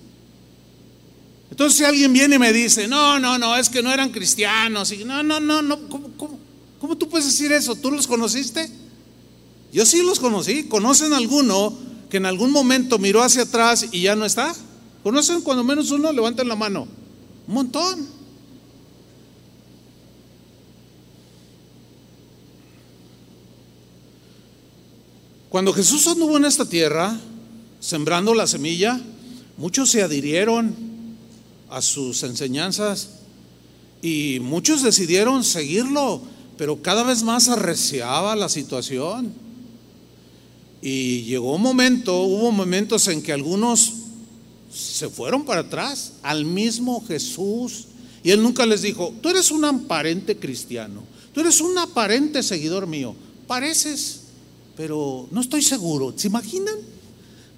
Entonces 1.50 1.78
si 1.78 1.86
alguien 1.86 2.12
viene 2.12 2.36
y 2.36 2.40
me 2.40 2.52
dice, 2.52 2.86
no, 2.86 3.18
no, 3.22 3.38
no, 3.38 3.56
es 3.56 3.70
que 3.70 3.82
no 3.82 3.90
eran 3.90 4.10
cristianos, 4.10 4.92
y 4.92 5.06
no, 5.06 5.24
no, 5.24 5.40
no, 5.40 5.62
no, 5.62 5.88
¿cómo, 5.88 6.10
cómo, 6.18 6.38
cómo 6.78 6.98
tú 6.98 7.08
puedes 7.08 7.26
decir 7.26 7.54
eso? 7.54 7.78
¿Tú 7.78 7.90
los 7.90 8.06
conociste? 8.06 8.70
Yo 9.72 9.86
sí 9.86 10.04
los 10.04 10.20
conocí. 10.20 10.66
¿Conocen 10.66 11.14
alguno 11.14 11.74
que 12.10 12.18
en 12.18 12.26
algún 12.26 12.52
momento 12.52 13.00
miró 13.00 13.24
hacia 13.24 13.44
atrás 13.44 13.86
y 13.94 14.02
ya 14.02 14.18
no 14.18 14.26
está? 14.26 14.54
¿Conocen 15.04 15.40
cuando 15.40 15.64
menos 15.64 15.90
uno? 15.92 16.12
Levanten 16.12 16.50
la 16.50 16.58
mano. 16.58 16.86
Un 17.48 17.54
montón. 17.54 18.10
Cuando 25.48 25.72
Jesús 25.72 26.06
anduvo 26.08 26.36
en 26.36 26.44
esta 26.44 26.66
tierra, 26.66 27.18
sembrando 27.80 28.34
la 28.34 28.48
semilla, 28.48 29.00
muchos 29.58 29.92
se 29.92 30.04
adhirieron 30.04 30.76
a 31.70 31.82
sus 31.82 32.24
enseñanzas 32.24 33.10
y 34.02 34.40
muchos 34.42 34.84
decidieron 34.84 35.44
seguirlo, 35.44 36.22
pero 36.58 36.82
cada 36.82 37.04
vez 37.04 37.24
más 37.24 37.50
arreciaba 37.50 38.36
la 38.36 38.50
situación. 38.50 39.34
Y 40.82 41.24
llegó 41.24 41.56
un 41.56 41.62
momento, 41.62 42.22
hubo 42.22 42.52
momentos 42.52 43.08
en 43.08 43.22
que 43.22 43.34
algunos 43.34 43.94
se 44.72 45.10
fueron 45.10 45.44
para 45.44 45.62
atrás 45.62 46.14
al 46.22 46.46
mismo 46.46 47.04
Jesús. 47.08 47.86
Y 48.24 48.32
él 48.32 48.44
nunca 48.44 48.66
les 48.66 48.82
dijo, 48.82 49.14
tú 49.22 49.30
eres 49.30 49.52
un 49.52 49.66
aparente 49.66 50.38
cristiano, 50.38 51.04
tú 51.34 51.42
eres 51.42 51.62
un 51.62 51.78
aparente 51.78 52.44
seguidor 52.44 52.86
mío, 52.86 53.16
pareces, 53.48 54.22
pero 54.76 55.28
no 55.32 55.42
estoy 55.42 55.62
seguro. 55.62 56.14
¿Se 56.16 56.28
imaginan? 56.28 56.76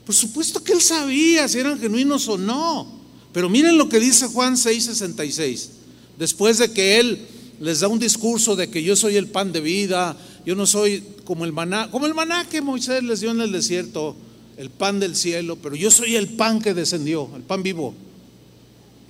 Por 0.10 0.16
supuesto 0.16 0.64
que 0.64 0.74
él 0.74 0.82
sabía 0.82 1.48
si 1.48 1.60
eran 1.60 1.80
genuinos 1.80 2.28
o 2.30 2.36
no. 2.36 2.88
Pero 3.32 3.48
miren 3.48 3.78
lo 3.78 3.90
que 3.90 4.00
dice 4.00 4.26
Juan 4.26 4.58
6:66. 4.58 5.70
Después 6.18 6.58
de 6.58 6.72
que 6.72 7.00
él 7.00 7.28
les 7.60 7.82
da 7.82 7.90
un 7.90 8.00
discurso 8.00 8.56
de 8.56 8.72
que 8.72 8.82
yo 8.82 8.96
soy 8.96 9.18
el 9.18 9.28
pan 9.28 9.52
de 9.52 9.62
vida, 9.62 10.18
yo 10.48 10.56
no 10.56 10.66
soy 10.66 11.04
como 11.26 11.46
el 11.46 11.54
maná, 11.54 11.92
como 11.92 12.08
el 12.08 12.16
maná 12.16 12.50
que 12.50 12.60
Moisés 12.60 13.04
les 13.04 13.20
dio 13.20 13.30
en 13.30 13.42
el 13.42 13.52
desierto, 13.52 14.16
el 14.58 14.72
pan 14.72 15.00
del 15.00 15.16
cielo, 15.16 15.58
pero 15.58 15.76
yo 15.76 15.92
soy 15.92 16.16
el 16.16 16.30
pan 16.30 16.60
que 16.60 16.74
descendió, 16.74 17.30
el 17.36 17.44
pan 17.44 17.62
vivo. 17.62 17.94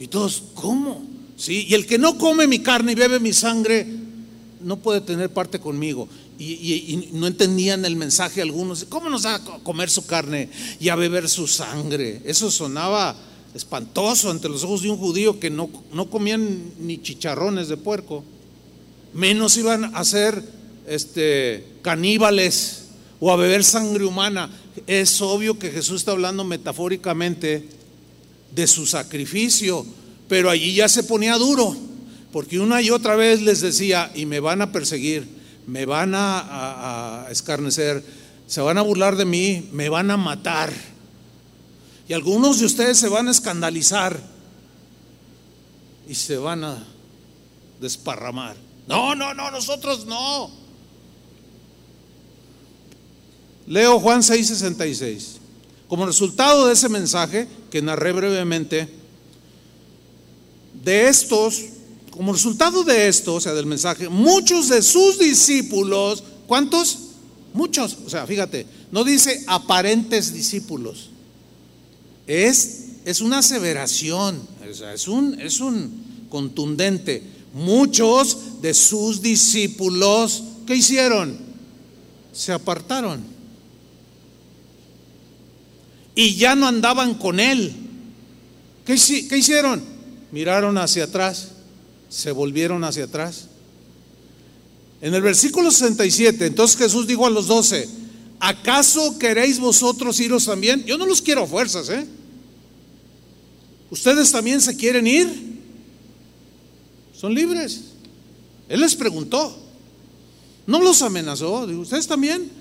Y 0.02 0.08
todos, 0.08 0.44
¿cómo? 0.54 1.02
Sí, 1.38 1.66
y 1.70 1.76
el 1.76 1.86
que 1.86 1.98
no 1.98 2.18
come 2.18 2.46
mi 2.46 2.60
carne 2.60 2.92
y 2.92 2.96
bebe 2.96 3.22
mi 3.22 3.32
sangre, 3.32 3.88
no 4.62 4.78
puede 4.78 5.02
tener 5.02 5.30
parte 5.30 5.60
conmigo. 5.60 6.08
Y, 6.38 7.10
no 7.14 7.28
entendían 7.28 7.84
el 7.86 7.96
mensaje 7.96 8.42
algunos, 8.42 8.86
¿cómo 8.86 9.10
nos 9.10 9.26
va 9.26 9.36
a 9.36 9.44
comer 9.64 9.90
su 9.90 10.06
carne 10.06 10.50
y 10.80 10.90
a 10.90 10.96
beber 10.96 11.28
su 11.28 11.48
sangre? 11.48 12.22
Eso 12.26 12.50
sonaba 12.50 13.16
espantoso 13.54 14.32
ante 14.32 14.48
los 14.48 14.64
ojos 14.64 14.84
de 14.84 14.90
un 14.90 14.98
judío 14.98 15.40
que 15.40 15.50
no, 15.50 15.70
no 15.92 16.10
comían 16.10 16.72
ni 16.80 17.02
chicharrones 17.02 17.68
de 17.68 17.78
puerco, 17.78 18.24
menos 19.14 19.58
iban 19.58 19.96
a 19.96 20.04
ser 20.04 20.42
este, 20.88 21.66
caníbales 21.82 22.86
o 23.20 23.32
a 23.32 23.36
beber 23.36 23.64
sangre 23.64 24.06
humana. 24.06 24.50
Es 24.88 25.22
obvio 25.22 25.60
que 25.60 25.72
Jesús 25.72 25.98
está 26.02 26.12
hablando 26.12 26.44
metafóricamente 26.44 27.68
de 28.56 28.68
su 28.68 28.86
sacrificio, 28.86 29.86
pero 30.28 30.50
allí 30.50 30.74
ya 30.74 30.88
se 30.88 31.04
ponía 31.04 31.36
duro, 31.36 31.76
porque 32.32 32.60
una 32.60 32.82
y 32.82 32.92
otra 32.92 33.16
vez 33.16 33.42
les 33.42 33.62
decía, 33.62 34.12
y 34.14 34.26
me 34.26 34.40
van 34.40 34.62
a 34.62 34.72
perseguir, 34.72 35.28
me 35.66 35.86
van 35.86 36.14
a, 36.16 37.28
escarnecer, 37.30 38.04
se 38.48 38.62
van 38.62 38.78
a 38.78 38.82
burlar 38.82 39.16
de 39.16 39.26
mí, 39.26 39.70
me 39.72 39.90
van 39.90 40.12
a 40.12 40.18
matar. 40.18 40.72
Y 42.08 42.14
algunos 42.14 42.60
de 42.60 42.66
ustedes 42.66 42.98
se 42.98 43.10
van 43.10 43.28
a 43.28 43.32
escandalizar 43.32 44.20
y 46.08 46.16
se 46.16 46.38
van 46.38 46.64
a 46.64 46.84
desparramar. 47.80 48.56
No, 48.88 49.14
no, 49.14 49.34
no, 49.34 49.52
nosotros 49.52 50.06
no. 50.08 50.50
Leo 53.68 54.00
Juan 54.00 54.22
6:66. 54.22 55.38
Como 55.88 56.06
resultado 56.06 56.68
de 56.68 56.74
ese 56.74 56.90
mensaje 56.90 57.48
que 57.70 57.82
narré 57.82 58.12
brevemente, 58.12 58.90
de 60.84 61.08
estos, 61.08 61.64
como 62.12 62.34
resultado 62.34 62.84
de 62.84 63.08
esto, 63.08 63.36
o 63.36 63.42
sea, 63.42 63.54
del 63.54 63.66
mensaje, 63.66 64.10
muchos 64.10 64.70
de 64.70 64.82
sus 64.82 65.20
discípulos, 65.20 66.24
¿cuántos? 66.48 66.98
Muchos, 67.54 67.98
o 68.06 68.10
sea, 68.10 68.28
fíjate, 68.28 68.66
no 68.92 69.04
dice 69.04 69.44
aparentes 69.48 70.34
discípulos, 70.34 71.10
es, 72.28 72.86
es 73.06 73.22
una 73.22 73.40
aseveración, 73.40 74.40
es, 74.94 75.08
un, 75.08 75.40
es 75.40 75.60
un 75.60 76.28
contundente. 76.30 77.24
Muchos 77.54 78.62
de 78.62 78.76
sus 78.76 79.22
discípulos, 79.22 80.44
¿qué 80.68 80.76
hicieron? 80.76 81.38
Se 82.32 82.52
apartaron. 82.52 83.24
Y 86.14 86.36
ya 86.36 86.54
no 86.54 86.68
andaban 86.68 87.16
con 87.16 87.40
él. 87.40 87.74
¿Qué, 88.86 88.96
qué 89.28 89.38
hicieron? 89.38 89.82
Miraron 90.32 90.78
hacia 90.78 91.06
atrás, 91.06 91.50
se 92.10 92.32
volvieron 92.32 92.84
hacia 92.84 93.06
atrás. 93.06 93.46
En 95.02 95.14
el 95.14 95.22
versículo 95.22 95.72
67, 95.72 96.48
entonces 96.48 96.78
Jesús 96.78 97.08
dijo 97.08 97.26
a 97.26 97.30
los 97.30 97.48
doce, 97.48 97.88
¿acaso 98.40 99.18
queréis 99.18 99.60
vosotros 99.60 100.20
iros 100.20 100.46
también? 100.46 100.84
Yo 100.84 100.98
no 100.98 101.06
los 101.06 101.22
quiero 101.22 101.44
a 101.44 101.48
fuerzas, 101.48 101.90
¿eh? 101.90 102.06
¿Ustedes 103.90 104.32
también 104.32 104.60
se 104.60 104.76
quieren 104.76 105.08
ir? 105.08 105.60
Son 107.16 107.34
libres. 107.34 107.82
Él 108.68 108.82
les 108.82 108.96
preguntó. 108.96 109.56
No 110.68 110.80
los 110.80 111.02
amenazó. 111.02 111.66
Digo, 111.66 111.82
¿ustedes 111.82 112.08
también? 112.08 112.52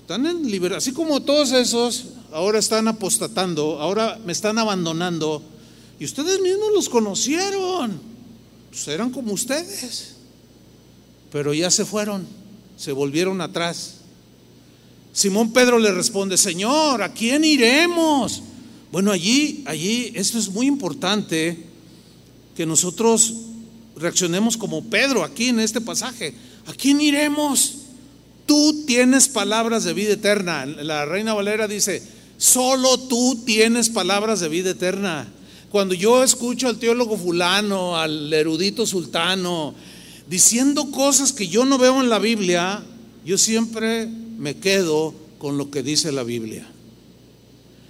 Están 0.00 0.24
en 0.26 0.50
libertad. 0.50 0.78
Así 0.78 0.92
como 0.92 1.20
todos 1.20 1.52
esos 1.52 2.06
ahora 2.32 2.58
están 2.58 2.88
apostatando, 2.88 3.80
ahora 3.80 4.18
me 4.24 4.32
están 4.32 4.58
abandonando. 4.58 5.42
Y 6.00 6.04
ustedes 6.04 6.40
mismos 6.40 6.70
los 6.74 6.88
conocieron. 6.88 8.11
Pues 8.72 8.88
eran 8.88 9.10
como 9.10 9.34
ustedes. 9.34 10.14
Pero 11.30 11.52
ya 11.52 11.70
se 11.70 11.84
fueron. 11.84 12.26
Se 12.78 12.90
volvieron 12.92 13.42
atrás. 13.42 13.96
Simón 15.12 15.52
Pedro 15.52 15.78
le 15.78 15.92
responde, 15.92 16.38
Señor, 16.38 17.02
¿a 17.02 17.12
quién 17.12 17.44
iremos? 17.44 18.42
Bueno, 18.90 19.12
allí, 19.12 19.62
allí, 19.66 20.10
esto 20.14 20.38
es 20.38 20.48
muy 20.48 20.66
importante 20.66 21.66
que 22.56 22.64
nosotros 22.64 23.34
reaccionemos 23.94 24.56
como 24.56 24.84
Pedro 24.84 25.22
aquí 25.22 25.48
en 25.48 25.60
este 25.60 25.82
pasaje. 25.82 26.34
¿A 26.66 26.72
quién 26.72 26.98
iremos? 27.02 27.74
Tú 28.46 28.84
tienes 28.86 29.28
palabras 29.28 29.84
de 29.84 29.92
vida 29.92 30.14
eterna. 30.14 30.64
La 30.64 31.04
reina 31.04 31.34
Valera 31.34 31.68
dice, 31.68 32.02
solo 32.38 32.98
tú 32.98 33.42
tienes 33.44 33.90
palabras 33.90 34.40
de 34.40 34.48
vida 34.48 34.70
eterna. 34.70 35.30
Cuando 35.72 35.94
yo 35.94 36.22
escucho 36.22 36.68
al 36.68 36.76
teólogo 36.76 37.16
fulano, 37.16 37.96
al 37.96 38.30
erudito 38.30 38.84
sultano, 38.84 39.74
diciendo 40.28 40.90
cosas 40.90 41.32
que 41.32 41.48
yo 41.48 41.64
no 41.64 41.78
veo 41.78 42.02
en 42.02 42.10
la 42.10 42.18
Biblia, 42.18 42.82
yo 43.24 43.38
siempre 43.38 44.06
me 44.06 44.58
quedo 44.58 45.14
con 45.38 45.56
lo 45.56 45.70
que 45.70 45.82
dice 45.82 46.12
la 46.12 46.24
Biblia. 46.24 46.68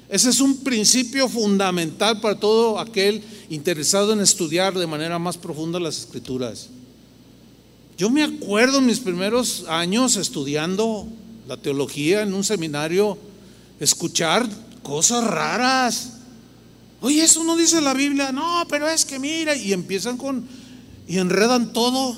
Ese 0.08 0.30
es 0.30 0.38
un 0.38 0.58
principio 0.58 1.28
fundamental 1.28 2.20
para 2.20 2.38
todo 2.38 2.78
aquel 2.78 3.20
interesado 3.50 4.12
en 4.12 4.20
estudiar 4.20 4.78
de 4.78 4.86
manera 4.86 5.18
más 5.18 5.36
profunda 5.36 5.80
las 5.80 5.98
escrituras. 5.98 6.68
Yo 7.98 8.10
me 8.10 8.22
acuerdo 8.22 8.78
en 8.78 8.86
mis 8.86 9.00
primeros 9.00 9.64
años 9.68 10.14
estudiando 10.14 11.08
la 11.48 11.56
teología 11.56 12.22
en 12.22 12.32
un 12.32 12.44
seminario, 12.44 13.18
escuchar 13.80 14.48
cosas 14.84 15.24
raras. 15.24 16.21
Oye, 17.02 17.24
eso 17.24 17.44
no 17.44 17.56
dice 17.56 17.80
la 17.80 17.94
Biblia. 17.94 18.32
No, 18.32 18.64
pero 18.68 18.88
es 18.88 19.04
que 19.04 19.18
mira, 19.18 19.54
y 19.54 19.72
empiezan 19.72 20.16
con, 20.16 20.46
y 21.06 21.18
enredan 21.18 21.72
todo. 21.72 22.16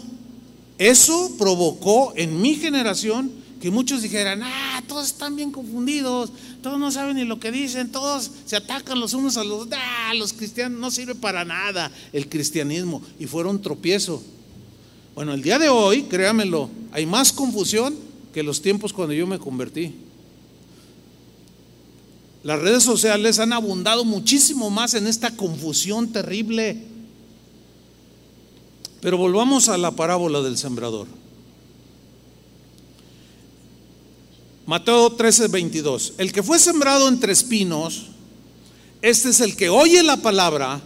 Eso 0.78 1.32
provocó 1.38 2.12
en 2.16 2.40
mi 2.40 2.54
generación 2.54 3.32
que 3.60 3.70
muchos 3.70 4.02
dijeran, 4.02 4.42
ah, 4.42 4.82
todos 4.86 5.06
están 5.06 5.36
bien 5.36 5.50
confundidos, 5.50 6.30
todos 6.62 6.78
no 6.78 6.90
saben 6.90 7.16
ni 7.16 7.24
lo 7.24 7.40
que 7.40 7.50
dicen, 7.50 7.90
todos 7.90 8.30
se 8.44 8.56
atacan 8.56 9.00
los 9.00 9.14
unos 9.14 9.38
a 9.38 9.44
los, 9.44 9.68
ah, 9.72 10.12
los 10.14 10.34
cristianos 10.34 10.78
no 10.78 10.90
sirve 10.90 11.14
para 11.14 11.46
nada 11.46 11.90
el 12.12 12.28
cristianismo 12.28 13.00
y 13.18 13.24
fueron 13.24 13.62
tropiezo. 13.62 14.22
Bueno, 15.14 15.32
el 15.32 15.42
día 15.42 15.58
de 15.58 15.70
hoy, 15.70 16.02
créamelo, 16.02 16.68
hay 16.92 17.06
más 17.06 17.32
confusión 17.32 17.94
que 18.34 18.42
los 18.42 18.60
tiempos 18.60 18.92
cuando 18.92 19.14
yo 19.14 19.26
me 19.26 19.38
convertí. 19.38 19.94
Las 22.44 22.60
redes 22.60 22.82
sociales 22.82 23.38
han 23.38 23.54
abundado 23.54 24.04
muchísimo 24.04 24.68
más 24.68 24.92
en 24.92 25.06
esta 25.06 25.30
confusión 25.30 26.12
terrible. 26.12 26.76
Pero 29.00 29.16
volvamos 29.16 29.70
a 29.70 29.78
la 29.78 29.92
parábola 29.92 30.42
del 30.42 30.58
sembrador. 30.58 31.06
Mateo 34.66 35.10
13, 35.10 35.48
22. 35.48 36.12
El 36.18 36.32
que 36.32 36.42
fue 36.42 36.58
sembrado 36.58 37.08
entre 37.08 37.32
espinos, 37.32 38.08
este 39.00 39.30
es 39.30 39.40
el 39.40 39.56
que 39.56 39.70
oye 39.70 40.02
la 40.02 40.18
palabra, 40.18 40.82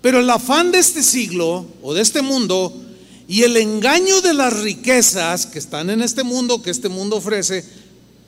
pero 0.00 0.20
el 0.20 0.30
afán 0.30 0.72
de 0.72 0.78
este 0.78 1.02
siglo 1.02 1.66
o 1.82 1.92
de 1.92 2.00
este 2.00 2.22
mundo 2.22 2.74
y 3.28 3.42
el 3.42 3.58
engaño 3.58 4.22
de 4.22 4.32
las 4.32 4.58
riquezas 4.60 5.44
que 5.44 5.58
están 5.58 5.90
en 5.90 6.00
este 6.00 6.24
mundo, 6.24 6.62
que 6.62 6.70
este 6.70 6.88
mundo 6.88 7.16
ofrece, 7.16 7.66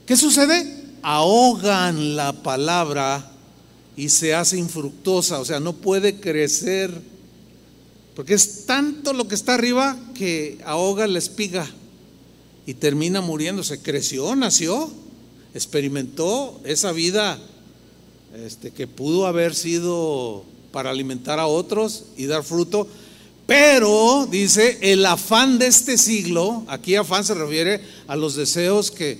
¿qué 0.05 0.19
sucede? 0.19 0.82
Ahogan 1.03 2.17
la 2.17 2.33
palabra 2.33 3.31
y 3.97 4.09
se 4.09 4.35
hace 4.35 4.57
infructuosa, 4.57 5.41
o 5.41 5.45
sea, 5.45 5.61
no 5.61 5.75
puede 5.75 6.21
crecer, 6.21 6.91
porque 8.15 8.35
es 8.35 8.67
tanto 8.67 9.13
lo 9.13 9.29
que 9.29 9.35
está 9.35 9.55
arriba 9.55 9.99
que 10.15 10.59
ahoga 10.65 11.07
la 11.07 11.19
espiga 11.19 11.69
y 12.67 12.75
termina 12.75 13.21
muriéndose. 13.21 13.81
Creció, 13.81 14.35
nació 14.37 14.91
experimentó 15.55 16.61
esa 16.65 16.93
vida 16.93 17.39
este, 18.35 18.71
que 18.71 18.87
pudo 18.87 19.27
haber 19.27 19.55
sido 19.55 20.45
para 20.73 20.91
alimentar 20.91 21.39
a 21.39 21.47
otros 21.47 22.05
y 22.17 22.27
dar 22.27 22.43
fruto, 22.43 22.89
pero 23.47 24.27
dice, 24.31 24.79
el 24.81 25.05
afán 25.05 25.59
de 25.59 25.67
este 25.67 25.99
siglo, 25.99 26.65
aquí 26.69 26.95
afán 26.95 27.25
se 27.25 27.35
refiere 27.35 27.83
a 28.07 28.17
los 28.17 28.35
deseos 28.35 28.91
que, 28.91 29.19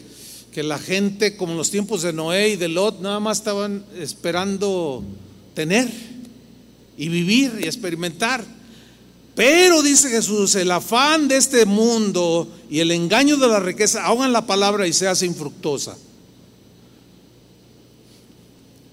que 0.53 0.63
la 0.63 0.79
gente, 0.79 1.37
como 1.37 1.53
en 1.53 1.59
los 1.59 1.71
tiempos 1.71 2.03
de 2.03 2.13
Noé 2.13 2.51
y 2.51 2.57
de 2.57 2.69
Lot, 2.69 3.01
nada 3.01 3.21
más 3.21 3.39
estaban 3.39 3.85
esperando 3.99 5.03
tener 5.55 5.91
y 6.97 7.09
vivir 7.09 7.59
y 7.61 7.65
experimentar. 7.65 8.45
Pero 9.35 9.83
dice 9.83 10.11
Jesús, 10.11 10.55
el 10.57 10.71
afán 10.71 11.27
de 11.27 11.39
este 11.39 11.65
mundo 11.65 12.49
y 12.69 12.81
el 12.81 12.91
engaño 12.91 13.39
de 13.39 13.49
la 13.49 13.61
riqueza 13.61 14.05
ahogan 14.05 14.33
la 14.33 14.47
palabra 14.47 14.87
y 14.87 14.93
se 14.93 15.09
hace 15.09 15.25
infructuosa. 15.25 15.97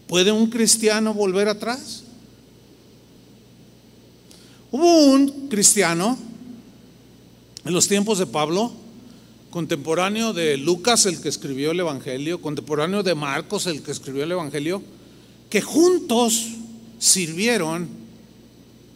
¿Puede 0.07 0.31
un 0.31 0.49
cristiano 0.49 1.13
volver 1.13 1.49
atrás? 1.49 2.03
Hubo 4.71 5.05
un 5.07 5.49
cristiano 5.49 6.17
en 7.65 7.73
los 7.73 7.87
tiempos 7.87 8.17
de 8.17 8.25
Pablo, 8.25 8.71
contemporáneo 9.49 10.33
de 10.33 10.57
Lucas, 10.57 11.05
el 11.05 11.21
que 11.21 11.29
escribió 11.29 11.71
el 11.71 11.79
Evangelio, 11.79 12.41
contemporáneo 12.41 13.03
de 13.03 13.15
Marcos, 13.15 13.67
el 13.67 13.81
que 13.81 13.91
escribió 13.91 14.23
el 14.23 14.31
Evangelio, 14.31 14.81
que 15.49 15.61
juntos 15.61 16.47
sirvieron 16.99 17.87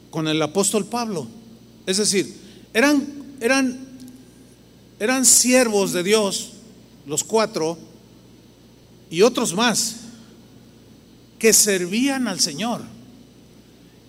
con 0.10 0.28
el 0.28 0.42
apóstol 0.42 0.86
Pablo. 0.86 1.28
Es 1.86 1.98
decir, 1.98 2.36
eran, 2.74 3.36
eran, 3.42 3.80
eran 5.00 5.26
siervos 5.26 5.92
de 5.94 6.04
Dios, 6.04 6.52
los 7.08 7.24
cuatro, 7.24 7.78
y 9.10 9.22
otros 9.22 9.54
más, 9.54 9.98
que 11.40 11.52
servían 11.52 12.28
al 12.28 12.40
Señor. 12.40 12.82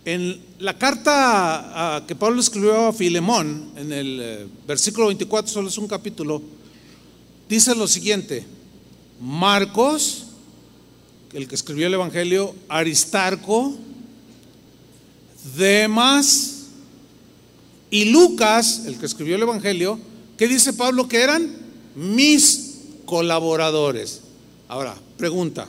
En 0.07 0.38
la 0.59 0.76
carta 0.76 2.05
que 2.07 2.14
Pablo 2.14 2.38
escribió 2.38 2.88
a 2.88 2.92
Filemón, 2.92 3.70
en 3.74 3.90
el 3.90 4.20
eh, 4.20 4.46
versículo 4.66 5.07
24, 5.07 5.50
solo 5.50 5.68
es 5.68 5.78
un 5.78 5.88
capítulo, 5.88 6.42
dice 7.48 7.74
lo 7.74 7.88
siguiente, 7.88 8.44
Marcos, 9.18 10.26
el 11.32 11.48
que 11.48 11.55
escribió 11.55 11.86
el 11.86 11.94
Evangelio, 11.94 12.55
Aristarco, 12.68 13.74
Demas 15.57 16.64
y 17.90 18.05
Lucas, 18.07 18.82
el 18.84 18.98
que 18.98 19.07
escribió 19.07 19.36
el 19.36 19.42
Evangelio, 19.42 19.98
¿qué 20.36 20.46
dice 20.48 20.74
Pablo 20.74 21.09
que 21.09 21.22
eran? 21.22 21.50
Mis 21.94 22.74
colaboradores. 23.07 24.20
Ahora, 24.68 24.96
pregunta, 25.16 25.66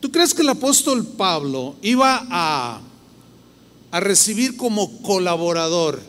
¿tú 0.00 0.12
crees 0.12 0.34
que 0.34 0.42
el 0.42 0.50
apóstol 0.50 1.06
Pablo 1.06 1.76
iba 1.80 2.26
a 2.30 2.82
a 3.90 4.00
recibir 4.00 4.56
como 4.56 5.02
colaborador 5.02 6.00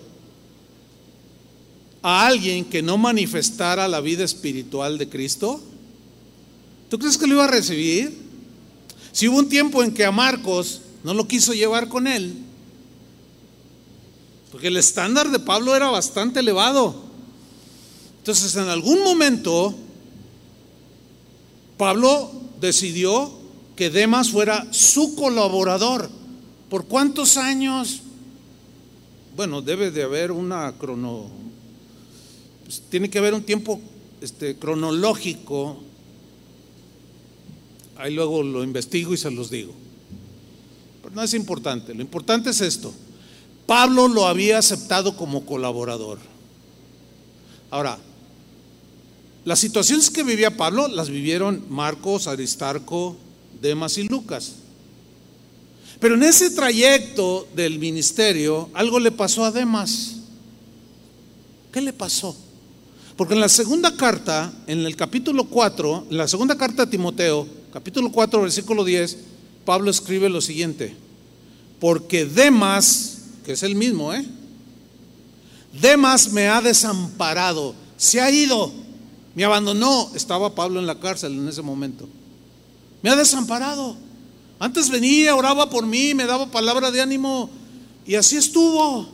a 2.02 2.26
alguien 2.28 2.66
que 2.66 2.82
no 2.82 2.98
manifestara 2.98 3.88
la 3.88 4.02
vida 4.02 4.24
espiritual 4.24 4.98
de 4.98 5.10
Cristo? 5.10 5.62
¿Tú 6.90 7.00
crees 7.00 7.18
que 7.18 7.28
lo 7.28 7.36
iba 7.36 7.46
a 7.46 7.50
recibir? 7.50 8.18
Si 9.12 9.28
hubo 9.28 9.38
un 9.38 9.50
tiempo 9.50 9.84
en 9.84 9.94
que 9.94 10.06
a 10.06 10.12
Marcos 10.12 10.82
no 11.04 11.14
lo 11.14 11.28
quiso 11.28 11.54
llevar 11.54 11.90
con 11.90 12.08
él, 12.08 12.36
porque 14.52 14.68
el 14.68 14.78
estándar 14.78 15.30
de 15.30 15.40
Pablo 15.40 15.76
era 15.76 15.90
bastante 15.90 16.40
elevado. 16.40 17.04
Entonces, 18.20 18.56
en 18.56 18.70
algún 18.70 19.04
momento, 19.04 19.76
Pablo 21.78 22.32
decidió 22.60 23.32
que 23.76 23.90
Demas 23.90 24.32
fuera 24.32 24.68
su 24.72 25.16
colaborador. 25.16 26.10
¿Por 26.70 26.86
cuántos 26.86 27.38
años? 27.38 28.02
Bueno, 29.36 29.62
debe 29.62 29.92
de 29.92 30.04
haber 30.04 30.32
una 30.32 30.74
crono. 30.78 31.28
Pues, 32.66 32.82
tiene 32.90 33.10
que 33.10 33.20
haber 33.20 33.34
un 33.34 33.44
tiempo 33.44 33.80
este, 34.20 34.58
cronológico. 34.58 35.78
Ahí 37.98 38.14
luego 38.14 38.44
lo 38.44 38.64
investigo 38.64 39.14
y 39.14 39.18
se 39.18 39.32
los 39.32 39.50
digo. 39.50 39.74
Pero 41.02 41.16
no 41.16 41.24
es 41.24 41.34
importante. 41.34 41.94
Lo 41.94 42.02
importante 42.02 42.50
es 42.50 42.62
esto. 42.62 42.94
Pablo 43.66 44.08
lo 44.08 44.28
había 44.28 44.58
aceptado 44.58 45.16
como 45.16 45.46
colaborador. 45.46 46.20
Ahora, 47.70 47.98
las 49.46 49.60
situaciones 49.60 50.10
que 50.10 50.24
vivía 50.24 50.58
Pablo 50.58 50.88
las 50.88 51.10
vivieron 51.10 51.64
Marcos, 51.70 52.28
Aristarco, 52.28 53.16
Demas 53.62 53.98
y 53.98 54.04
Lucas. 54.04 54.56
Pero 56.00 56.16
en 56.16 56.24
ese 56.24 56.52
trayecto 56.52 57.48
del 57.56 57.80
ministerio, 57.80 58.70
algo 58.74 59.00
le 59.00 59.12
pasó 59.12 59.44
a 59.44 59.52
Demas. 59.52 60.16
¿Qué 61.72 61.82
le 61.82 61.94
pasó? 61.94 62.36
Porque 63.16 63.34
en 63.34 63.40
la 63.40 63.50
segunda 63.50 63.96
carta, 63.96 64.54
en 64.68 64.80
el 64.86 64.96
capítulo 64.96 65.46
4, 65.46 66.08
en 66.12 66.18
la 66.18 66.28
segunda 66.28 66.56
carta 66.56 66.84
a 66.84 66.90
Timoteo, 66.90 67.48
capítulo 67.74 68.12
4, 68.12 68.42
versículo 68.42 68.84
10, 68.84 69.18
Pablo 69.66 69.90
escribe 69.90 70.30
lo 70.30 70.40
siguiente. 70.40 70.96
Porque 71.80 72.26
Demas, 72.26 73.24
que 73.44 73.54
es 73.54 73.64
el 73.64 73.76
mismo, 73.76 74.14
¿eh? 74.14 74.24
Demas 75.82 76.32
me 76.32 76.48
ha 76.48 76.62
desamparado, 76.62 77.74
se 77.98 78.22
ha 78.22 78.32
ido, 78.32 78.72
me 79.36 79.44
abandonó. 79.44 80.12
Estaba 80.16 80.54
Pablo 80.56 80.80
en 80.80 80.88
la 80.88 81.00
cárcel 81.00 81.34
en 81.34 81.48
ese 81.48 81.62
momento. 81.62 82.08
Me 83.02 83.10
ha 83.10 83.16
desamparado. 83.16 83.98
Antes 84.60 84.90
venía, 84.90 85.36
oraba 85.36 85.70
por 85.70 85.86
mí, 85.86 86.14
me 86.14 86.26
daba 86.26 86.48
palabra 86.48 86.90
de 86.90 87.02
ánimo 87.02 87.50
y 88.06 88.16
así 88.16 88.38
estuvo. 88.38 89.08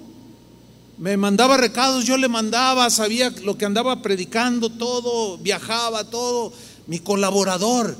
Me 0.97 1.17
mandaba 1.17 1.57
recados, 1.57 2.05
yo 2.05 2.17
le 2.17 2.29
mandaba, 2.29 2.89
sabía 2.89 3.29
lo 3.43 3.57
que 3.57 3.65
andaba 3.65 4.01
predicando, 4.01 4.69
todo, 4.69 5.37
viajaba, 5.39 6.09
todo, 6.09 6.53
mi 6.87 6.99
colaborador. 6.99 7.97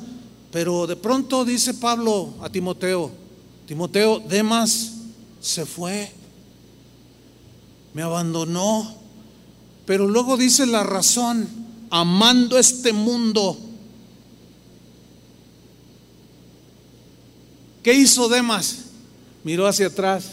Pero 0.52 0.88
de 0.88 0.96
pronto 0.96 1.44
dice 1.44 1.74
Pablo 1.74 2.36
a 2.42 2.50
Timoteo, 2.50 3.12
Timoteo, 3.66 4.20
Demas 4.20 4.92
se 5.42 5.66
fue, 5.66 6.12
me 7.94 8.04
abandonó, 8.04 8.96
pero 9.86 10.08
luego 10.08 10.38
dice 10.38 10.66
la 10.66 10.84
razón, 10.84 11.50
amando 11.90 12.58
este 12.58 12.94
mundo 12.94 13.58
¿Qué 17.84 17.94
hizo 17.94 18.30
Demas? 18.30 18.86
Miró 19.44 19.68
hacia 19.68 19.88
atrás. 19.88 20.26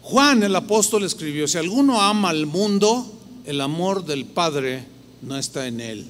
Juan 0.00 0.42
el 0.42 0.56
apóstol 0.56 1.04
escribió, 1.04 1.46
si 1.46 1.58
alguno 1.58 2.00
ama 2.00 2.30
al 2.30 2.46
mundo, 2.46 3.12
el 3.44 3.60
amor 3.60 4.04
del 4.04 4.24
Padre 4.24 4.86
no 5.20 5.38
está 5.38 5.66
en 5.66 5.80
él. 5.80 6.06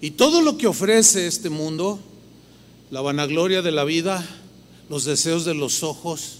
Y 0.00 0.12
todo 0.12 0.40
lo 0.40 0.56
que 0.56 0.66
ofrece 0.66 1.26
este 1.26 1.50
mundo, 1.50 1.98
la 2.90 3.00
vanagloria 3.00 3.62
de 3.62 3.72
la 3.72 3.84
vida, 3.84 4.26
los 4.88 5.04
deseos 5.04 5.44
de 5.44 5.54
los 5.54 5.82
ojos, 5.82 6.38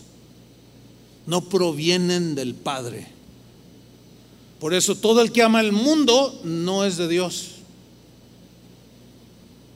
no 1.26 1.48
provienen 1.48 2.34
del 2.34 2.54
Padre. 2.54 3.06
Por 4.60 4.74
eso 4.74 4.96
todo 4.96 5.20
el 5.20 5.30
que 5.30 5.42
ama 5.42 5.60
el 5.60 5.72
mundo 5.72 6.40
no 6.42 6.84
es 6.84 6.96
de 6.96 7.06
Dios. 7.06 7.57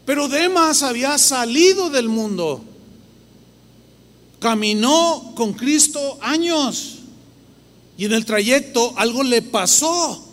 Pero 0.05 0.29
Demas 0.29 0.83
había 0.83 1.17
salido 1.19 1.91
del 1.91 2.09
mundo. 2.09 2.63
Caminó 4.41 5.33
con 5.37 5.53
Cristo 5.53 6.19
años. 6.21 6.99
Y 7.97 8.07
en 8.07 8.13
el 8.13 8.25
trayecto 8.25 8.95
algo 8.97 9.23
le 9.23 9.43
pasó. 9.43 10.29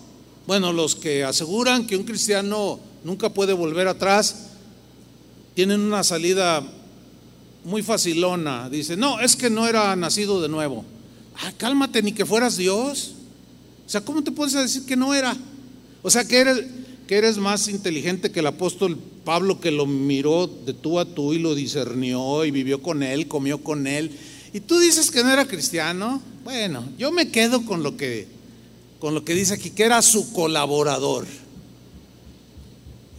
Bueno, 0.47 0.73
los 0.73 0.95
que 0.95 1.23
aseguran 1.23 1.85
que 1.85 1.95
un 1.95 2.03
cristiano 2.03 2.79
nunca 3.03 3.29
puede 3.29 3.53
volver 3.53 3.87
atrás, 3.87 4.47
tienen 5.53 5.81
una 5.81 6.03
salida 6.03 6.63
muy 7.63 7.83
facilona. 7.83 8.69
Dice, 8.69 8.97
no, 8.97 9.19
es 9.19 9.35
que 9.35 9.49
no 9.49 9.67
era 9.67 9.95
nacido 9.95 10.41
de 10.41 10.49
nuevo. 10.49 10.85
Ah, 11.41 11.53
cálmate, 11.57 12.01
ni 12.01 12.11
que 12.11 12.25
fueras 12.25 12.57
Dios. 12.57 13.11
O 13.85 13.89
sea, 13.89 14.01
¿cómo 14.01 14.23
te 14.23 14.31
puedes 14.31 14.53
decir 14.53 14.85
que 14.85 14.95
no 14.95 15.13
era? 15.13 15.35
O 16.01 16.09
sea, 16.09 16.25
que 16.25 16.37
eres, 16.37 16.65
que 17.09 17.17
eres 17.17 17.39
más 17.39 17.67
inteligente 17.69 18.29
que 18.29 18.41
el 18.41 18.45
apóstol 18.45 18.95
Pablo 19.25 19.59
que 19.59 19.71
lo 19.71 19.87
miró 19.87 20.45
de 20.45 20.75
tú 20.75 20.99
a 20.99 21.05
tú 21.05 21.33
y 21.33 21.39
lo 21.39 21.55
discernió 21.55 22.45
y 22.45 22.51
vivió 22.51 22.83
con 22.83 23.01
él, 23.01 23.27
comió 23.27 23.63
con 23.63 23.87
él. 23.87 24.11
Y 24.53 24.59
tú 24.59 24.77
dices 24.77 25.09
que 25.09 25.23
no 25.23 25.31
era 25.31 25.47
cristiano. 25.47 26.21
Bueno, 26.43 26.87
yo 26.99 27.11
me 27.11 27.31
quedo 27.31 27.65
con 27.65 27.81
lo 27.81 27.97
que 27.97 28.27
con 28.99 29.15
lo 29.15 29.25
que 29.25 29.33
dice 29.33 29.55
aquí 29.55 29.71
que 29.71 29.85
era 29.85 30.03
su 30.03 30.31
colaborador. 30.33 31.25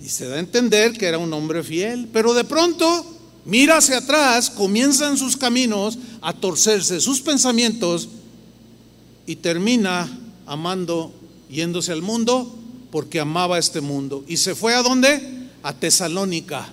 Y 0.01 0.09
se 0.09 0.29
da 0.29 0.37
a 0.37 0.39
entender 0.39 0.93
que 0.93 1.07
era 1.07 1.19
un 1.19 1.33
hombre 1.33 1.65
fiel, 1.65 2.07
pero 2.13 2.33
de 2.33 2.45
pronto 2.45 3.05
mira 3.45 3.79
hacia 3.79 3.99
atrás, 3.99 4.51
comienzan 4.51 5.19
sus 5.19 5.37
caminos 5.37 5.99
a 6.21 6.33
torcerse 6.33 7.01
sus 7.01 7.21
pensamientos 7.23 8.09
y 9.27 9.35
termina 9.35 10.09
amando 10.47 11.13
yéndose 11.51 11.91
al 11.91 12.03
mundo 12.03 12.57
porque 12.91 13.21
amaba 13.21 13.59
este 13.59 13.81
mundo. 13.81 14.25
¿Y 14.27 14.37
se 14.37 14.55
fue 14.55 14.75
a 14.75 14.83
dónde? 14.83 15.21
A 15.63 15.73
Tesalónica, 15.75 16.73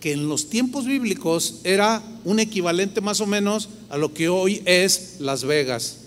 que 0.00 0.12
en 0.12 0.28
los 0.28 0.48
tiempos 0.48 0.86
bíblicos 0.86 1.56
era 1.64 2.02
un 2.24 2.38
equivalente 2.38 3.00
más 3.00 3.20
o 3.20 3.26
menos 3.26 3.68
a 3.88 3.96
lo 3.96 4.12
que 4.12 4.28
hoy 4.28 4.62
es 4.64 5.16
Las 5.18 5.44
Vegas, 5.44 5.98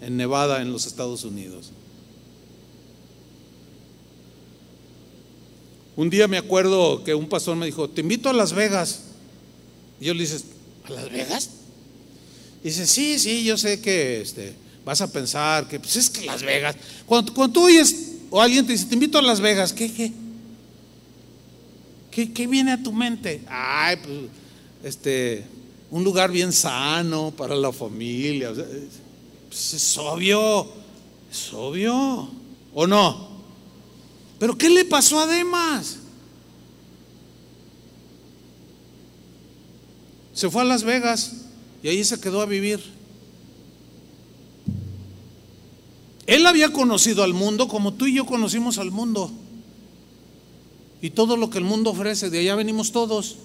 en 0.00 0.16
Nevada, 0.16 0.62
en 0.62 0.72
los 0.72 0.86
Estados 0.86 1.24
Unidos. 1.24 1.70
Un 5.96 6.10
día 6.10 6.26
me 6.26 6.38
acuerdo 6.38 7.04
que 7.04 7.14
un 7.14 7.28
pastor 7.28 7.56
me 7.56 7.66
dijo, 7.66 7.88
te 7.88 8.00
invito 8.00 8.28
a 8.28 8.32
Las 8.32 8.52
Vegas. 8.52 9.00
Y 10.00 10.06
yo 10.06 10.14
le 10.14 10.24
dije, 10.24 10.36
¿a 10.84 10.90
Las 10.90 11.10
Vegas? 11.10 11.50
Y 12.62 12.68
dice, 12.68 12.86
sí, 12.86 13.18
sí, 13.18 13.44
yo 13.44 13.56
sé 13.56 13.80
que 13.80 14.20
este, 14.20 14.54
vas 14.84 15.00
a 15.02 15.12
pensar 15.12 15.68
que 15.68 15.78
pues 15.78 15.96
es 15.96 16.10
que 16.10 16.24
Las 16.24 16.42
Vegas. 16.42 16.76
Cuando, 17.06 17.32
cuando 17.32 17.52
tú 17.52 17.66
oyes 17.66 18.13
o 18.36 18.42
alguien 18.42 18.66
te 18.66 18.72
dice, 18.72 18.86
te 18.86 18.94
invito 18.94 19.16
a 19.16 19.22
Las 19.22 19.40
Vegas, 19.40 19.72
¿qué, 19.72 19.92
qué? 19.92 20.12
¿Qué, 22.10 22.46
viene 22.48 22.72
a 22.72 22.82
tu 22.82 22.92
mente? 22.92 23.44
Ay, 23.46 23.96
pues, 23.98 24.18
este, 24.82 25.44
un 25.88 26.02
lugar 26.02 26.32
bien 26.32 26.52
sano 26.52 27.30
para 27.30 27.54
la 27.54 27.70
familia. 27.70 28.52
Pues 28.52 29.74
es 29.74 29.98
obvio, 29.98 30.66
es 31.30 31.52
obvio, 31.52 32.28
¿o 32.74 32.86
no? 32.88 33.28
Pero 34.40 34.58
¿qué 34.58 34.68
le 34.68 34.84
pasó 34.84 35.20
a 35.20 35.28
Demas? 35.28 35.98
Se 40.32 40.50
fue 40.50 40.62
a 40.62 40.64
Las 40.64 40.82
Vegas 40.82 41.34
y 41.84 41.88
ahí 41.88 42.02
se 42.02 42.18
quedó 42.18 42.42
a 42.42 42.46
vivir. 42.46 42.82
Él 46.26 46.46
había 46.46 46.72
conocido 46.72 47.22
al 47.22 47.34
mundo 47.34 47.68
como 47.68 47.94
tú 47.94 48.06
y 48.06 48.14
yo 48.14 48.26
conocimos 48.26 48.78
al 48.78 48.90
mundo. 48.90 49.30
Y 51.02 51.10
todo 51.10 51.36
lo 51.36 51.50
que 51.50 51.58
el 51.58 51.64
mundo 51.64 51.90
ofrece, 51.90 52.30
de 52.30 52.38
allá 52.38 52.54
venimos 52.54 52.92
todos. 52.92 53.36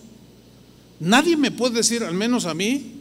Nadie 1.00 1.36
me 1.36 1.52
puede 1.52 1.76
decir, 1.76 2.04
al 2.04 2.14
menos 2.14 2.46
a 2.46 2.54
mí, 2.54 2.94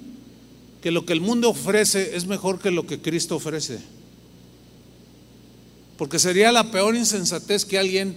que 0.82 0.90
lo 0.90 1.04
que 1.04 1.12
el 1.12 1.20
mundo 1.20 1.50
ofrece 1.50 2.16
es 2.16 2.26
mejor 2.26 2.58
que 2.58 2.70
lo 2.70 2.86
que 2.86 3.00
Cristo 3.00 3.36
ofrece. 3.36 3.78
Porque 5.96 6.18
sería 6.18 6.52
la 6.52 6.70
peor 6.70 6.96
insensatez 6.96 7.64
que 7.64 7.78
alguien 7.78 8.16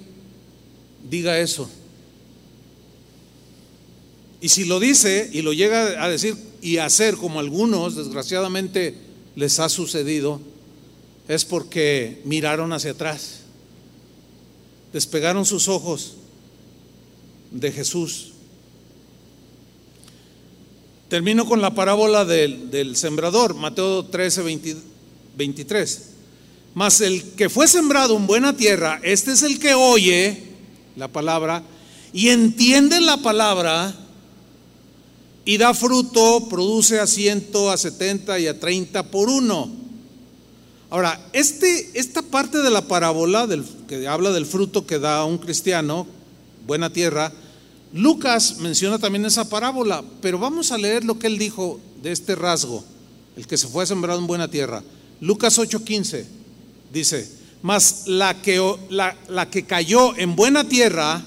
diga 1.10 1.40
eso. 1.40 1.70
Y 4.40 4.50
si 4.50 4.66
lo 4.66 4.80
dice 4.80 5.30
y 5.32 5.44
lo 5.44 5.54
llega 5.54 6.04
a 6.04 6.10
decir 6.10 6.36
y 6.62 6.78
a 6.78 6.86
hacer 6.86 7.18
como 7.18 7.40
algunos, 7.40 7.96
desgraciadamente, 7.96 8.96
les 9.36 9.60
ha 9.60 9.70
sucedido, 9.70 10.42
es 11.28 11.46
porque 11.46 12.22
miraron 12.26 12.74
hacia 12.74 12.92
atrás, 12.92 13.42
despegaron 14.94 15.46
sus 15.46 15.68
ojos 15.68 16.16
de 17.52 17.72
Jesús. 17.72 18.34
Termino 21.10 21.46
con 21.46 21.62
la 21.62 21.76
parábola 21.76 22.24
del, 22.24 22.96
sembrador, 22.96 23.54
Mateo 23.54 24.06
13, 24.06 24.44
23. 25.36 26.02
Mas 26.74 27.02
el 27.02 27.24
que 27.34 27.50
fue 27.50 27.68
sembrado 27.68 28.16
en 28.16 28.28
buena 28.28 28.56
tierra, 28.56 29.00
este 29.04 29.34
es 29.34 29.44
el 29.44 29.60
que 29.60 29.74
oye 29.74 30.44
la 30.96 31.10
palabra 31.10 31.64
y 32.14 32.30
entiende 32.30 33.02
la 33.02 33.18
palabra 33.18 33.94
y 35.44 35.58
da 35.58 35.74
fruto, 35.74 36.48
produce 36.50 37.00
a 37.00 37.08
ciento, 37.08 37.72
a 37.72 37.78
setenta 37.78 38.40
y 38.40 38.48
a 38.48 38.60
treinta 38.60 39.04
por 39.04 39.28
uno. 39.28 39.81
Ahora, 40.92 41.18
este, 41.32 41.90
esta 41.94 42.22
parte 42.22 42.58
de 42.58 42.70
la 42.70 42.82
parábola 42.82 43.48
del, 43.48 43.64
que 43.88 44.10
habla 44.10 44.32
del 44.32 44.46
fruto 44.46 44.86
que 44.86 45.00
da 45.00 45.24
un 45.24 45.38
cristiano, 45.38 46.06
buena 46.68 46.92
tierra, 46.92 47.32
Lucas 47.94 48.58
menciona 48.58 49.00
también 49.00 49.24
esa 49.26 49.48
parábola, 49.48 50.04
pero 50.22 50.38
vamos 50.38 50.74
a 50.74 50.78
leer 50.78 51.06
lo 51.06 51.18
que 51.18 51.28
él 51.28 51.38
dijo 51.38 51.80
de 52.04 52.12
este 52.12 52.36
rasgo, 52.36 52.84
el 53.38 53.48
que 53.48 53.58
se 53.58 53.70
fue 53.70 53.86
sembrado 53.86 54.20
en 54.20 54.28
buena 54.28 54.50
tierra. 54.50 54.84
Lucas 55.22 55.58
8:15 55.58 56.26
dice, 56.92 57.26
mas 57.62 58.04
la 58.08 58.42
que, 58.42 58.62
la, 58.90 59.50
que 59.50 59.64
cayó 59.64 60.18
en 60.18 60.36
buena 60.36 60.68
tierra, 60.68 61.24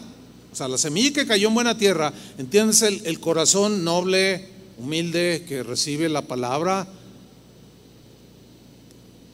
o 0.53 0.55
sea, 0.55 0.69
la 0.69 0.77
semilla 0.77 1.15
que 1.15 1.27
cayó 1.27 1.49
en 1.49 1.55
buena 1.55 1.79
tierra, 1.79 2.13
entiendes 2.37 2.83
el 2.83 3.19
corazón 3.19 3.83
noble, 3.83 4.47
humilde, 4.77 5.47
que 5.49 5.63
recibe 5.63 6.11
la 6.11 6.21
palabra, 6.21 6.87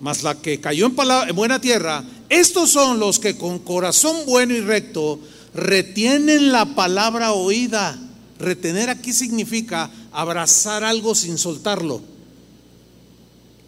mas 0.01 0.23
la 0.23 0.41
que 0.41 0.61
cayó 0.61 0.87
en, 0.87 0.97
en 1.29 1.37
buena 1.37 1.61
tierra, 1.61 2.03
estos 2.29 2.71
son 2.71 2.99
los 2.99 3.19
que 3.19 3.37
con 3.37 3.59
corazón 3.59 4.17
bueno 4.27 4.55
y 4.55 4.61
recto 4.61 5.21
retienen 5.55 6.53
la 6.53 6.65
palabra 6.75 7.33
oída. 7.33 7.99
Retener 8.39 8.89
aquí 8.89 9.13
significa 9.13 9.91
abrazar 10.11 10.83
algo 10.83 11.15
sin 11.15 11.37
soltarlo. 11.37 12.01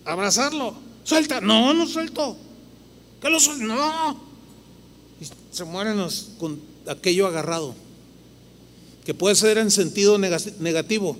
Abrazarlo. 0.04 0.74
Suelta. 1.04 1.42
No, 1.42 1.74
no 1.74 1.86
suelto. 1.86 2.36
¿Qué 3.20 3.28
lo 3.28 3.38
suelto? 3.38 3.64
No. 3.64 4.16
Y 5.20 5.26
se 5.54 5.64
mueren 5.64 5.98
con 6.38 6.58
aquello 6.88 7.26
agarrado. 7.26 7.74
Que 9.04 9.12
puede 9.12 9.34
ser 9.34 9.58
en 9.58 9.70
sentido 9.70 10.16
negativo. 10.18 11.18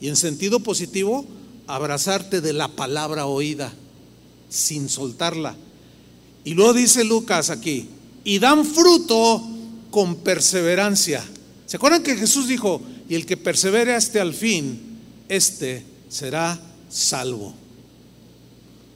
Y 0.00 0.08
en 0.08 0.16
sentido 0.16 0.60
positivo, 0.60 1.24
abrazarte 1.68 2.40
de 2.40 2.52
la 2.52 2.68
palabra 2.68 3.26
oída 3.26 3.72
sin 4.48 4.88
soltarla. 4.88 5.56
Y 6.44 6.54
luego 6.54 6.74
dice 6.74 7.04
Lucas 7.04 7.50
aquí, 7.50 7.88
y 8.24 8.38
dan 8.38 8.64
fruto 8.64 9.42
con 9.90 10.16
perseverancia. 10.16 11.24
¿Se 11.66 11.76
acuerdan 11.76 12.02
que 12.02 12.16
Jesús 12.16 12.48
dijo, 12.48 12.80
y 13.08 13.14
el 13.14 13.26
que 13.26 13.36
persevere 13.36 13.94
hasta 13.94 14.22
el 14.22 14.34
fin, 14.34 14.80
este 15.28 15.84
será 16.08 16.60
salvo? 16.88 17.54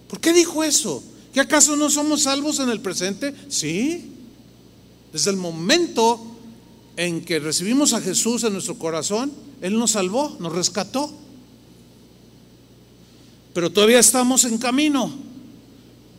¿Por 0.09 0.21
qué 0.21 0.33
dijo 0.33 0.63
eso? 0.63 1.03
¿Que 1.33 1.41
acaso 1.41 1.77
no 1.77 1.89
somos 1.89 2.23
salvos 2.23 2.59
en 2.59 2.69
el 2.69 2.81
presente? 2.81 3.35
Sí. 3.49 4.11
Desde 5.13 5.31
el 5.31 5.37
momento 5.37 6.21
en 6.97 7.25
que 7.25 7.39
recibimos 7.39 7.95
a 7.95 8.01
Jesús 8.01 8.45
en 8.45 8.53
nuestro 8.53 8.79
corazón, 8.79 9.33
Él 9.61 9.79
nos 9.79 9.93
salvó, 9.93 10.37
nos 10.41 10.53
rescató. 10.53 11.11
Pero 13.55 13.71
todavía 13.71 13.99
estamos 13.99 14.45
en 14.45 14.59
camino, 14.59 15.13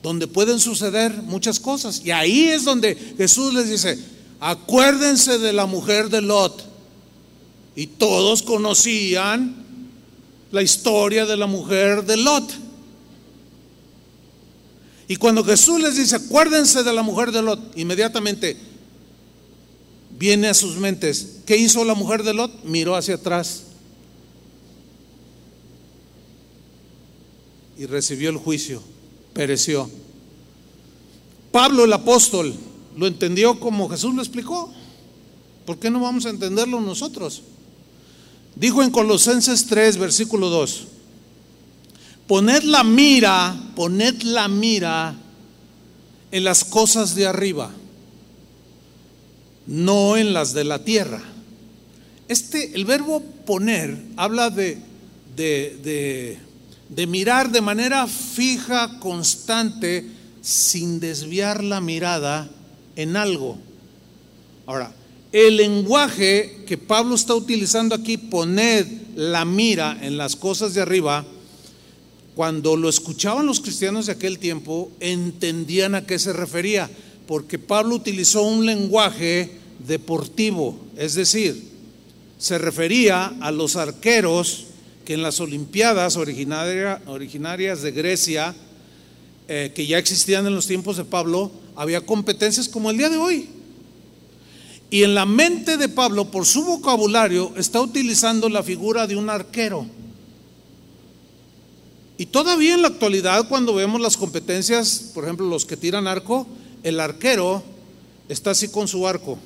donde 0.03 0.27
pueden 0.27 0.59
suceder 0.59 1.13
muchas 1.23 1.59
cosas. 1.59 2.01
Y 2.03 2.11
ahí 2.11 2.49
es 2.49 2.65
donde 2.65 2.95
Jesús 3.17 3.53
les 3.53 3.69
dice, 3.69 3.97
acuérdense 4.39 5.39
de 5.39 5.53
la 5.53 5.65
mujer 5.65 6.09
de 6.09 6.21
Lot. 6.21 6.63
Y 7.75 7.87
todos 7.87 8.43
conocían 8.43 9.55
la 10.51 10.61
historia 10.61 11.25
de 11.25 11.37
la 11.37 11.47
mujer 11.47 12.05
de 12.05 12.17
Lot. 12.17 12.43
Y 15.07 15.15
cuando 15.15 15.43
Jesús 15.43 15.81
les 15.81 15.95
dice, 15.95 16.17
acuérdense 16.17 16.83
de 16.83 16.93
la 16.93 17.01
mujer 17.01 17.31
de 17.31 17.41
Lot, 17.41 17.59
inmediatamente 17.77 18.57
viene 20.19 20.47
a 20.47 20.53
sus 20.53 20.75
mentes, 20.77 21.37
¿qué 21.45 21.57
hizo 21.57 21.83
la 21.85 21.95
mujer 21.95 22.23
de 22.23 22.33
Lot? 22.33 22.63
Miró 22.65 22.95
hacia 22.95 23.15
atrás 23.15 23.63
y 27.77 27.85
recibió 27.85 28.29
el 28.29 28.37
juicio, 28.37 28.81
pereció. 29.34 29.89
Pablo 31.51 31.86
el 31.86 31.93
apóstol 31.93 32.53
lo 32.97 33.07
entendió 33.07 33.59
como 33.59 33.89
Jesús 33.89 34.13
lo 34.13 34.21
explicó. 34.21 34.71
¿Por 35.65 35.77
qué 35.77 35.89
no 35.89 35.99
vamos 35.99 36.25
a 36.25 36.29
entenderlo 36.29 36.81
nosotros? 36.81 37.43
Dijo 38.55 38.84
en 38.84 38.91
Colosenses 38.91 39.65
3, 39.65 39.97
versículo 39.97 40.49
2, 40.49 40.88
poned 42.27 42.63
la 42.63 42.84
mira, 42.84 43.55
poned 43.75 44.21
la 44.23 44.47
mira 44.47 45.15
en 46.31 46.43
las 46.43 46.63
cosas 46.63 47.15
de 47.15 47.25
arriba, 47.25 47.71
no 49.65 50.17
en 50.17 50.34
las 50.34 50.53
de 50.53 50.63
la 50.63 50.84
tierra. 50.84 51.21
Este, 52.27 52.75
el 52.75 52.86
verbo 52.86 53.21
poner 53.45 53.97
habla 54.17 54.49
de, 54.49 54.77
de, 55.36 55.79
de, 55.84 56.39
de 56.95 57.07
mirar 57.07 57.51
de 57.51 57.61
manera 57.61 58.07
fija, 58.07 58.99
constante, 58.99 60.05
sin 60.41 60.99
desviar 60.99 61.63
la 61.63 61.81
mirada 61.81 62.49
en 62.95 63.15
algo. 63.15 63.57
Ahora, 64.65 64.93
el 65.31 65.57
lenguaje 65.57 66.63
que 66.67 66.77
Pablo 66.77 67.15
está 67.15 67.33
utilizando 67.33 67.95
aquí, 67.95 68.17
poned 68.17 68.85
la 69.15 69.45
mira 69.45 69.97
en 70.01 70.17
las 70.17 70.35
cosas 70.35 70.73
de 70.73 70.81
arriba, 70.81 71.25
cuando 72.35 72.75
lo 72.75 72.89
escuchaban 72.89 73.45
los 73.45 73.59
cristianos 73.59 74.05
de 74.05 74.13
aquel 74.13 74.37
tiempo, 74.37 74.91
entendían 74.99 75.95
a 75.95 76.05
qué 76.05 76.19
se 76.19 76.33
refería, 76.33 76.89
porque 77.27 77.57
Pablo 77.57 77.95
utilizó 77.95 78.43
un 78.43 78.65
lenguaje 78.65 79.57
deportivo, 79.87 80.79
es 80.97 81.15
decir, 81.15 81.71
se 82.37 82.57
refería 82.57 83.33
a 83.39 83.51
los 83.51 83.75
arqueros 83.75 84.67
que 85.05 85.13
en 85.13 85.21
las 85.21 85.39
Olimpiadas 85.39 86.15
originarias 86.17 87.81
de 87.81 87.91
Grecia, 87.91 88.55
eh, 89.47 89.71
que 89.75 89.85
ya 89.85 89.97
existían 89.97 90.47
en 90.47 90.55
los 90.55 90.67
tiempos 90.67 90.97
de 90.97 91.05
Pablo, 91.05 91.51
había 91.75 92.01
competencias 92.01 92.69
como 92.69 92.89
el 92.89 92.97
día 92.97 93.09
de 93.09 93.17
hoy. 93.17 93.49
Y 94.89 95.03
en 95.03 95.15
la 95.15 95.25
mente 95.25 95.77
de 95.77 95.89
Pablo, 95.89 96.29
por 96.31 96.45
su 96.45 96.63
vocabulario, 96.63 97.51
está 97.57 97.81
utilizando 97.81 98.47
la 98.47 98.63
figura 98.63 99.07
de 99.07 99.15
un 99.15 99.29
arquero. 99.29 99.87
Y 102.17 102.27
todavía 102.27 102.75
en 102.75 102.83
la 102.83 102.89
actualidad, 102.89 103.47
cuando 103.49 103.73
vemos 103.73 103.99
las 103.99 104.17
competencias, 104.17 105.11
por 105.13 105.23
ejemplo, 105.23 105.47
los 105.47 105.65
que 105.65 105.77
tiran 105.77 106.07
arco, 106.07 106.47
el 106.83 106.99
arquero 106.99 107.63
está 108.29 108.51
así 108.51 108.67
con 108.67 108.87
su 108.87 109.07
arco 109.07 109.39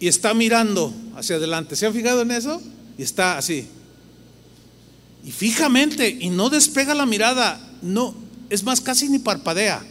y 0.00 0.08
está 0.08 0.32
mirando 0.32 0.92
hacia 1.14 1.36
adelante. 1.36 1.76
¿Se 1.76 1.86
han 1.86 1.92
fijado 1.92 2.22
en 2.22 2.30
eso? 2.30 2.60
Y 3.00 3.02
está 3.02 3.38
así. 3.38 3.66
Y 5.24 5.32
fijamente, 5.32 6.18
y 6.20 6.28
no 6.28 6.50
despega 6.50 6.92
la 6.92 7.06
mirada, 7.06 7.58
no, 7.80 8.14
es 8.50 8.62
más, 8.62 8.82
casi 8.82 9.08
ni 9.08 9.18
parpadea. 9.18 9.82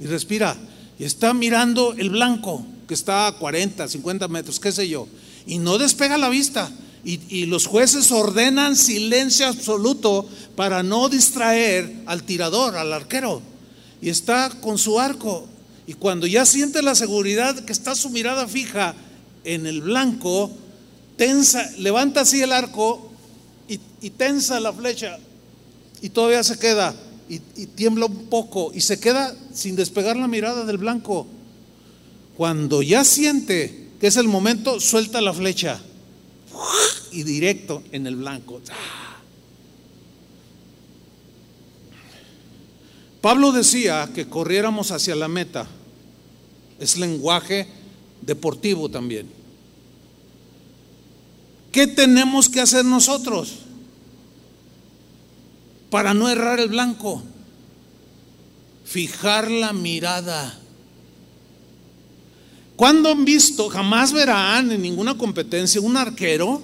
Y 0.00 0.06
respira, 0.06 0.56
y 0.98 1.04
está 1.04 1.34
mirando 1.34 1.92
el 1.92 2.08
blanco, 2.08 2.64
que 2.88 2.94
está 2.94 3.26
a 3.26 3.32
40, 3.32 3.86
50 3.86 4.28
metros, 4.28 4.58
qué 4.58 4.72
sé 4.72 4.88
yo, 4.88 5.08
y 5.46 5.58
no 5.58 5.76
despega 5.76 6.16
la 6.16 6.30
vista. 6.30 6.70
Y, 7.04 7.20
y, 7.28 7.44
los 7.44 7.66
jueces 7.66 8.10
ordenan 8.12 8.74
silencio 8.74 9.46
absoluto 9.46 10.26
para 10.54 10.82
no 10.82 11.10
distraer 11.10 11.96
al 12.06 12.22
tirador, 12.22 12.76
al 12.76 12.94
arquero. 12.94 13.42
Y 14.00 14.08
está 14.08 14.48
con 14.62 14.78
su 14.78 14.98
arco. 14.98 15.46
Y 15.86 15.92
cuando 15.92 16.26
ya 16.26 16.46
siente 16.46 16.80
la 16.80 16.94
seguridad 16.94 17.62
que 17.66 17.72
está 17.74 17.94
su 17.94 18.08
mirada 18.08 18.48
fija 18.48 18.94
en 19.44 19.66
el 19.66 19.82
blanco, 19.82 20.50
tensa, 21.16 21.70
levanta 21.78 22.20
así 22.20 22.42
el 22.42 22.52
arco 22.52 23.10
y, 23.68 24.10
tensa 24.10 24.60
la 24.60 24.72
flecha 24.72 25.18
y 26.00 26.10
todavía 26.10 26.44
se 26.44 26.58
queda 26.58 26.94
y, 27.28 27.38
tiembla 27.66 28.06
un 28.06 28.26
poco 28.26 28.70
y 28.72 28.80
se 28.80 29.00
queda 29.00 29.34
sin 29.52 29.74
despegar 29.74 30.16
la 30.16 30.28
mirada 30.28 30.64
del 30.64 30.78
blanco. 30.78 31.26
Cuando 32.36 32.82
ya 32.82 33.04
siente 33.04 33.88
que 34.00 34.06
es 34.06 34.16
el 34.16 34.28
momento, 34.28 34.78
suelta 34.78 35.20
la 35.20 35.32
flecha 35.32 35.80
y 37.10 37.22
directo 37.22 37.82
en 37.92 38.06
el 38.06 38.16
blanco. 38.16 38.60
Pablo 43.20 43.50
decía 43.50 44.08
que 44.14 44.28
corriéramos 44.28 44.92
hacia 44.92 45.16
la 45.16 45.26
meta. 45.26 45.66
Es 46.78 46.96
lenguaje 46.96 47.66
deportivo 48.20 48.88
también. 48.88 49.35
¿Qué 51.72 51.86
tenemos 51.86 52.48
que 52.48 52.60
hacer 52.60 52.84
nosotros 52.84 53.54
para 55.90 56.14
no 56.14 56.28
errar 56.28 56.60
el 56.60 56.68
blanco? 56.68 57.22
Fijar 58.84 59.50
la 59.50 59.72
mirada. 59.72 60.58
¿Cuándo 62.76 63.10
han 63.10 63.24
visto? 63.24 63.68
Jamás 63.68 64.12
verán 64.12 64.70
en 64.70 64.82
ninguna 64.82 65.16
competencia 65.16 65.80
un 65.80 65.96
arquero 65.96 66.62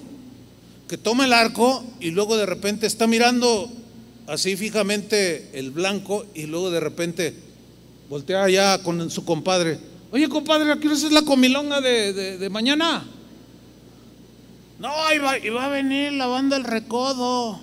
que 0.87 0.97
toma 0.97 1.25
el 1.25 1.33
arco 1.33 1.83
y 1.99 2.11
luego 2.11 2.37
de 2.37 2.45
repente 2.45 2.85
está 2.85 3.07
mirando 3.07 3.71
así 4.27 4.55
fijamente 4.55 5.49
el 5.53 5.71
blanco 5.71 6.25
y 6.33 6.43
luego 6.43 6.71
de 6.71 6.79
repente 6.79 7.33
voltea 8.09 8.43
allá 8.43 8.81
con 8.83 9.09
su 9.09 9.25
compadre. 9.25 9.79
Oye, 10.11 10.29
compadre, 10.29 10.71
¿aquí 10.71 10.87
es 10.87 11.11
la 11.11 11.23
comilonga 11.23 11.81
de, 11.81 12.47
mañana? 12.51 13.03
No, 14.79 15.13
iba, 15.13 15.37
iba 15.37 15.65
a 15.65 15.69
venir 15.69 16.13
la 16.13 16.27
banda 16.27 16.57
El 16.57 16.63
Recodo. 16.63 17.59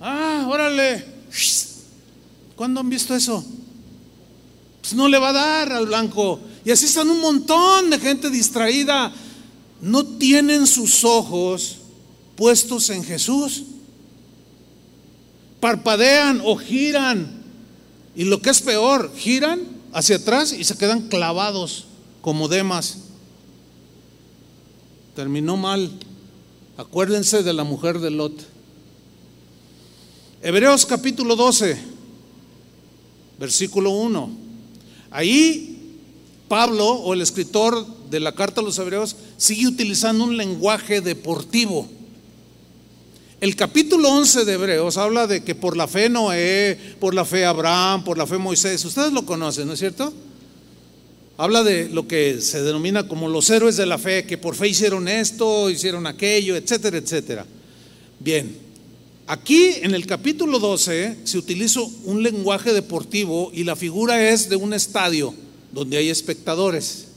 Ah, 0.00 0.46
órale. 0.48 1.04
¿Cuándo 2.56 2.80
han 2.80 2.88
visto 2.88 3.14
eso? 3.14 3.44
Pues 4.80 4.94
no 4.94 5.08
le 5.08 5.18
va 5.18 5.30
a 5.30 5.32
dar 5.32 5.72
al 5.72 5.86
blanco. 5.86 6.40
Y 6.64 6.70
así 6.70 6.86
están 6.86 7.10
un 7.10 7.20
montón 7.20 7.90
de 7.90 7.98
gente 7.98 8.30
distraída. 8.30 9.12
No 9.80 10.04
tienen 10.04 10.66
sus 10.66 11.04
ojos 11.04 11.78
puestos 12.36 12.90
en 12.90 13.04
Jesús 13.04 13.64
parpadean 15.62 16.42
o 16.44 16.56
giran. 16.56 17.40
Y 18.16 18.24
lo 18.24 18.42
que 18.42 18.50
es 18.50 18.60
peor, 18.60 19.12
giran 19.16 19.60
hacia 19.92 20.16
atrás 20.16 20.52
y 20.52 20.64
se 20.64 20.76
quedan 20.76 21.02
clavados 21.08 21.84
como 22.20 22.48
demas. 22.48 22.98
Terminó 25.14 25.58
mal. 25.58 25.90
Acuérdense 26.78 27.42
de 27.42 27.52
la 27.52 27.64
mujer 27.64 27.98
de 27.98 28.10
Lot. 28.10 28.32
Hebreos 30.42 30.86
capítulo 30.86 31.36
12, 31.36 31.78
versículo 33.38 33.90
1. 33.90 34.30
Ahí 35.10 35.98
Pablo 36.48 36.86
o 36.86 37.12
el 37.12 37.20
escritor 37.20 37.86
de 38.10 38.20
la 38.20 38.34
carta 38.34 38.62
a 38.62 38.64
los 38.64 38.78
Hebreos 38.78 39.16
sigue 39.36 39.66
utilizando 39.66 40.24
un 40.24 40.38
lenguaje 40.38 41.02
deportivo. 41.02 41.86
El 43.42 43.54
capítulo 43.54 44.08
11 44.08 44.46
de 44.46 44.52
Hebreos 44.54 44.96
habla 44.96 45.26
de 45.26 45.44
que 45.44 45.54
por 45.54 45.76
la 45.76 45.88
fe 45.88 46.08
Noé, 46.08 46.96
por 46.98 47.12
la 47.12 47.26
fe 47.26 47.44
Abraham, 47.44 48.02
por 48.02 48.16
la 48.16 48.26
fe 48.26 48.38
Moisés, 48.38 48.82
ustedes 48.84 49.12
lo 49.12 49.26
conocen, 49.26 49.66
¿no 49.66 49.74
es 49.74 49.78
cierto? 49.78 50.12
Habla 51.38 51.62
de 51.62 51.88
lo 51.88 52.06
que 52.06 52.40
se 52.40 52.62
denomina 52.62 53.08
como 53.08 53.28
los 53.28 53.48
héroes 53.50 53.76
de 53.76 53.86
la 53.86 53.98
fe, 53.98 54.26
que 54.26 54.38
por 54.38 54.54
fe 54.54 54.68
hicieron 54.68 55.08
esto, 55.08 55.70
hicieron 55.70 56.06
aquello, 56.06 56.56
etcétera, 56.56 56.98
etcétera. 56.98 57.46
Bien, 58.20 58.54
aquí 59.26 59.70
en 59.80 59.94
el 59.94 60.06
capítulo 60.06 60.58
12 60.58 61.18
se 61.24 61.38
utiliza 61.38 61.80
un 62.04 62.22
lenguaje 62.22 62.72
deportivo 62.72 63.50
y 63.54 63.64
la 63.64 63.76
figura 63.76 64.30
es 64.30 64.48
de 64.48 64.56
un 64.56 64.74
estadio 64.74 65.34
donde 65.72 65.96
hay 65.96 66.10
espectadores 66.10 67.08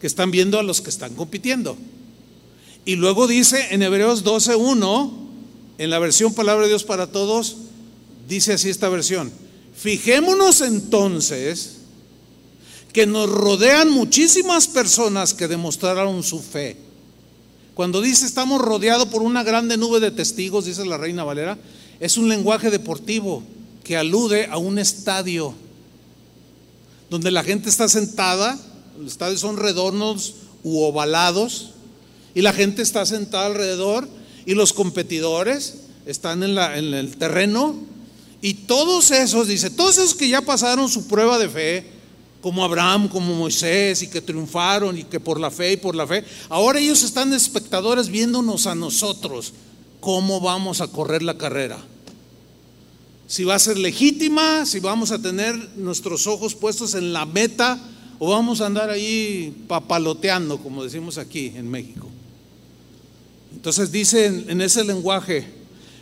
que 0.00 0.06
están 0.06 0.30
viendo 0.30 0.58
a 0.58 0.62
los 0.62 0.80
que 0.80 0.90
están 0.90 1.14
compitiendo. 1.14 1.76
Y 2.84 2.96
luego 2.96 3.26
dice 3.26 3.68
en 3.70 3.82
Hebreos 3.82 4.24
12.1, 4.24 5.12
en 5.78 5.90
la 5.90 5.98
versión 5.98 6.32
Palabra 6.34 6.62
de 6.62 6.70
Dios 6.70 6.84
para 6.84 7.08
Todos, 7.08 7.56
dice 8.28 8.54
así 8.54 8.70
esta 8.70 8.88
versión. 8.88 9.32
Fijémonos 9.76 10.60
entonces 10.60 11.81
que 12.92 13.06
nos 13.06 13.30
rodean 13.30 13.90
muchísimas 13.90 14.68
personas 14.68 15.34
que 15.34 15.48
demostraron 15.48 16.22
su 16.22 16.40
fe. 16.40 16.76
Cuando 17.74 18.02
dice 18.02 18.26
estamos 18.26 18.60
rodeados 18.60 19.08
por 19.08 19.22
una 19.22 19.42
grande 19.42 19.76
nube 19.76 19.98
de 19.98 20.10
testigos, 20.10 20.66
dice 20.66 20.84
la 20.84 20.98
reina 20.98 21.24
Valera, 21.24 21.58
es 22.00 22.16
un 22.18 22.28
lenguaje 22.28 22.70
deportivo 22.70 23.42
que 23.82 23.96
alude 23.96 24.46
a 24.46 24.58
un 24.58 24.78
estadio 24.78 25.54
donde 27.08 27.30
la 27.30 27.44
gente 27.44 27.68
está 27.68 27.88
sentada, 27.88 28.58
los 28.98 29.12
estadios 29.12 29.40
son 29.40 29.56
redondos 29.56 30.34
u 30.62 30.82
ovalados, 30.82 31.70
y 32.34 32.40
la 32.42 32.52
gente 32.52 32.82
está 32.82 33.04
sentada 33.06 33.46
alrededor 33.46 34.08
y 34.46 34.54
los 34.54 34.72
competidores 34.72 35.74
están 36.06 36.42
en, 36.42 36.58
en 36.58 36.94
el 36.94 37.16
terreno 37.16 37.76
y 38.40 38.54
todos 38.54 39.10
esos, 39.12 39.46
dice, 39.46 39.70
todos 39.70 39.98
esos 39.98 40.14
que 40.14 40.28
ya 40.28 40.40
pasaron 40.40 40.88
su 40.88 41.06
prueba 41.06 41.38
de 41.38 41.48
fe, 41.48 41.86
como 42.42 42.64
Abraham, 42.64 43.08
como 43.08 43.34
Moisés, 43.34 44.02
y 44.02 44.08
que 44.08 44.20
triunfaron 44.20 44.98
y 44.98 45.04
que 45.04 45.20
por 45.20 45.40
la 45.40 45.50
fe 45.50 45.72
y 45.72 45.76
por 45.78 45.94
la 45.94 46.06
fe, 46.06 46.24
ahora 46.50 46.80
ellos 46.80 47.02
están 47.02 47.32
espectadores 47.32 48.08
viéndonos 48.08 48.66
a 48.66 48.74
nosotros 48.74 49.54
cómo 50.00 50.40
vamos 50.40 50.80
a 50.80 50.88
correr 50.88 51.22
la 51.22 51.38
carrera. 51.38 51.78
Si 53.28 53.44
va 53.44 53.54
a 53.54 53.58
ser 53.58 53.78
legítima, 53.78 54.66
si 54.66 54.80
vamos 54.80 55.12
a 55.12 55.22
tener 55.22 55.56
nuestros 55.76 56.26
ojos 56.26 56.54
puestos 56.54 56.94
en 56.94 57.14
la 57.14 57.24
meta 57.24 57.80
o 58.18 58.28
vamos 58.28 58.60
a 58.60 58.66
andar 58.66 58.90
ahí 58.90 59.64
papaloteando, 59.68 60.58
como 60.58 60.84
decimos 60.84 61.16
aquí 61.16 61.52
en 61.56 61.70
México. 61.70 62.08
Entonces 63.54 63.92
dice 63.92 64.26
en, 64.26 64.60
ese 64.60 64.82
lenguaje, 64.82 65.46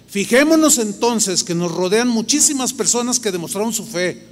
fijémonos 0.09 0.78
entonces 0.78 1.45
que 1.45 1.55
nos 1.55 1.70
rodean 1.70 2.09
muchísimas 2.09 2.72
personas 2.72 3.20
que 3.20 3.30
demostraron 3.30 3.72
su 3.72 3.84
fe. 3.84 4.30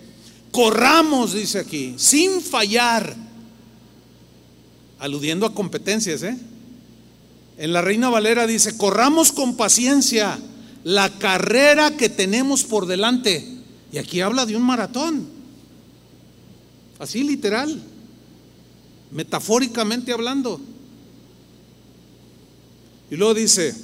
Corramos, 0.51 1.33
dice 1.33 1.59
aquí, 1.59 1.95
sin 1.99 2.41
fallar, 2.41 3.15
aludiendo 4.99 5.47
a 5.47 5.55
competencias. 5.55 6.23
¿eh? 6.23 6.37
En 7.59 7.73
la 7.73 7.83
Reina 7.83 8.09
Valera 8.09 8.47
dice, 8.47 8.77
corramos 8.77 9.33
con 9.33 9.57
paciencia 9.57 10.39
la 10.85 11.11
carrera 11.19 11.97
que 11.97 12.09
tenemos 12.09 12.65
por 12.65 12.87
delante. 12.87 13.47
Y 13.93 13.99
aquí 13.99 14.21
habla 14.21 14.47
de 14.47 14.57
un 14.57 14.63
maratón, 14.63 15.27
así 16.99 17.23
literal, 17.23 17.83
metafóricamente 19.11 20.13
hablando. 20.13 20.61
Y 23.11 23.17
luego 23.17 23.35
dice, 23.35 23.75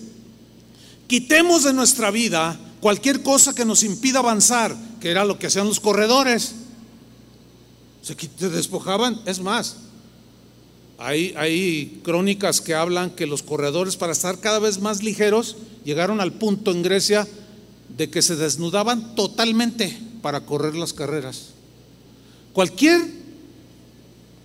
quitemos 1.06 1.64
de 1.64 1.72
nuestra 1.72 2.10
vida 2.10 2.58
cualquier 2.80 3.22
cosa 3.22 3.54
que 3.54 3.64
nos 3.64 3.82
impida 3.82 4.18
avanzar, 4.18 4.76
que 5.04 5.10
era 5.10 5.26
lo 5.26 5.38
que 5.38 5.48
hacían 5.48 5.68
los 5.68 5.80
corredores. 5.80 6.54
Se 8.00 8.48
despojaban, 8.48 9.20
es 9.26 9.38
más, 9.38 9.76
hay, 10.96 11.34
hay 11.36 12.00
crónicas 12.02 12.62
que 12.62 12.74
hablan 12.74 13.10
que 13.10 13.26
los 13.26 13.42
corredores 13.42 13.96
para 13.96 14.12
estar 14.12 14.40
cada 14.40 14.60
vez 14.60 14.80
más 14.80 15.02
ligeros 15.02 15.58
llegaron 15.84 16.22
al 16.22 16.32
punto 16.32 16.70
en 16.70 16.82
Grecia 16.82 17.28
de 17.94 18.08
que 18.08 18.22
se 18.22 18.36
desnudaban 18.36 19.14
totalmente 19.14 19.94
para 20.22 20.46
correr 20.46 20.74
las 20.74 20.94
carreras. 20.94 21.50
Cualquier 22.54 23.02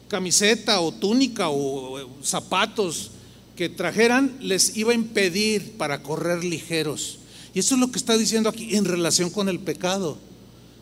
camiseta 0.10 0.82
o 0.82 0.92
túnica 0.92 1.48
o 1.48 2.06
zapatos 2.22 3.12
que 3.56 3.70
trajeran 3.70 4.36
les 4.42 4.76
iba 4.76 4.92
a 4.92 4.96
impedir 4.96 5.78
para 5.78 6.04
correr 6.04 6.44
ligeros. 6.44 7.20
Y 7.54 7.60
eso 7.60 7.76
es 7.76 7.80
lo 7.80 7.90
que 7.92 7.98
está 7.98 8.18
diciendo 8.18 8.50
aquí 8.50 8.76
en 8.76 8.84
relación 8.84 9.30
con 9.30 9.48
el 9.48 9.62
pecado. 9.62 10.18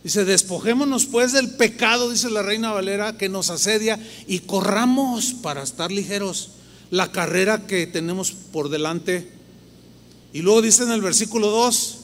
Dice, 0.08 0.24
despojémonos 0.24 1.06
pues 1.06 1.34
del 1.34 1.50
pecado, 1.50 2.10
dice 2.10 2.30
la 2.30 2.42
reina 2.42 2.72
Valera, 2.72 3.18
que 3.18 3.28
nos 3.28 3.50
asedia 3.50 4.00
y 4.26 4.40
corramos 4.40 5.34
para 5.34 5.62
estar 5.62 5.92
ligeros 5.92 6.52
la 6.92 7.12
carrera 7.12 7.68
que 7.68 7.88
tenemos 7.88 8.32
por 8.32 8.70
delante. 8.70 9.30
Y 10.32 10.44
luego 10.44 10.62
dice 10.62 10.84
en 10.84 10.92
el 10.92 11.02
versículo 11.02 11.50
2, 11.50 11.98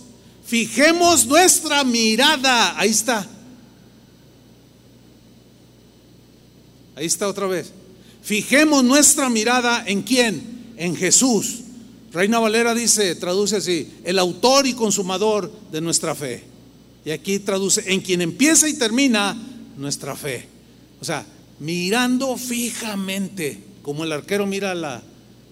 fijemos 0.44 1.28
nuestra 1.28 1.86
mirada, 1.86 2.78
ahí 2.78 2.90
está. 2.90 3.26
Ahí 6.98 7.06
está 7.06 7.30
otra 7.30 7.48
vez. 7.48 7.72
Fijemos 8.22 8.84
nuestra 8.84 9.30
mirada 9.30 9.82
en 9.88 10.02
quién? 10.02 10.74
En 10.76 10.98
Jesús. 10.98 11.60
Reina 12.12 12.40
Valera 12.40 12.76
dice, 12.76 13.16
traduce 13.16 13.56
así, 13.56 13.94
el 14.04 14.20
autor 14.20 14.68
y 14.68 14.74
consumador 14.74 15.50
de 15.72 15.80
nuestra 15.80 16.14
fe. 16.16 16.52
Y 17.06 17.12
aquí 17.12 17.40
traduce, 17.40 17.92
en 17.92 18.02
quien 18.02 18.22
empieza 18.22 18.68
y 18.68 18.74
termina 18.74 19.36
nuestra 19.78 20.16
fe. 20.16 20.48
O 21.02 21.06
sea, 21.06 21.26
mirando 21.60 22.38
fijamente, 22.38 23.60
como 23.82 24.04
el 24.04 24.12
arquero 24.12 24.46
mira 24.46 24.74
la, 24.74 25.02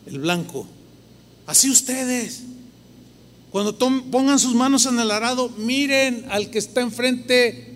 el 0.06 0.20
blanco. 0.20 0.68
Así 1.46 1.70
ustedes. 1.70 2.44
Cuando 3.52 3.78
pongan 3.78 4.40
sus 4.40 4.56
manos 4.56 4.86
en 4.86 4.98
el 5.00 5.12
arado, 5.12 5.50
miren 5.58 6.26
al 6.30 6.50
que 6.50 6.60
está 6.60 6.80
enfrente, 6.80 7.74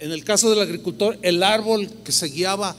en 0.00 0.10
el 0.10 0.24
caso 0.24 0.50
del 0.50 0.60
agricultor, 0.60 1.16
el 1.22 1.44
árbol 1.44 1.88
que 2.04 2.10
se 2.10 2.26
guiaba 2.26 2.76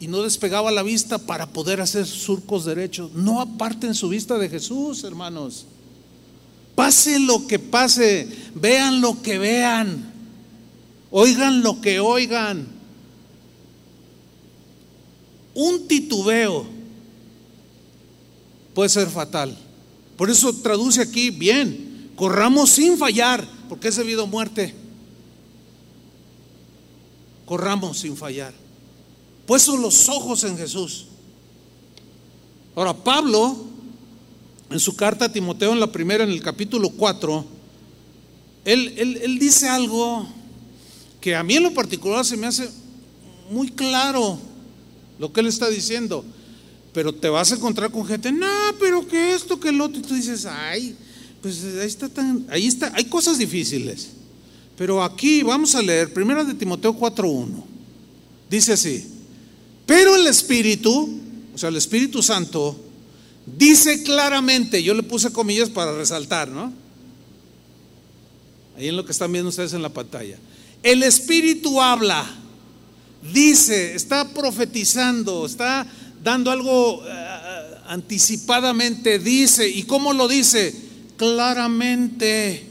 y 0.00 0.08
no 0.08 0.22
despegaba 0.22 0.72
la 0.72 0.82
vista 0.82 1.18
para 1.18 1.46
poder 1.46 1.80
hacer 1.80 2.04
surcos 2.06 2.64
derechos. 2.64 3.12
No 3.12 3.40
aparten 3.40 3.94
su 3.94 4.08
vista 4.08 4.36
de 4.38 4.48
Jesús, 4.48 5.04
hermanos. 5.04 5.66
Pase 6.76 7.18
lo 7.18 7.46
que 7.46 7.58
pase, 7.58 8.28
vean 8.54 9.00
lo 9.00 9.22
que 9.22 9.38
vean, 9.38 10.12
oigan 11.10 11.62
lo 11.62 11.80
que 11.80 11.98
oigan. 12.00 12.68
Un 15.54 15.88
titubeo 15.88 16.66
puede 18.74 18.90
ser 18.90 19.08
fatal. 19.08 19.56
Por 20.18 20.30
eso 20.30 20.52
traduce 20.56 21.00
aquí 21.00 21.30
bien, 21.30 22.10
corramos 22.14 22.70
sin 22.70 22.98
fallar, 22.98 23.48
porque 23.70 23.88
es 23.88 23.96
debido 23.96 24.26
muerte. 24.26 24.74
Corramos 27.46 28.00
sin 28.00 28.18
fallar. 28.18 28.52
Puesto 29.46 29.78
los 29.78 30.10
ojos 30.10 30.44
en 30.44 30.58
Jesús. 30.58 31.06
Ahora, 32.74 32.92
Pablo 32.92 33.75
en 34.70 34.80
su 34.80 34.96
carta 34.96 35.26
a 35.26 35.32
Timoteo, 35.32 35.72
en 35.72 35.80
la 35.80 35.92
primera, 35.92 36.24
en 36.24 36.30
el 36.30 36.42
capítulo 36.42 36.90
4, 36.90 37.44
él, 38.64 38.94
él, 39.22 39.38
dice 39.38 39.68
algo 39.68 40.26
que 41.20 41.36
a 41.36 41.42
mí 41.44 41.54
en 41.54 41.62
lo 41.62 41.72
particular 41.72 42.24
se 42.24 42.36
me 42.36 42.48
hace 42.48 42.68
muy 43.50 43.70
claro 43.70 44.40
lo 45.20 45.32
que 45.32 45.40
él 45.40 45.46
está 45.46 45.68
diciendo. 45.68 46.24
Pero 46.92 47.14
te 47.14 47.28
vas 47.28 47.52
a 47.52 47.56
encontrar 47.56 47.90
con 47.90 48.04
gente, 48.06 48.32
no, 48.32 48.46
pero 48.80 49.06
que 49.06 49.34
esto, 49.34 49.60
que 49.60 49.68
el 49.68 49.80
otro, 49.80 50.00
y 50.00 50.02
tú 50.02 50.14
dices, 50.14 50.46
ay, 50.46 50.96
pues 51.42 51.62
ahí 51.62 51.86
está 51.86 52.08
tan, 52.08 52.46
ahí 52.50 52.66
está, 52.66 52.90
hay 52.94 53.04
cosas 53.04 53.38
difíciles. 53.38 54.08
Pero 54.76 55.02
aquí 55.02 55.42
vamos 55.42 55.74
a 55.74 55.82
leer, 55.82 56.12
primera 56.12 56.42
de 56.42 56.54
Timoteo 56.54 56.94
4.1, 56.98 57.48
dice 58.50 58.72
así, 58.72 59.06
pero 59.86 60.16
el 60.16 60.26
Espíritu, 60.26 61.20
o 61.54 61.58
sea, 61.58 61.68
el 61.68 61.76
Espíritu 61.76 62.22
Santo, 62.22 62.76
Dice 63.46 64.02
claramente, 64.02 64.82
yo 64.82 64.92
le 64.92 65.04
puse 65.04 65.32
comillas 65.32 65.70
para 65.70 65.92
resaltar, 65.92 66.48
¿no? 66.48 66.72
Ahí 68.76 68.88
en 68.88 68.96
lo 68.96 69.04
que 69.04 69.12
están 69.12 69.30
viendo 69.30 69.48
ustedes 69.48 69.72
en 69.72 69.82
la 69.82 69.88
pantalla. 69.88 70.36
El 70.82 71.04
Espíritu 71.04 71.80
habla, 71.80 72.26
dice, 73.32 73.94
está 73.94 74.28
profetizando, 74.28 75.46
está 75.46 75.86
dando 76.22 76.50
algo 76.50 77.02
eh, 77.06 77.76
anticipadamente, 77.86 79.20
dice. 79.20 79.68
¿Y 79.68 79.84
cómo 79.84 80.12
lo 80.12 80.26
dice? 80.26 80.74
Claramente, 81.16 82.66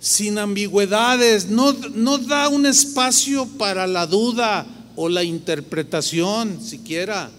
sin 0.00 0.38
ambigüedades, 0.38 1.46
no, 1.50 1.72
no 1.72 2.18
da 2.18 2.48
un 2.48 2.64
espacio 2.64 3.46
para 3.58 3.86
la 3.86 4.06
duda 4.06 4.66
o 4.96 5.08
la 5.08 5.22
interpretación 5.22 6.60
siquiera. 6.64 7.30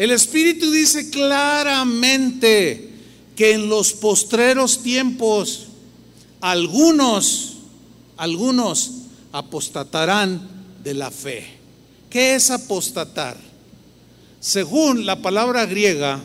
El 0.00 0.12
Espíritu 0.12 0.70
dice 0.70 1.10
claramente 1.10 2.88
que 3.36 3.52
en 3.52 3.68
los 3.68 3.92
postreros 3.92 4.82
tiempos 4.82 5.66
algunos, 6.40 7.58
algunos 8.16 8.92
apostatarán 9.30 10.40
de 10.82 10.94
la 10.94 11.10
fe. 11.10 11.46
¿Qué 12.08 12.34
es 12.34 12.50
apostatar? 12.50 13.36
Según 14.40 15.04
la 15.04 15.20
palabra 15.20 15.66
griega, 15.66 16.18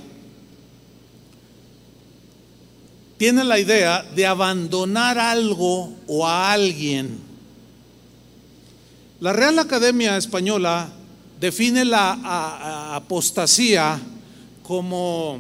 tiene 3.18 3.44
la 3.44 3.60
idea 3.60 4.04
de 4.16 4.26
abandonar 4.26 5.20
algo 5.20 5.94
o 6.08 6.26
a 6.26 6.54
alguien. 6.54 7.20
La 9.20 9.34
Real 9.34 9.60
Academia 9.60 10.16
Española 10.16 10.94
define 11.40 11.86
la 11.86 12.96
apostasía 12.96 14.02
como 14.64 15.40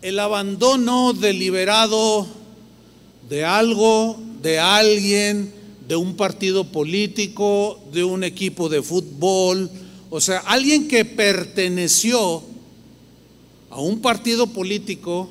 el 0.00 0.18
abandono 0.18 1.12
deliberado 1.12 2.26
de 3.28 3.44
algo, 3.44 4.18
de 4.42 4.58
alguien, 4.58 5.52
de 5.86 5.96
un 5.96 6.16
partido 6.16 6.64
político, 6.64 7.80
de 7.92 8.04
un 8.04 8.24
equipo 8.24 8.68
de 8.68 8.82
fútbol, 8.82 9.70
o 10.10 10.20
sea, 10.20 10.40
alguien 10.40 10.88
que 10.88 11.04
perteneció 11.04 12.42
a 13.70 13.80
un 13.80 14.00
partido 14.02 14.46
político, 14.46 15.30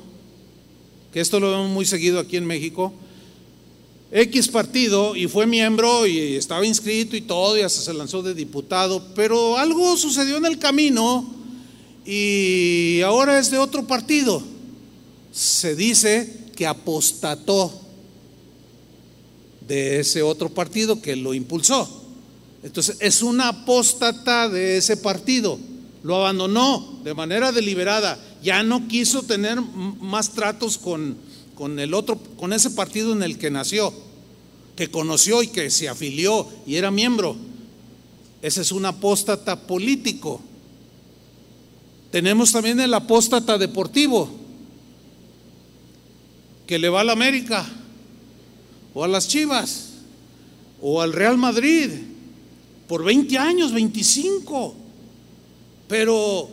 que 1.12 1.20
esto 1.20 1.38
lo 1.38 1.50
vemos 1.50 1.70
muy 1.70 1.84
seguido 1.84 2.18
aquí 2.18 2.36
en 2.36 2.46
México, 2.46 2.92
X 4.14 4.48
partido 4.48 5.16
y 5.16 5.26
fue 5.26 5.46
miembro 5.46 6.06
y 6.06 6.36
estaba 6.36 6.66
inscrito 6.66 7.16
y 7.16 7.22
todo, 7.22 7.56
y 7.56 7.66
se 7.68 7.94
lanzó 7.94 8.22
de 8.22 8.34
diputado, 8.34 9.02
pero 9.14 9.56
algo 9.56 9.96
sucedió 9.96 10.36
en 10.36 10.44
el 10.44 10.58
camino 10.58 11.34
y 12.04 13.00
ahora 13.00 13.38
es 13.38 13.50
de 13.50 13.56
otro 13.56 13.86
partido. 13.86 14.42
Se 15.32 15.74
dice 15.74 16.40
que 16.54 16.66
apostató 16.66 17.72
de 19.66 20.00
ese 20.00 20.20
otro 20.20 20.50
partido 20.50 21.00
que 21.00 21.16
lo 21.16 21.32
impulsó. 21.32 21.88
Entonces 22.62 22.98
es 23.00 23.22
una 23.22 23.48
apóstata 23.48 24.50
de 24.50 24.76
ese 24.76 24.98
partido. 24.98 25.58
Lo 26.02 26.16
abandonó 26.16 27.00
de 27.02 27.14
manera 27.14 27.50
deliberada. 27.50 28.18
Ya 28.42 28.62
no 28.62 28.88
quiso 28.88 29.22
tener 29.22 29.58
más 29.62 30.32
tratos 30.32 30.76
con, 30.76 31.16
con 31.54 31.78
el 31.78 31.94
otro, 31.94 32.18
con 32.36 32.52
ese 32.52 32.70
partido 32.70 33.12
en 33.12 33.22
el 33.22 33.38
que 33.38 33.50
nació, 33.50 33.92
que 34.76 34.90
conoció 34.90 35.42
y 35.42 35.48
que 35.48 35.70
se 35.70 35.88
afilió 35.88 36.48
y 36.66 36.76
era 36.76 36.90
miembro. 36.90 37.36
Ese 38.40 38.62
es 38.62 38.72
un 38.72 38.84
apóstata 38.86 39.66
político. 39.66 40.40
Tenemos 42.10 42.52
también 42.52 42.80
el 42.80 42.92
apóstata 42.92 43.56
deportivo, 43.56 44.28
que 46.66 46.78
le 46.78 46.88
va 46.88 47.00
a 47.00 47.04
la 47.04 47.12
América, 47.12 47.66
o 48.94 49.04
a 49.04 49.08
las 49.08 49.28
Chivas, 49.28 49.90
o 50.80 51.00
al 51.00 51.12
Real 51.12 51.38
Madrid, 51.38 51.90
por 52.88 53.04
20 53.04 53.38
años, 53.38 53.72
25. 53.72 54.74
Pero 55.88 56.50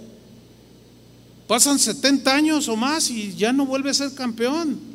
pasan 1.48 1.80
70 1.80 2.34
años 2.34 2.68
o 2.68 2.76
más 2.76 3.10
y 3.10 3.34
ya 3.36 3.52
no 3.52 3.66
vuelve 3.66 3.90
a 3.90 3.94
ser 3.94 4.14
campeón. 4.14 4.89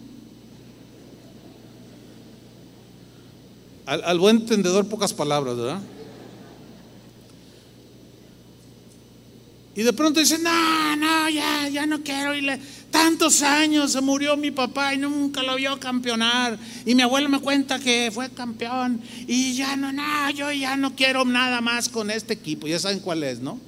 Al, 3.87 4.19
buen 4.19 4.39
entendedor, 4.39 4.87
pocas 4.89 5.13
palabras, 5.13 5.57
¿verdad? 5.57 5.81
Y 9.77 9.83
de 9.83 9.93
pronto 9.93 10.21
dice, 10.21 10.39
no, 10.39 10.97
no, 10.97 11.29
ya, 11.29 11.69
ya 11.69 11.85
no 11.85 12.03
quiero 12.03 12.35
irle. 12.35 12.61
Tantos 12.91 13.43
años 13.43 13.93
se 13.93 14.01
murió 14.01 14.37
mi 14.37 14.53
papá 14.53 14.95
y 14.95 14.99
nunca 14.99 15.43
lo 15.43 15.57
vio 15.57 15.79
campeonar. 15.81 16.59
Y 16.87 16.95
mi 16.95 17.03
abuelo 17.03 17.29
me 17.29 17.41
cuenta 17.41 17.79
que 17.79 18.11
fue 18.15 18.31
campeón. 18.31 19.03
Y 19.27 19.55
ya 19.55 19.77
no, 19.77 19.93
no, 19.93 20.31
yo 20.31 20.51
ya 20.53 20.77
no 20.77 20.95
quiero 20.95 21.25
nada 21.25 21.61
más 21.61 21.89
con 21.89 22.11
este 22.11 22.35
equipo. 22.35 22.69
Ya 22.69 22.79
saben 22.79 23.01
cuál 23.01 23.25
es, 23.25 23.41
¿no? 23.41 23.59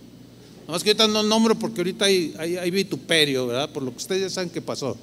No 0.66 0.72
más 0.72 0.82
que 0.82 0.90
ahorita 0.90 1.08
no 1.08 1.24
nombro 1.24 1.58
porque 1.58 1.80
ahorita 1.80 2.04
hay, 2.06 2.34
hay, 2.38 2.56
hay 2.56 2.70
vituperio, 2.70 3.48
¿verdad? 3.48 3.70
Por 3.70 3.82
lo 3.82 3.90
que 3.90 3.98
ustedes 3.98 4.22
ya 4.22 4.30
saben 4.30 4.48
qué 4.48 4.62
pasó. 4.62 4.96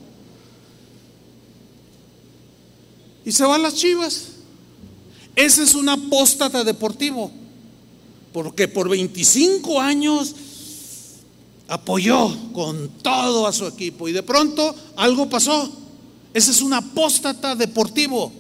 Y 3.26 3.32
se 3.32 3.44
van 3.46 3.62
las 3.62 3.76
chivas. 3.76 4.30
Ese 5.36 5.64
es 5.64 5.74
un 5.76 5.90
apóstata 5.90 6.64
deportivo, 6.64 7.32
porque 8.32 8.68
por 8.68 8.90
25 8.90 9.82
años 9.82 10.36
apoyó 11.68 12.36
con 12.54 12.90
todo 13.02 13.48
a 13.48 13.54
su 13.54 13.66
equipo 13.66 14.08
y 14.08 14.12
de 14.12 14.24
pronto 14.24 14.76
algo 14.96 15.30
pasó. 15.30 15.72
Ese 16.34 16.52
es 16.52 16.62
un 16.62 16.74
apóstata 16.74 17.56
deportivo. 17.56 18.32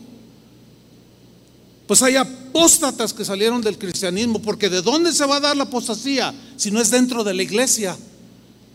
Pues 1.87 2.01
hay 2.01 2.15
apóstatas 2.15 3.13
que 3.13 3.25
salieron 3.25 3.61
del 3.61 3.77
cristianismo, 3.77 4.39
porque 4.41 4.69
¿de 4.69 4.81
dónde 4.81 5.13
se 5.13 5.25
va 5.25 5.37
a 5.37 5.41
dar 5.41 5.57
la 5.57 5.63
apostasía 5.63 6.33
si 6.55 6.71
no 6.71 6.79
es 6.79 6.91
dentro 6.91 7.23
de 7.23 7.33
la 7.33 7.43
iglesia? 7.43 7.97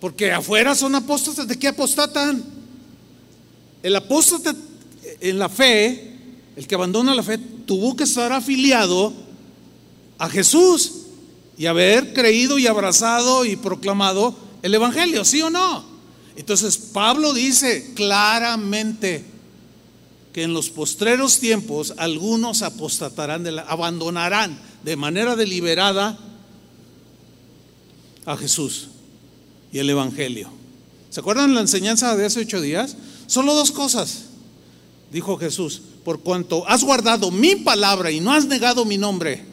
Porque 0.01 0.31
afuera 0.33 0.75
son 0.75 0.95
apóstatas, 0.95 1.49
¿de 1.49 1.59
qué 1.59 1.69
apostatan? 1.69 2.45
El 3.83 3.97
apóstata 3.97 4.55
en 5.21 5.39
la 5.39 5.49
fe, 5.49 6.18
el 6.59 6.67
que 6.67 6.75
abandona 6.75 7.15
la 7.15 7.23
fe, 7.23 7.39
tuvo 7.39 7.95
que 7.95 8.03
estar 8.03 8.33
afiliado 8.33 9.13
a 10.19 10.29
Jesús 10.29 10.93
y 11.57 11.67
haber 11.67 12.13
creído 12.13 12.59
y 12.59 12.67
abrazado 12.67 13.45
y 13.45 13.55
proclamado 13.55 14.35
el 14.63 14.75
Evangelio, 14.75 15.25
¿sí 15.25 15.41
o 15.41 15.51
no? 15.51 15.85
Entonces 16.35 16.77
Pablo 16.77 17.33
dice 17.33 17.93
claramente 17.95 19.25
que 20.33 20.43
en 20.43 20.53
los 20.53 20.69
postreros 20.69 21.39
tiempos 21.39 21.95
algunos 21.97 22.63
apostatarán, 22.63 23.45
de 23.45 23.53
la, 23.53 23.63
abandonarán 23.63 24.59
de 24.83 24.97
manera 24.97 25.37
deliberada 25.37 26.19
a 28.27 28.37
Jesús 28.37 28.89
y 29.73 29.79
el 29.79 29.89
Evangelio. 29.89 30.51
¿Se 31.11 31.21
acuerdan 31.21 31.55
la 31.55 31.61
enseñanza 31.61 32.17
de 32.17 32.27
hace 32.27 32.41
ocho 32.41 32.61
días? 32.61 32.97
Solo 33.29 33.55
dos 33.55 33.71
cosas, 33.71 34.25
dijo 35.13 35.39
Jesús, 35.39 35.83
por 36.09 36.21
cuanto 36.21 36.67
has 36.67 36.83
guardado 36.83 37.31
mi 37.31 37.55
palabra 37.57 38.11
y 38.11 38.19
no 38.19 38.33
has 38.33 38.47
negado 38.47 38.87
mi 38.87 38.97
nombre. 38.97 39.45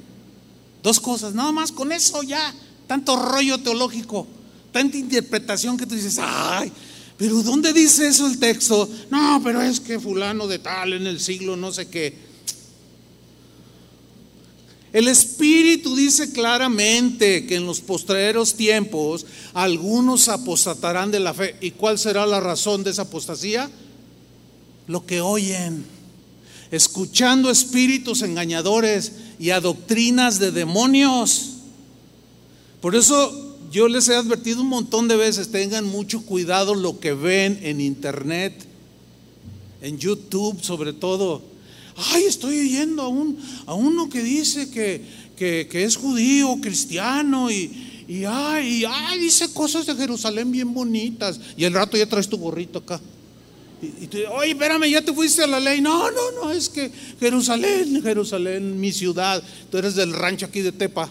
Dos 0.82 1.02
cosas, 1.02 1.34
nada 1.34 1.52
más 1.52 1.70
con 1.70 1.92
eso 1.92 2.24
ya, 2.24 2.56
tanto 2.88 3.18
rollo 3.18 3.58
teológico, 3.58 4.26
tanta 4.72 4.96
interpretación 4.96 5.76
que 5.76 5.86
tú 5.86 5.96
dices, 5.96 6.18
ay, 6.18 6.72
pero 7.18 7.44
¿dónde 7.44 7.74
dice 7.74 8.08
eso 8.08 8.26
el 8.26 8.40
texto? 8.40 8.88
No, 9.12 9.42
pero 9.44 9.62
es 9.62 9.82
que 9.82 10.00
fulano 10.00 10.48
de 10.48 10.60
tal 10.60 10.94
en 10.94 11.08
el 11.08 11.20
siglo 11.20 11.58
no 11.58 11.74
sé 11.74 11.90
qué. 11.90 12.18
El 14.94 15.10
Espíritu 15.10 15.94
dice 15.94 16.32
claramente 16.32 17.46
que 17.48 17.58
en 17.58 17.66
los 17.66 17.82
postreros 17.82 18.54
tiempos 18.54 19.26
algunos 19.54 20.30
apostatarán 20.30 21.12
de 21.12 21.20
la 21.20 21.34
fe. 21.34 21.58
¿Y 21.60 21.72
cuál 21.72 22.00
será 22.00 22.26
la 22.26 22.40
razón 22.40 22.82
de 22.86 22.92
esa 22.92 23.02
apostasía? 23.02 23.70
Lo 24.88 25.06
que 25.06 25.20
oyen, 25.20 25.95
escuchando 26.72 27.50
espíritus 27.50 28.22
engañadores 28.22 29.14
y 29.40 29.50
a 29.52 29.60
doctrinas 29.60 30.40
de 30.40 30.52
demonios. 30.52 31.52
Por 32.82 32.96
eso 32.96 33.58
yo 33.72 33.88
les 33.88 34.08
he 34.10 34.16
advertido 34.16 34.62
un 34.62 34.70
montón 34.70 35.08
de 35.08 35.16
veces, 35.16 35.52
tengan 35.52 35.86
mucho 35.86 36.22
cuidado 36.22 36.76
lo 36.76 37.00
que 37.00 37.14
ven 37.14 37.60
en 37.64 37.82
internet, 37.82 38.66
en 39.82 39.98
YouTube 39.98 40.64
sobre 40.64 40.94
todo 40.94 41.56
ay, 41.96 42.24
estoy 42.24 42.60
oyendo 42.60 43.02
a, 43.02 43.08
un, 43.08 43.38
a 43.66 43.74
uno 43.74 44.10
que 44.10 44.22
dice 44.22 44.70
que, 44.70 45.02
que, 45.36 45.84
es 45.84 45.96
judío, 45.96 46.58
cristiano, 46.62 47.50
y, 47.50 48.04
y, 48.08 48.26
ay, 48.26 48.84
ay, 48.88 49.20
dice 49.20 49.54
cosas 49.54 49.86
de 49.86 49.96
Jerusalén 49.96 50.52
bien 50.52 50.74
bonitas, 50.74 51.40
y 51.58 51.64
el 51.64 51.74
rato 51.74 51.98
ya 51.98 52.08
traes 52.08 52.30
tu 52.30 52.38
gorrito 52.38 52.80
acá. 52.80 53.00
Y, 53.82 54.08
tú, 54.08 54.18
oye, 54.32 54.52
espérame, 54.52 54.90
ya 54.90 55.02
te 55.02 55.14
fuiste 55.14 55.44
a 55.44 55.48
la 55.48 55.60
ley. 55.60 55.82
No, 55.82 56.10
no, 56.10 56.32
no, 56.32 56.52
es 56.52 56.70
que 56.70 56.92
Jerusalén, 57.20 58.02
Jerusalén, 58.02 58.80
mi 58.80 58.92
ciudad, 58.92 59.44
tú 59.70 59.78
eres 59.78 59.96
del 59.96 60.14
rancho 60.14 60.46
aquí 60.46 60.62
de 60.62 60.72
Tepa. 60.72 61.10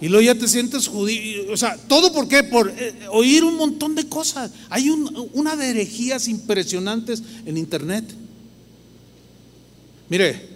Y 0.00 0.08
luego 0.08 0.22
ya 0.22 0.34
te 0.34 0.46
sientes 0.46 0.86
judío. 0.86 1.52
O 1.52 1.56
sea, 1.56 1.76
¿todo 1.88 2.12
por 2.12 2.28
qué? 2.28 2.44
Por 2.44 2.70
eh, 2.70 2.94
oír 3.10 3.42
un 3.42 3.56
montón 3.56 3.94
de 3.94 4.08
cosas. 4.08 4.52
Hay 4.70 4.90
un, 4.90 5.30
una 5.32 5.56
de 5.56 5.70
herejías 5.70 6.28
impresionantes 6.28 7.22
en 7.44 7.56
internet. 7.56 8.04
Mire, 10.08 10.48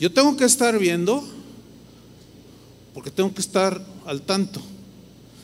yo 0.00 0.10
tengo 0.12 0.36
que 0.36 0.44
estar 0.44 0.78
viendo 0.78 1.22
porque 2.94 3.10
tengo 3.10 3.34
que 3.34 3.42
estar 3.42 3.84
al 4.06 4.22
tanto. 4.22 4.62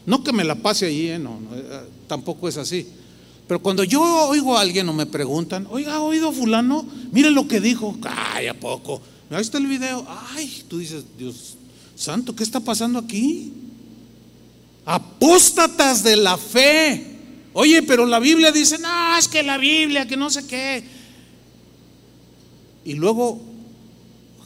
No 0.06 0.24
que 0.24 0.32
me 0.32 0.44
la 0.44 0.54
pase 0.54 0.86
allí, 0.86 1.08
¿eh? 1.08 1.18
no, 1.18 1.38
eh, 1.54 1.82
tampoco 2.08 2.48
es 2.48 2.56
así. 2.56 2.88
Pero 3.52 3.60
cuando 3.60 3.84
yo 3.84 4.00
oigo 4.28 4.56
a 4.56 4.62
alguien 4.62 4.88
o 4.88 4.94
me 4.94 5.04
preguntan, 5.04 5.66
oiga, 5.68 5.96
¿ha 5.96 6.00
oído 6.00 6.32
fulano? 6.32 6.86
Mire 7.12 7.30
lo 7.30 7.46
que 7.46 7.60
dijo. 7.60 7.94
Ay, 8.02 8.46
¿a 8.46 8.58
poco? 8.58 9.02
Ahí 9.28 9.42
está 9.42 9.58
el 9.58 9.66
video. 9.66 10.06
Ay, 10.08 10.64
tú 10.68 10.78
dices, 10.78 11.04
Dios 11.18 11.58
santo, 11.94 12.34
¿qué 12.34 12.44
está 12.44 12.60
pasando 12.60 12.98
aquí? 12.98 13.52
Apóstatas 14.86 16.02
de 16.02 16.16
la 16.16 16.38
fe. 16.38 17.18
Oye, 17.52 17.82
pero 17.82 18.06
la 18.06 18.20
Biblia 18.20 18.52
dice, 18.52 18.78
no, 18.78 19.18
es 19.18 19.28
que 19.28 19.42
la 19.42 19.58
Biblia, 19.58 20.08
que 20.08 20.16
no 20.16 20.30
sé 20.30 20.46
qué. 20.46 20.82
Y 22.86 22.94
luego 22.94 23.38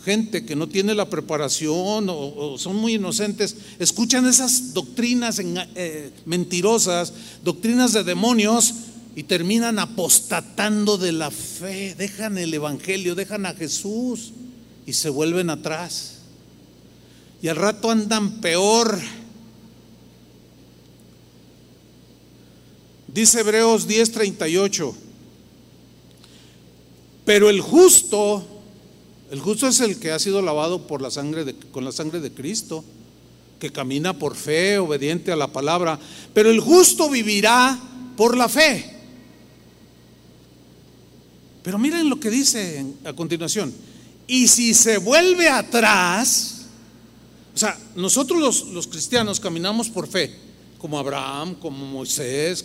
gente 0.05 0.45
que 0.45 0.57
no 0.57 0.69
tiene 0.69 0.97
la 0.97 1.09
preparación 1.09 2.09
o, 2.09 2.57
son 2.59 2.75
muy 2.75 2.95
inocentes, 2.95 3.57
escuchan 3.79 4.27
esas 4.27 4.75
doctrinas 4.75 5.41
eh, 5.41 6.11
mentirosas, 6.25 7.13
doctrinas 7.45 7.93
de 7.93 8.03
demonios 8.03 8.75
y 9.17 9.23
terminan 9.23 9.79
apostatando 9.79 10.99
de 10.99 11.11
la 11.11 11.31
fe, 11.31 11.95
dejan 11.95 12.37
el 12.37 12.53
Evangelio, 12.53 13.15
dejan 13.15 13.47
a 13.47 13.55
Jesús 13.55 14.35
y 14.85 14.93
se 14.93 15.09
vuelven 15.09 15.49
atrás. 15.49 16.19
Y 17.41 17.49
al 17.49 17.57
rato 17.57 17.91
andan 17.91 18.43
peor. 18.43 19.01
Dice 23.09 23.41
Hebreos 23.41 23.89
10:38, 23.89 24.95
pero 27.25 27.49
el 27.49 27.63
justo 27.63 28.47
el 29.31 29.41
justo 29.41 29.67
es 29.67 29.81
el 29.81 29.99
que 29.99 30.13
ha 30.13 30.19
sido 30.19 30.43
lavado 30.43 30.87
por 30.87 31.01
la 31.01 31.11
sangre 31.11 31.55
con 31.73 31.87
la 31.87 31.91
sangre 31.91 32.21
de 32.21 32.33
Cristo, 32.33 32.85
que 33.59 33.73
camina 33.73 34.19
por 34.19 34.37
fe, 34.37 34.77
obediente 34.77 35.33
a 35.33 35.37
la 35.37 35.51
palabra. 35.51 35.99
Pero 36.35 36.51
el 36.51 36.61
justo 36.61 37.09
vivirá 37.09 37.81
por 38.15 38.37
la 38.37 38.51
fe. 38.51 38.96
Pero 41.67 41.79
miren 41.79 42.09
lo 42.09 42.21
que 42.21 42.31
dice 42.31 42.87
a 43.05 43.13
continuación. 43.13 43.75
Y 44.29 44.47
si 44.47 44.73
se 44.73 44.99
vuelve 44.99 45.49
atrás, 45.49 46.67
o 47.53 47.59
sea, 47.59 47.77
nosotros 47.97 48.39
los, 48.39 48.69
los 48.69 48.87
cristianos 48.87 49.41
caminamos 49.41 49.91
por 49.91 50.07
fe, 50.07 50.33
como 50.79 50.97
Abraham, 50.97 51.57
como 51.57 51.85
Moisés, 51.85 52.65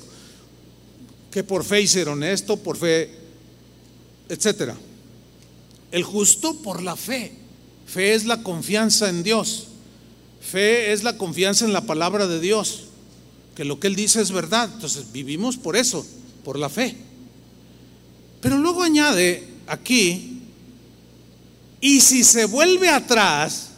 que 1.31 1.43
por 1.43 1.63
fe 1.63 1.81
hicieron 1.81 2.23
esto, 2.23 2.57
por 2.57 2.77
fe, 2.77 3.09
etcétera. 4.29 4.77
El 5.91 6.03
justo 6.03 6.61
por 6.61 6.83
la 6.83 6.95
fe. 6.95 7.33
Fe 7.87 8.13
es 8.13 8.25
la 8.25 8.43
confianza 8.43 9.09
en 9.09 9.23
Dios. 9.23 9.65
Fe 10.41 10.93
es 10.93 11.01
la 11.01 11.17
confianza 11.17 11.65
en 11.65 11.73
la 11.73 11.87
palabra 11.87 12.27
de 12.27 12.39
Dios. 12.39 12.83
Que 13.55 13.65
lo 13.65 13.79
que 13.79 13.87
Él 13.87 13.95
dice 13.95 14.21
es 14.21 14.31
verdad. 14.31 14.69
Entonces 14.71 15.11
vivimos 15.11 15.57
por 15.57 15.75
eso, 15.75 16.05
por 16.43 16.59
la 16.59 16.69
fe. 16.69 17.09
Pero 18.41 18.57
luego 18.57 18.83
añade 18.83 19.47
aquí, 19.67 20.39
y 21.79 22.01
si 22.01 22.23
se 22.23 22.45
vuelve 22.45 22.89
atrás, 22.89 23.69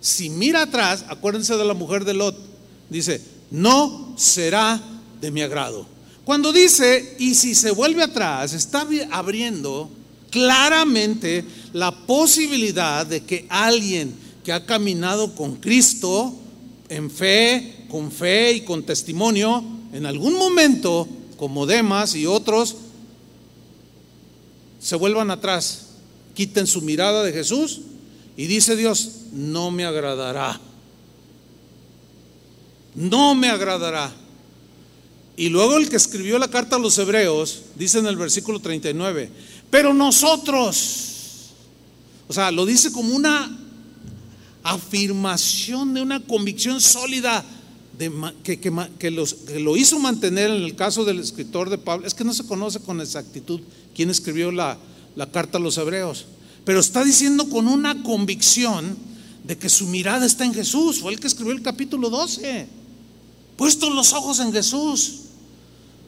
si 0.00 0.30
mira 0.30 0.62
atrás, 0.62 1.04
acuérdense 1.08 1.56
de 1.56 1.64
la 1.64 1.74
mujer 1.74 2.04
de 2.04 2.14
Lot, 2.14 2.36
dice, 2.88 3.20
no 3.50 4.14
será 4.16 4.80
de 5.20 5.30
mi 5.30 5.42
agrado. 5.42 5.86
Cuando 6.24 6.52
dice, 6.52 7.16
y 7.18 7.34
si 7.34 7.54
se 7.54 7.70
vuelve 7.70 8.02
atrás, 8.02 8.52
está 8.52 8.86
abriendo 9.10 9.90
claramente 10.30 11.44
la 11.72 11.90
posibilidad 12.06 13.04
de 13.04 13.22
que 13.24 13.46
alguien 13.48 14.14
que 14.44 14.52
ha 14.52 14.64
caminado 14.64 15.34
con 15.34 15.56
Cristo 15.56 16.34
en 16.88 17.10
fe, 17.10 17.86
con 17.88 18.10
fe 18.10 18.52
y 18.52 18.60
con 18.62 18.84
testimonio, 18.84 19.62
en 19.92 20.06
algún 20.06 20.34
momento, 20.34 21.08
como 21.36 21.66
Demas 21.66 22.14
y 22.14 22.26
otros, 22.26 22.76
se 24.80 24.96
vuelvan 24.96 25.30
atrás, 25.30 25.86
quiten 26.34 26.66
su 26.66 26.80
mirada 26.80 27.22
de 27.22 27.32
Jesús 27.32 27.82
y 28.36 28.46
dice 28.46 28.74
Dios, 28.74 29.26
no 29.32 29.70
me 29.70 29.84
agradará. 29.84 30.58
No 32.94 33.34
me 33.34 33.50
agradará. 33.50 34.10
Y 35.36 35.48
luego 35.48 35.76
el 35.76 35.88
que 35.88 35.96
escribió 35.96 36.38
la 36.38 36.48
carta 36.48 36.76
a 36.76 36.78
los 36.78 36.98
hebreos, 36.98 37.62
dice 37.76 37.98
en 37.98 38.06
el 38.06 38.16
versículo 38.16 38.58
39, 38.60 39.30
pero 39.70 39.94
nosotros, 39.94 41.50
o 42.26 42.32
sea, 42.32 42.50
lo 42.50 42.66
dice 42.66 42.90
como 42.90 43.14
una 43.14 43.58
afirmación 44.62 45.94
de 45.94 46.02
una 46.02 46.20
convicción 46.20 46.80
sólida 46.80 47.44
de, 48.00 48.10
que, 48.98 49.10
lo 49.60 49.76
hizo 49.76 49.98
mantener 49.98 50.50
en 50.50 50.62
el 50.62 50.74
caso 50.74 51.04
del 51.04 51.18
escritor 51.18 51.68
de 51.68 51.76
Pablo. 51.76 52.06
Es 52.06 52.14
que 52.14 52.24
no 52.24 52.32
se 52.32 52.46
conoce 52.46 52.80
con 52.80 52.98
exactitud 52.98 53.60
quién 53.94 54.08
escribió 54.08 54.50
la, 54.50 54.78
la 55.16 55.30
carta 55.30 55.58
a 55.58 55.60
los 55.60 55.76
hebreos. 55.76 56.24
pero 56.64 56.80
está 56.80 57.04
diciendo 57.04 57.50
con 57.50 57.68
una 57.68 58.02
convicción 58.02 58.96
de 59.44 59.58
que 59.58 59.68
su 59.68 59.86
mirada 59.86 60.24
está 60.24 60.46
en 60.46 60.54
Jesús. 60.54 61.00
Fue 61.00 61.12
el 61.12 61.20
que 61.20 61.26
escribió 61.26 61.52
el 61.52 61.60
capítulo 61.60 62.08
12. 62.08 62.66
Puestos 63.56 63.94
los 63.94 64.14
ojos 64.14 64.38
en 64.40 64.50
Jesús. 64.50 65.16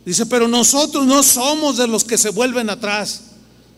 Dice, 0.06 0.24
pero 0.24 0.48
nosotros 0.48 1.04
no 1.04 1.22
somos 1.22 1.76
de 1.76 1.86
los 1.86 2.04
que 2.04 2.16
se 2.16 2.30
vuelven 2.30 2.70
atrás. 2.70 3.24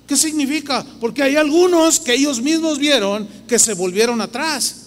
¿Qué 0.07 0.16
significa? 0.16 0.86
Porque 1.01 1.23
hay 1.24 1.35
algunos 1.35 1.99
que 1.99 2.15
ellos 2.15 2.41
mismos 2.41 2.78
vieron 2.78 3.27
que 3.49 3.59
se 3.59 3.74
volvieron 3.74 4.20
atrás. 4.20 4.84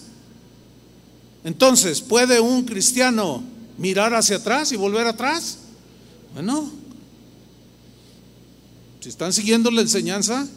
Entonces, 1.44 2.00
¿puede 2.00 2.40
un 2.40 2.64
cristiano 2.64 3.42
mirar 3.76 4.14
hacia 4.14 4.36
atrás 4.36 4.72
y 4.72 4.76
volver 4.76 5.06
atrás? 5.06 5.58
Bueno, 6.34 6.70
si 9.00 9.08
están 9.08 9.32
siguiendo 9.32 9.70
la 9.70 9.82
enseñanza 9.82 10.48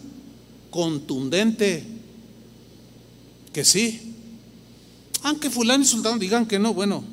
contundente, 0.70 1.86
que 3.54 3.64
sí. 3.64 4.16
Aunque 5.24 5.50
fulano 5.50 5.84
y 5.84 5.88
sultán 5.88 6.18
digan 6.18 6.48
que 6.48 6.58
no, 6.58 6.74
bueno. 6.74 7.04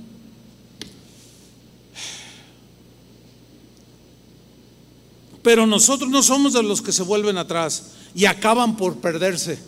Pero 5.42 5.66
nosotros 5.66 6.10
no 6.10 6.22
somos 6.22 6.52
de 6.52 6.62
los 6.62 6.82
que 6.82 6.92
se 6.92 7.02
vuelven 7.02 7.38
atrás 7.38 7.92
y 8.14 8.24
acaban 8.24 8.76
por 8.76 8.96
perderse. 8.96 9.58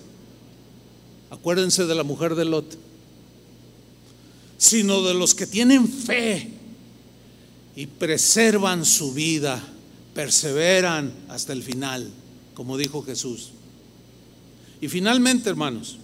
Acuérdense 1.31 1.87
de 1.87 1.95
la 1.95 2.03
mujer 2.03 2.35
de 2.35 2.45
Lot. 2.45 2.90
Sino 4.61 5.03
de 5.03 5.15
los 5.15 5.35
que 5.35 5.47
tienen 5.47 5.89
fe 5.89 6.51
y 7.75 7.87
preservan 7.87 8.85
su 8.85 9.15
vida, 9.15 9.59
perseveran 10.13 11.11
hasta 11.29 11.55
el 11.55 11.63
final, 11.63 12.11
como 12.53 12.77
dijo 12.77 13.03
Jesús. 13.03 13.53
Y 14.83 14.89
finalmente, 14.89 15.49
hermanos, 15.49 15.97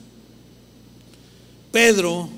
Pedro, 1.70 2.30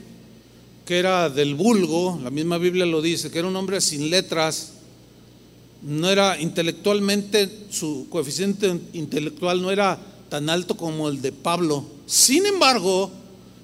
que 0.84 0.98
era 0.98 1.30
del 1.30 1.54
vulgo, 1.54 2.18
la 2.20 2.30
misma 2.30 2.58
Biblia 2.58 2.84
lo 2.84 3.00
dice, 3.00 3.30
que 3.30 3.38
era 3.38 3.46
un 3.46 3.54
hombre 3.54 3.80
sin 3.80 4.10
letras, 4.10 4.72
no 5.82 6.10
era 6.10 6.40
intelectualmente, 6.40 7.66
su 7.70 8.08
coeficiente 8.10 8.80
intelectual 8.92 9.62
no 9.62 9.70
era 9.70 10.00
tan 10.28 10.50
alto 10.50 10.76
como 10.76 11.08
el 11.08 11.22
de 11.22 11.30
Pablo. 11.30 11.84
Sin 12.06 12.44
embargo, 12.46 13.12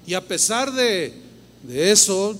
y 0.07 0.13
a 0.13 0.25
pesar 0.25 0.71
de, 0.71 1.13
de 1.63 1.91
eso, 1.91 2.39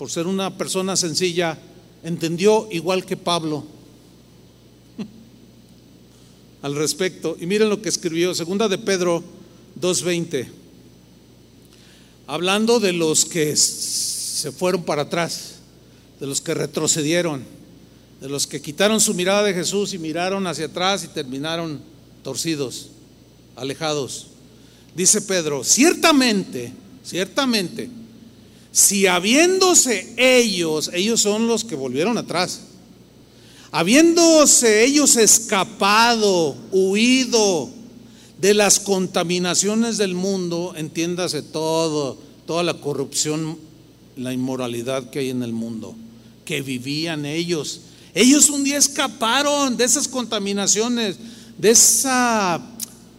por 0.00 0.10
ser 0.10 0.26
una 0.26 0.56
persona 0.56 0.96
sencilla, 0.96 1.58
entendió 2.02 2.66
igual 2.70 3.04
que 3.04 3.18
Pablo 3.18 3.66
al 6.62 6.74
respecto. 6.74 7.36
Y 7.38 7.44
miren 7.44 7.68
lo 7.68 7.82
que 7.82 7.90
escribió, 7.90 8.34
segunda 8.34 8.66
de 8.66 8.78
Pedro 8.78 9.22
2.20, 9.78 10.48
hablando 12.26 12.80
de 12.80 12.94
los 12.94 13.26
que 13.26 13.54
se 13.54 14.50
fueron 14.52 14.84
para 14.84 15.02
atrás, 15.02 15.56
de 16.18 16.26
los 16.26 16.40
que 16.40 16.54
retrocedieron, 16.54 17.44
de 18.22 18.28
los 18.30 18.46
que 18.46 18.62
quitaron 18.62 19.02
su 19.02 19.12
mirada 19.12 19.42
de 19.42 19.52
Jesús 19.52 19.92
y 19.92 19.98
miraron 19.98 20.46
hacia 20.46 20.64
atrás 20.64 21.04
y 21.04 21.08
terminaron 21.08 21.78
torcidos, 22.24 22.88
alejados. 23.54 24.28
Dice 24.96 25.20
Pedro, 25.20 25.62
ciertamente, 25.62 26.72
ciertamente, 27.04 27.99
si 28.72 29.06
habiéndose 29.06 30.14
ellos, 30.16 30.90
ellos 30.92 31.20
son 31.20 31.48
los 31.48 31.64
que 31.64 31.74
volvieron 31.74 32.18
atrás, 32.18 32.60
habiéndose 33.72 34.84
ellos 34.84 35.16
escapado, 35.16 36.56
huido 36.70 37.70
de 38.40 38.54
las 38.54 38.80
contaminaciones 38.80 39.98
del 39.98 40.14
mundo, 40.14 40.72
entiéndase 40.76 41.42
todo, 41.42 42.16
toda 42.46 42.62
la 42.62 42.74
corrupción, 42.74 43.58
la 44.16 44.32
inmoralidad 44.32 45.10
que 45.10 45.20
hay 45.20 45.30
en 45.30 45.42
el 45.42 45.52
mundo, 45.52 45.94
que 46.44 46.62
vivían 46.62 47.26
ellos. 47.26 47.82
Ellos 48.14 48.50
un 48.50 48.64
día 48.64 48.78
escaparon 48.78 49.76
de 49.76 49.84
esas 49.84 50.08
contaminaciones, 50.08 51.18
de 51.58 51.70
esa 51.70 52.60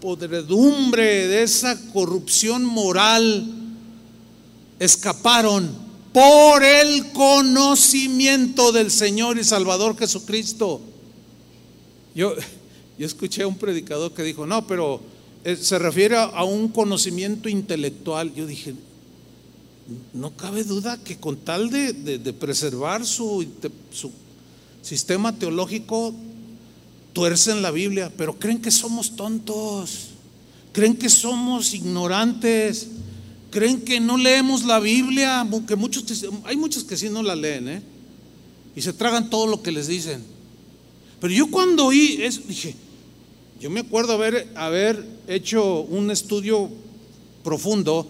podredumbre, 0.02 1.28
de 1.28 1.44
esa 1.44 1.80
corrupción 1.91 2.65
moral. 2.65 3.61
Escaparon 4.82 5.70
por 6.12 6.64
el 6.64 7.12
conocimiento 7.12 8.72
del 8.72 8.90
Señor 8.90 9.38
y 9.38 9.44
Salvador 9.44 9.95
Jesucristo. 9.95 10.82
Yo, 12.16 12.34
yo 12.98 13.06
escuché 13.06 13.44
a 13.44 13.48
un 13.48 13.60
predicador 13.60 14.12
que 14.12 14.24
dijo, 14.24 14.48
no, 14.48 14.66
pero 14.66 14.99
eh, 15.44 15.56
se 15.56 15.78
refiere 15.78 16.18
a 16.18 16.44
un 16.44 16.70
conocimiento 16.70 17.48
intelectual. 17.48 18.34
Yo 18.34 18.48
dije, 18.48 18.74
no 20.14 20.36
cabe 20.36 20.64
duda 20.64 20.98
que 20.98 21.18
con 21.18 21.38
tal 21.38 21.70
de, 21.70 22.34
preservar 22.40 23.06
su, 23.06 23.45
su 23.91 24.10
sistema 24.82 25.32
teológico, 25.38 26.12
tuercen 27.14 27.62
la 27.62 27.70
Biblia, 27.70 28.12
pero 28.18 28.40
creen 28.40 28.64
que 28.64 28.72
somos 28.72 29.16
tontos, 29.16 30.08
creen 30.72 30.95
que 30.95 31.08
somos 31.08 31.76
ignorantes 31.76 32.88
creen 33.52 33.82
que 33.82 33.99
no 33.99 34.18
leemos 34.18 34.65
la 34.65 34.80
Biblia, 34.80 35.48
que 35.68 35.76
muchos, 35.76 36.26
hay 36.45 36.57
muchos 36.57 36.84
que 36.84 36.98
sí 36.98 37.10
no 37.10 37.22
la 37.22 37.36
leen, 37.36 37.69
¿eh? 37.69 37.82
y 38.76 38.82
se 38.82 38.94
tragan 38.94 39.30
todo 39.30 39.45
lo 39.45 39.61
que 39.61 39.72
les 39.72 39.88
dicen. 39.88 40.23
Pero 41.19 41.34
yo 41.34 41.52
cuando 41.52 41.86
oí 41.86 42.18
eso, 42.22 42.41
dije, 42.48 42.76
yo 43.60 43.69
me 43.69 43.82
acuerdo 43.82 44.14
haber, 44.14 44.52
haber 44.56 45.06
hecho 45.28 45.82
un 45.82 46.10
estudio 46.10 46.69
profundo 47.44 48.07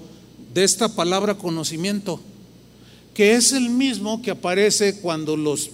de 0.54 0.64
esta 0.64 0.96
palabra 0.96 1.38
conocimiento, 1.38 2.22
que 3.14 3.34
es 3.34 3.52
el 3.52 3.70
mismo 3.70 4.22
que 4.22 4.32
aparece 4.32 5.00
cuando 5.00 5.36
los 5.36 5.72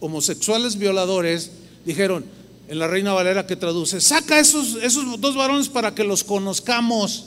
homosexuales 0.00 0.76
violadores 0.76 1.52
dijeron, 1.86 2.24
en 2.68 2.78
la 2.78 2.88
Reina 2.88 3.12
Valera 3.12 3.46
que 3.46 3.56
traduce, 3.56 4.00
saca 4.00 4.38
esos, 4.38 4.76
esos 4.82 5.20
dos 5.20 5.36
varones 5.36 5.68
para 5.68 5.94
que 5.94 6.04
los 6.04 6.24
conozcamos. 6.24 7.26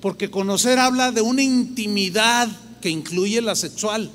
Porque 0.00 0.30
conocer 0.30 0.78
habla 0.78 1.12
de 1.12 1.20
una 1.20 1.42
intimidad 1.42 2.48
que 2.80 2.90
incluye 2.90 3.40
la 3.40 3.56
sexual. 3.56 4.10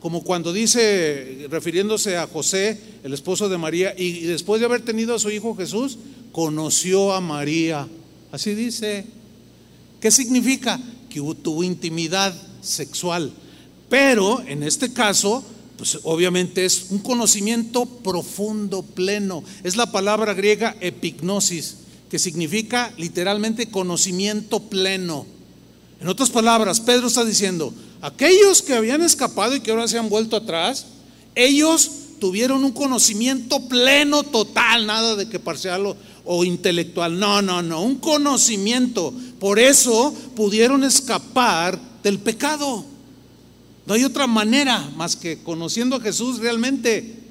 Como 0.00 0.22
cuando 0.22 0.52
dice, 0.52 1.46
refiriéndose 1.50 2.16
a 2.16 2.26
José, 2.26 2.80
el 3.02 3.12
esposo 3.12 3.48
de 3.48 3.58
María, 3.58 3.94
y 3.96 4.20
después 4.20 4.60
de 4.60 4.66
haber 4.66 4.82
tenido 4.82 5.14
a 5.14 5.18
su 5.18 5.30
hijo 5.30 5.56
Jesús, 5.56 5.98
conoció 6.32 7.12
a 7.12 7.20
María. 7.20 7.88
Así 8.30 8.54
dice. 8.54 9.06
¿Qué 10.00 10.10
significa? 10.10 10.78
Que 11.08 11.20
tuvo 11.42 11.64
intimidad 11.64 12.34
sexual. 12.60 13.32
Pero 13.88 14.42
en 14.46 14.62
este 14.62 14.92
caso, 14.92 15.42
pues 15.76 15.98
obviamente 16.02 16.64
es 16.64 16.86
un 16.90 16.98
conocimiento 16.98 17.86
profundo, 17.86 18.82
pleno. 18.82 19.42
Es 19.64 19.76
la 19.76 19.90
palabra 19.90 20.34
griega 20.34 20.76
epignosis 20.80 21.78
que 22.10 22.18
significa 22.18 22.92
literalmente 22.96 23.70
conocimiento 23.70 24.60
pleno. 24.60 25.26
En 26.00 26.08
otras 26.08 26.30
palabras, 26.30 26.80
Pedro 26.80 27.08
está 27.08 27.24
diciendo, 27.24 27.72
aquellos 28.00 28.62
que 28.62 28.74
habían 28.74 29.02
escapado 29.02 29.56
y 29.56 29.60
que 29.60 29.70
ahora 29.70 29.88
se 29.88 29.98
han 29.98 30.08
vuelto 30.08 30.36
atrás, 30.36 30.86
ellos 31.34 31.90
tuvieron 32.20 32.64
un 32.64 32.72
conocimiento 32.72 33.68
pleno, 33.68 34.22
total, 34.22 34.86
nada 34.86 35.16
de 35.16 35.28
que 35.28 35.38
parcial 35.38 35.86
o, 35.86 35.96
o, 36.24 36.44
intelectual. 36.44 37.18
No, 37.18 37.42
no, 37.42 37.62
no, 37.62 37.82
un 37.82 37.96
conocimiento. 37.96 39.12
Por 39.38 39.58
eso 39.58 40.14
pudieron 40.34 40.84
escapar 40.84 41.78
del 42.02 42.18
pecado. 42.18 42.84
No 43.86 43.94
hay 43.94 44.04
otra 44.04 44.26
manera 44.26 44.90
más 44.96 45.16
que 45.16 45.42
conociendo 45.42 45.96
a 45.96 46.00
Jesús 46.00 46.38
realmente 46.38 47.25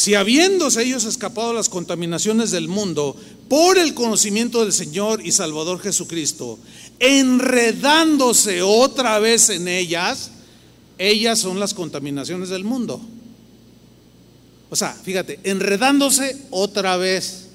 Si 0.00 0.14
habiéndose 0.14 0.82
ellos 0.82 1.04
escapado 1.04 1.52
las 1.52 1.68
contaminaciones 1.68 2.50
del 2.50 2.68
mundo 2.68 3.14
por 3.50 3.76
el 3.76 3.92
conocimiento 3.92 4.62
del 4.62 4.72
Señor 4.72 5.20
y 5.22 5.30
Salvador 5.30 5.78
Jesucristo, 5.78 6.58
enredándose 6.98 8.62
otra 8.62 9.18
vez 9.18 9.50
en 9.50 9.68
ellas, 9.68 10.30
ellas 10.96 11.38
son 11.38 11.60
las 11.60 11.74
contaminaciones 11.74 12.48
del 12.48 12.64
mundo. 12.64 12.98
O 14.70 14.76
sea, 14.76 14.94
fíjate, 14.94 15.38
enredándose 15.44 16.46
otra 16.48 16.96
vez. 16.96 17.48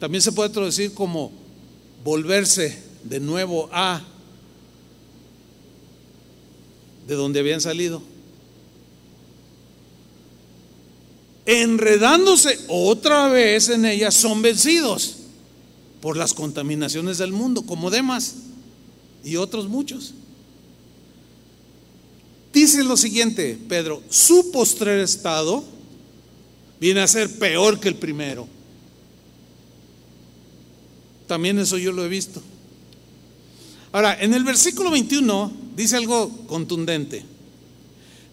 También 0.00 0.20
se 0.20 0.32
puede 0.32 0.50
traducir 0.50 0.92
como 0.92 1.32
volverse 2.04 2.78
de 3.04 3.20
nuevo 3.20 3.70
a 3.72 4.02
de 7.08 7.14
donde 7.14 7.40
habían 7.40 7.62
salido. 7.62 8.02
Enredándose 11.46 12.58
otra 12.68 13.28
vez 13.28 13.68
en 13.68 13.84
ella, 13.84 14.10
son 14.10 14.42
vencidos 14.42 15.16
por 16.00 16.16
las 16.16 16.34
contaminaciones 16.34 17.18
del 17.18 17.32
mundo, 17.32 17.62
como 17.62 17.90
Demas 17.90 18.34
y 19.24 19.36
otros 19.36 19.68
muchos. 19.68 20.14
Dice 22.52 22.82
lo 22.82 22.96
siguiente, 22.96 23.58
Pedro, 23.68 24.02
su 24.08 24.50
postrer 24.50 25.00
estado 25.00 25.62
viene 26.80 27.00
a 27.00 27.06
ser 27.06 27.38
peor 27.38 27.78
que 27.78 27.88
el 27.88 27.94
primero. 27.94 28.48
También 31.26 31.58
eso 31.60 31.78
yo 31.78 31.92
lo 31.92 32.04
he 32.04 32.08
visto. 32.08 32.42
Ahora, 33.92 34.20
en 34.20 34.34
el 34.34 34.42
versículo 34.44 34.90
21 34.90 35.52
dice 35.76 35.96
algo 35.96 36.28
contundente. 36.46 37.24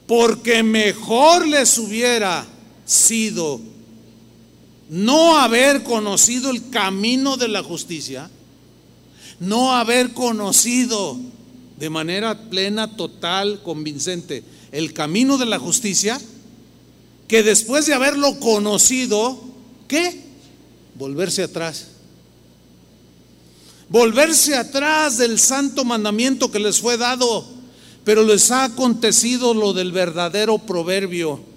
Porque 0.08 0.64
mejor 0.64 1.48
les 1.48 1.78
hubiera 1.78 2.48
sido 2.88 3.60
no 4.90 5.38
haber 5.38 5.84
conocido 5.84 6.50
el 6.50 6.70
camino 6.70 7.38
de 7.38 7.50
la 7.50 7.62
justicia, 7.62 8.32
no 9.40 9.76
haber 9.76 10.14
conocido 10.14 11.18
de 11.78 11.90
manera 11.90 12.50
plena, 12.50 12.96
total, 12.96 13.62
convincente 13.62 14.44
el 14.72 14.94
camino 14.94 15.38
de 15.38 15.46
la 15.46 15.60
justicia, 15.60 16.20
que 17.28 17.44
después 17.44 17.86
de 17.86 17.94
haberlo 17.94 18.40
conocido, 18.40 19.40
¿qué? 19.88 20.24
Volverse 20.96 21.44
atrás. 21.44 21.88
Volverse 23.90 24.56
atrás 24.56 25.18
del 25.18 25.40
santo 25.40 25.86
mandamiento 25.86 26.52
que 26.52 26.60
les 26.60 26.80
fue 26.80 26.98
dado, 26.98 27.46
pero 28.04 28.24
les 28.24 28.52
ha 28.52 28.66
acontecido 28.66 29.54
lo 29.54 29.74
del 29.74 29.92
verdadero 29.92 30.58
proverbio. 30.58 31.57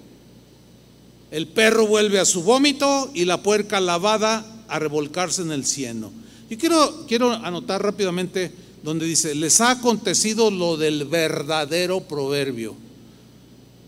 El 1.31 1.47
perro 1.47 1.87
vuelve 1.87 2.19
a 2.19 2.25
su 2.25 2.43
vómito 2.43 3.09
y 3.13 3.23
la 3.23 3.41
puerca 3.41 3.79
lavada 3.79 4.45
a 4.67 4.79
revolcarse 4.79 5.41
en 5.41 5.51
el 5.51 5.65
cieno. 5.65 6.11
Yo 6.49 6.57
quiero, 6.57 7.05
quiero 7.07 7.31
anotar 7.31 7.81
rápidamente 7.81 8.51
donde 8.83 9.05
dice, 9.05 9.33
les 9.33 9.61
ha 9.61 9.71
acontecido 9.71 10.51
lo 10.51 10.75
del 10.75 11.05
verdadero 11.05 12.01
proverbio. 12.01 12.75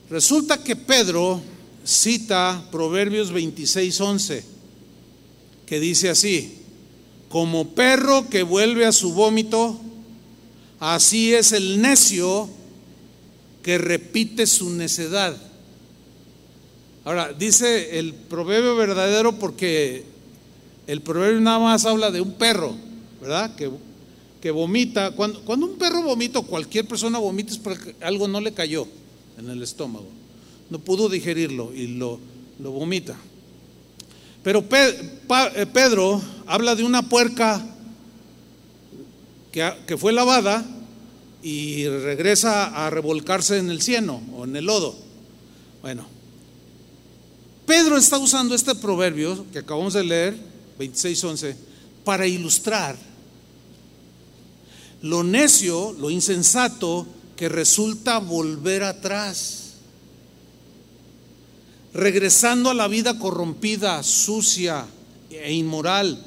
Resulta 0.10 0.64
que 0.64 0.78
Pedro 0.78 1.42
cita 1.84 2.66
Proverbios 2.72 3.32
26, 3.32 4.00
11, 4.00 4.44
que 5.66 5.80
dice 5.82 6.10
así, 6.10 6.60
como 7.28 7.70
perro 7.70 8.30
que 8.30 8.44
vuelve 8.44 8.86
a 8.86 8.92
su 8.92 9.14
vómito, 9.14 9.80
así 10.80 11.34
es 11.34 11.52
el 11.52 11.82
necio 11.82 12.50
que 13.64 13.78
repite 13.78 14.46
su 14.46 14.70
necedad. 14.70 15.36
Ahora, 17.06 17.34
dice 17.34 18.00
el 18.00 18.14
proverbio 18.14 18.76
verdadero 18.76 19.34
porque 19.34 20.04
el 20.88 21.02
proverbio 21.02 21.42
nada 21.42 21.60
más 21.60 21.86
habla 21.86 22.12
de 22.12 22.22
un 22.22 22.34
perro, 22.34 22.76
¿verdad? 23.22 23.56
Que, 23.56 23.70
que 24.42 24.52
vomita. 24.52 25.12
Cuando, 25.12 25.42
cuando 25.42 25.66
un 25.66 25.78
perro 25.78 26.02
vomita, 26.04 26.42
cualquier 26.42 26.88
persona 26.88 27.20
vomita 27.20 27.52
es 27.52 27.60
porque 27.60 27.96
algo 28.02 28.28
no 28.28 28.40
le 28.40 28.54
cayó 28.54 28.88
en 29.38 29.50
el 29.50 29.62
estómago 29.62 30.24
no 30.74 30.80
pudo 30.80 31.08
digerirlo 31.08 31.72
y 31.72 31.86
lo, 31.86 32.20
lo 32.60 32.72
vomita. 32.72 33.16
Pero 34.44 34.66
eh, 34.72 35.66
Pedro 35.72 36.20
habla 36.48 36.76
de 36.76 36.84
una 36.84 37.08
puerca 37.08 37.64
que, 39.52 39.72
que, 39.86 39.98
fue 39.98 40.12
lavada 40.12 40.66
y 41.44 41.88
regresa 41.88 42.86
a 42.86 42.90
revolcarse 42.90 43.60
en 43.60 43.70
el 43.70 43.84
cieno 43.84 44.22
o 44.36 44.46
en 44.46 44.56
el 44.56 44.66
lodo. 44.66 44.96
Bueno, 45.84 46.08
Pedro 47.66 47.98
está 47.98 48.18
usando 48.18 48.56
este 48.56 48.76
proverbio 48.76 49.46
que 49.52 49.60
acabamos 49.60 49.94
de 49.94 50.04
leer, 50.04 50.38
26.11, 50.80 51.56
para 52.04 52.28
ilustrar 52.28 52.98
lo 55.02 55.24
necio, 55.24 55.94
lo 55.94 56.10
insensato 56.10 57.06
que 57.36 57.50
resulta 57.50 58.20
volver 58.20 58.84
atrás 58.84 59.64
regresando 61.94 62.70
a 62.70 62.74
la 62.74 62.88
vida 62.88 63.20
corrompida, 63.20 64.02
sucia 64.02 64.86
e 65.30 65.54
inmoral, 65.54 66.18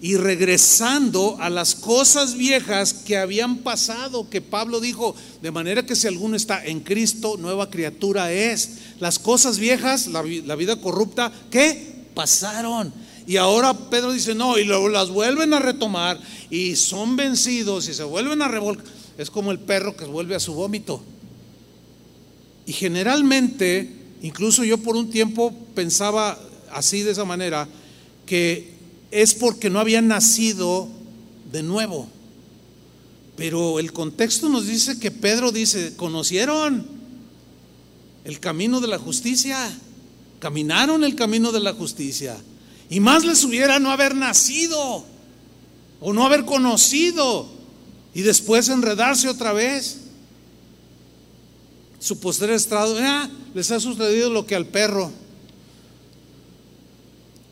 y 0.00 0.16
regresando 0.16 1.36
a 1.40 1.50
las 1.50 1.74
cosas 1.74 2.34
viejas 2.34 2.94
que 2.94 3.18
habían 3.18 3.58
pasado, 3.58 4.30
que 4.30 4.40
Pablo 4.40 4.80
dijo, 4.80 5.14
de 5.42 5.50
manera 5.50 5.84
que 5.84 5.96
si 5.96 6.06
alguno 6.06 6.36
está 6.36 6.64
en 6.64 6.80
Cristo, 6.80 7.36
nueva 7.38 7.70
criatura 7.70 8.32
es. 8.32 8.78
Las 8.98 9.18
cosas 9.18 9.58
viejas, 9.58 10.06
la, 10.06 10.22
vida 10.22 10.80
corrupta, 10.80 11.32
¿qué? 11.50 12.04
Pasaron. 12.14 12.92
Y 13.26 13.36
ahora 13.36 13.74
Pedro 13.74 14.12
dice, 14.12 14.34
no, 14.34 14.58
y 14.58 14.64
luego 14.64 14.88
las 14.88 15.10
vuelven 15.10 15.52
a 15.52 15.58
retomar 15.58 16.18
y 16.48 16.76
son 16.76 17.16
vencidos 17.16 17.88
y 17.88 17.94
se 17.94 18.04
vuelven 18.04 18.42
a 18.42 18.48
revolcar. 18.48 18.86
Es 19.18 19.30
como 19.30 19.52
el 19.52 19.58
perro 19.58 19.96
que 19.96 20.06
vuelve 20.06 20.34
a 20.34 20.40
su 20.40 20.54
vómito. 20.54 21.02
Y 22.66 22.72
generalmente 22.72 24.00
Incluso 24.22 24.64
yo 24.64 24.78
por 24.78 24.96
un 24.96 25.10
tiempo 25.10 25.54
pensaba 25.74 26.38
así 26.72 27.02
de 27.02 27.12
esa 27.12 27.24
manera, 27.24 27.66
que 28.26 28.74
es 29.10 29.34
porque 29.34 29.70
no 29.70 29.80
había 29.80 30.02
nacido 30.02 30.88
de 31.52 31.62
nuevo. 31.62 32.08
Pero 33.36 33.78
el 33.78 33.92
contexto 33.92 34.48
nos 34.48 34.66
dice 34.66 34.98
que 34.98 35.10
Pedro 35.10 35.52
dice, 35.52 35.94
conocieron 35.96 36.86
el 38.24 38.38
camino 38.38 38.80
de 38.80 38.88
la 38.88 38.98
justicia, 38.98 39.56
caminaron 40.38 41.04
el 41.04 41.14
camino 41.14 41.52
de 41.52 41.60
la 41.60 41.72
justicia. 41.72 42.36
Y 42.88 43.00
más 43.00 43.24
les 43.24 43.44
hubiera 43.44 43.78
no 43.78 43.90
haber 43.90 44.14
nacido 44.14 45.04
o 46.00 46.12
no 46.12 46.26
haber 46.26 46.44
conocido 46.44 47.46
y 48.14 48.22
después 48.22 48.68
enredarse 48.68 49.28
otra 49.28 49.52
vez 49.52 49.98
su 52.00 52.18
posterior 52.18 52.56
estrado, 52.56 52.96
ah, 52.98 53.30
les 53.54 53.70
ha 53.70 53.78
sucedido 53.78 54.30
lo 54.30 54.46
que 54.46 54.56
al 54.56 54.66
perro. 54.66 55.12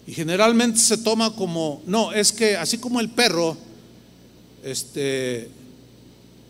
Y 0.08 0.14
generalmente 0.14 0.80
se 0.80 0.96
toma 0.96 1.36
como, 1.36 1.82
no, 1.84 2.12
es 2.14 2.32
que 2.32 2.56
así 2.56 2.78
como 2.78 2.98
el 2.98 3.10
perro, 3.10 3.58
este, 4.64 5.50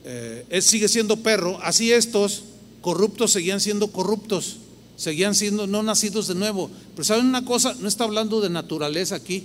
eh, 0.05 0.61
sigue 0.63 0.87
siendo 0.87 1.17
perro, 1.17 1.59
así 1.61 1.91
estos 1.91 2.45
corruptos 2.83 3.33
seguían 3.33 3.61
siendo 3.61 3.89
corruptos, 3.89 4.59
seguían 4.95 5.35
siendo 5.35 5.67
no 5.67 5.83
nacidos 5.83 6.29
de 6.29 6.37
nuevo. 6.37 6.71
Pero 6.95 7.03
¿saben 7.03 7.27
una 7.27 7.45
cosa? 7.45 7.75
No 7.81 7.89
está 7.89 8.05
hablando 8.05 8.41
de 8.41 8.49
naturaleza 8.49 9.17
aquí. 9.17 9.43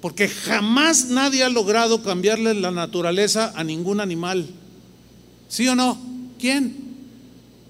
Porque 0.00 0.28
jamás 0.28 1.06
nadie 1.06 1.42
ha 1.42 1.48
logrado 1.48 2.04
cambiarle 2.04 2.54
la 2.54 2.70
naturaleza 2.70 3.52
a 3.56 3.64
ningún 3.64 3.98
animal. 3.98 4.48
¿Sí 5.48 5.66
o 5.66 5.74
no? 5.74 5.98
¿Quién? 6.38 6.76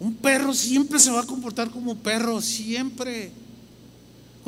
Un 0.01 0.17
perro 0.17 0.53
siempre 0.53 0.99
se 0.99 1.11
va 1.13 1.23
a 1.23 1.27
comportar 1.27 1.71
como 1.71 1.97
perro, 1.97 2.43
siempre. 2.43 3.33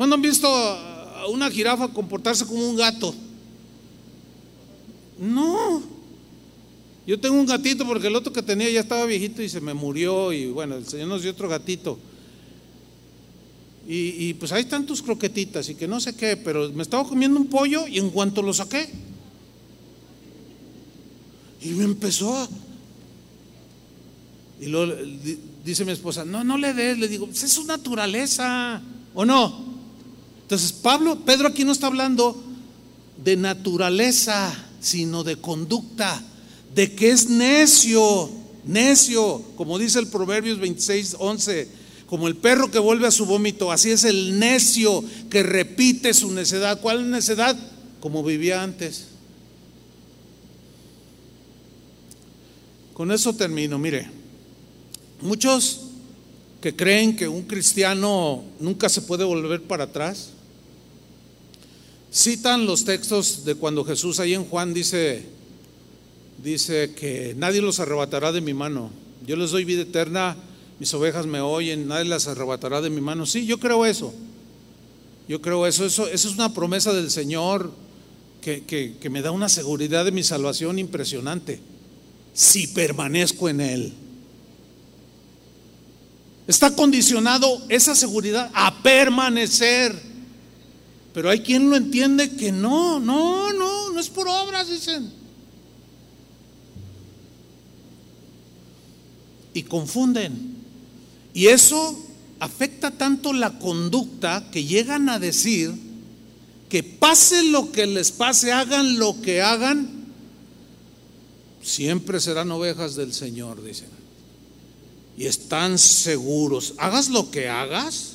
¿Cuándo 0.01 0.15
han 0.15 0.21
visto 0.23 0.47
a 0.47 1.27
una 1.27 1.51
jirafa 1.51 1.87
comportarse 1.89 2.43
como 2.43 2.67
un 2.67 2.75
gato? 2.75 3.13
No. 5.19 5.83
Yo 7.05 7.19
tengo 7.19 7.35
un 7.35 7.45
gatito 7.45 7.85
porque 7.85 8.07
el 8.07 8.15
otro 8.15 8.33
que 8.33 8.41
tenía 8.41 8.67
ya 8.71 8.79
estaba 8.79 9.05
viejito 9.05 9.43
y 9.43 9.47
se 9.47 9.61
me 9.61 9.75
murió 9.75 10.33
y 10.33 10.47
bueno, 10.47 10.73
el 10.73 10.87
Señor 10.87 11.07
nos 11.07 11.21
dio 11.21 11.29
otro 11.29 11.47
gatito. 11.47 11.99
Y, 13.87 14.33
pues 14.33 14.51
ahí 14.51 14.63
están 14.63 14.87
tus 14.87 15.03
croquetitas 15.03 15.69
y 15.69 15.75
que 15.75 15.87
no 15.87 15.99
sé 15.99 16.15
qué, 16.15 16.35
pero 16.35 16.71
me 16.71 16.81
estaba 16.81 17.07
comiendo 17.07 17.39
un 17.39 17.45
pollo 17.45 17.87
y 17.87 17.99
en 17.99 18.09
cuanto 18.09 18.41
lo 18.41 18.55
saqué, 18.55 18.89
y 21.61 21.69
me 21.73 21.83
empezó 21.83 22.49
y 24.59 24.65
luego 24.65 24.95
dice 25.63 25.85
mi 25.85 25.91
esposa, 25.91 26.25
no, 26.25 26.43
no 26.43 26.57
le 26.57 26.73
des, 26.73 26.97
le 26.97 27.07
digo, 27.07 27.27
pues 27.27 27.43
es 27.43 27.53
su 27.53 27.65
naturaleza, 27.65 28.81
¿o 29.13 29.25
no? 29.25 29.70
Entonces, 30.51 30.73
Pablo, 30.73 31.17
Pedro 31.23 31.47
aquí 31.47 31.63
no 31.63 31.71
está 31.71 31.87
hablando 31.87 32.35
de 33.23 33.37
naturaleza, 33.37 34.53
sino 34.81 35.23
de 35.23 35.37
conducta, 35.37 36.21
de 36.75 36.93
que 36.93 37.11
es 37.11 37.29
necio, 37.29 38.29
necio, 38.65 39.41
como 39.55 39.79
dice 39.79 39.99
el 39.99 40.07
Proverbios 40.07 40.59
26, 40.59 41.15
11, 41.19 41.69
como 42.05 42.27
el 42.27 42.35
perro 42.35 42.69
que 42.69 42.79
vuelve 42.79 43.07
a 43.07 43.11
su 43.11 43.25
vómito, 43.25 43.71
así 43.71 43.91
es 43.91 44.03
el 44.03 44.39
necio 44.39 45.01
que 45.29 45.41
repite 45.41 46.13
su 46.13 46.29
necedad. 46.33 46.81
¿Cuál 46.81 47.09
necedad? 47.09 47.57
Como 48.01 48.21
vivía 48.21 48.61
antes. 48.61 49.05
Con 52.93 53.09
eso 53.13 53.33
termino, 53.33 53.79
mire. 53.79 54.09
Muchos 55.21 55.79
que 56.59 56.75
creen 56.75 57.15
que 57.15 57.29
un 57.29 57.43
cristiano 57.43 58.43
nunca 58.59 58.89
se 58.89 59.01
puede 59.01 59.23
volver 59.23 59.63
para 59.63 59.85
atrás, 59.85 60.33
citan 62.11 62.65
los 62.65 62.83
textos 62.83 63.45
de 63.45 63.55
cuando 63.55 63.85
Jesús 63.85 64.19
ahí 64.19 64.33
en 64.33 64.45
Juan 64.45 64.73
dice, 64.73 65.23
dice 66.43 66.93
que 66.93 67.33
nadie 67.37 67.61
los 67.61 67.79
arrebatará 67.79 68.31
de 68.31 68.41
mi 68.41 68.53
mano. 68.53 68.91
Yo 69.25 69.35
les 69.35 69.51
doy 69.51 69.65
vida 69.65 69.83
eterna, 69.83 70.35
mis 70.79 70.93
ovejas 70.93 71.25
me 71.25 71.39
oyen, 71.41 71.87
nadie 71.87 72.05
las 72.05 72.27
arrebatará 72.27 72.81
de 72.81 72.89
mi 72.89 73.01
mano. 73.01 73.25
Sí, 73.25 73.45
yo 73.45 73.59
creo 73.59 73.85
eso. 73.85 74.13
Yo 75.27 75.41
creo 75.41 75.65
eso. 75.65 75.85
Eso, 75.85 76.07
eso 76.07 76.27
es 76.27 76.33
una 76.33 76.53
promesa 76.53 76.91
del 76.93 77.11
Señor 77.11 77.71
que, 78.41 78.63
que 78.63 79.09
me 79.09 79.21
da 79.21 79.31
una 79.31 79.47
seguridad 79.47 80.03
de 80.03 80.11
mi 80.11 80.23
salvación 80.23 80.79
impresionante. 80.79 81.59
Si 82.33 82.67
permanezco 82.67 83.47
en 83.47 83.61
Él. 83.61 83.93
Está 86.47 86.75
condicionado 86.75 87.61
esa 87.69 87.95
seguridad 87.95 88.49
a 88.53 88.81
permanecer. 88.81 90.10
Pero 91.13 91.29
hay 91.29 91.41
quien 91.41 91.69
lo 91.69 91.75
entiende 91.75 92.35
que 92.35 92.51
no, 92.51 92.99
no, 92.99 93.51
no, 93.51 93.91
no 93.91 93.99
es 93.99 94.09
por 94.09 94.27
obras, 94.27 94.69
dicen. 94.69 95.11
Y 99.53 99.63
confunden. 99.63 100.55
Y 101.33 101.47
eso 101.47 101.97
afecta 102.39 102.91
tanto 102.91 103.33
la 103.33 103.59
conducta 103.59 104.49
que 104.51 104.63
llegan 104.63 105.09
a 105.09 105.19
decir 105.19 105.73
que 106.69 106.83
pase 106.83 107.43
lo 107.43 107.71
que 107.71 107.85
les 107.85 108.11
pase, 108.11 108.53
hagan 108.53 108.97
lo 108.97 109.21
que 109.21 109.41
hagan, 109.41 109.89
siempre 111.61 112.21
serán 112.21 112.49
ovejas 112.51 112.95
del 112.95 113.13
Señor, 113.13 113.61
dicen. 113.61 113.89
Y 115.17 115.25
están 115.25 115.77
seguros, 115.77 116.73
hagas 116.77 117.09
lo 117.09 117.29
que 117.29 117.49
hagas, 117.49 118.13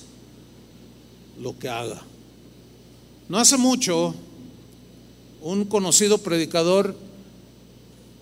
lo 1.39 1.59
que 1.59 1.69
haga. 1.69 2.03
No 3.29 3.39
hace 3.39 3.57
mucho, 3.57 4.15
un 5.43 5.65
conocido 5.65 6.19
predicador 6.19 6.95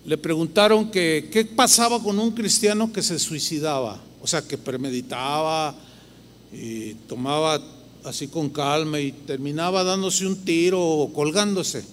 le 0.03 0.17
preguntaron 0.17 0.89
que 0.89 1.29
qué 1.31 1.45
pasaba 1.45 2.01
con 2.01 2.17
un 2.17 2.31
cristiano 2.31 2.91
que 2.91 3.03
se 3.03 3.19
suicidaba, 3.19 4.01
o 4.21 4.27
sea, 4.27 4.41
que 4.47 4.57
premeditaba 4.57 5.75
y 6.51 6.93
tomaba 7.07 7.61
así 8.03 8.27
con 8.27 8.49
calma 8.49 8.99
y 8.99 9.11
terminaba 9.11 9.83
dándose 9.83 10.25
un 10.25 10.37
tiro 10.37 10.81
o 10.81 11.13
colgándose. 11.13 11.85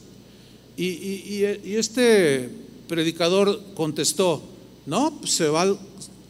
Y, 0.76 1.43
este 1.74 2.48
predicador 2.89 3.62
contestó, 3.74 4.43
no, 4.86 5.18
pues 5.20 5.32
se 5.32 5.48
va, 5.48 5.66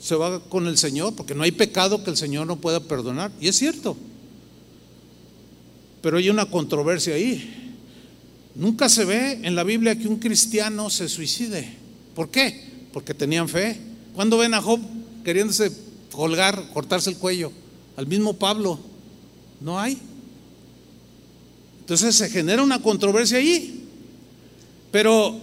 se 0.00 0.16
va 0.16 0.40
con 0.40 0.66
el 0.66 0.78
Señor, 0.78 1.14
porque 1.14 1.34
no 1.34 1.44
hay 1.44 1.52
pecado 1.52 2.02
que 2.02 2.10
el 2.10 2.16
Señor 2.16 2.46
no 2.48 2.56
pueda 2.56 2.80
perdonar. 2.80 3.30
Y 3.40 3.46
es 3.46 3.56
cierto. 3.56 3.96
Pero 6.02 6.18
hay 6.18 6.28
una 6.28 6.46
controversia 6.46 7.14
ahí. 7.14 7.74
Nunca 8.54 8.88
se 8.88 9.04
ve 9.04 9.40
en 9.42 9.54
la 9.54 9.64
Biblia 9.64 9.96
que 9.96 10.08
un 10.08 10.18
cristiano 10.18 10.90
se 10.90 11.08
suicide. 11.08 11.66
¿Por 12.14 12.28
qué? 12.28 12.70
Porque 12.92 13.14
tenían 13.14 13.48
fe. 13.48 13.80
¿Cuándo 14.14 14.36
ven 14.36 14.52
a 14.52 14.60
Job 14.60 14.80
queriéndose 15.24 15.72
colgar, 16.10 16.68
cortarse 16.74 17.08
el 17.08 17.16
cuello? 17.16 17.50
Al 17.96 18.06
mismo 18.06 18.34
Pablo. 18.34 18.78
No 19.60 19.80
hay. 19.80 19.98
Entonces 21.80 22.14
se 22.14 22.28
genera 22.28 22.62
una 22.62 22.82
controversia 22.82 23.38
ahí. 23.38 23.88
Pero 24.90 25.40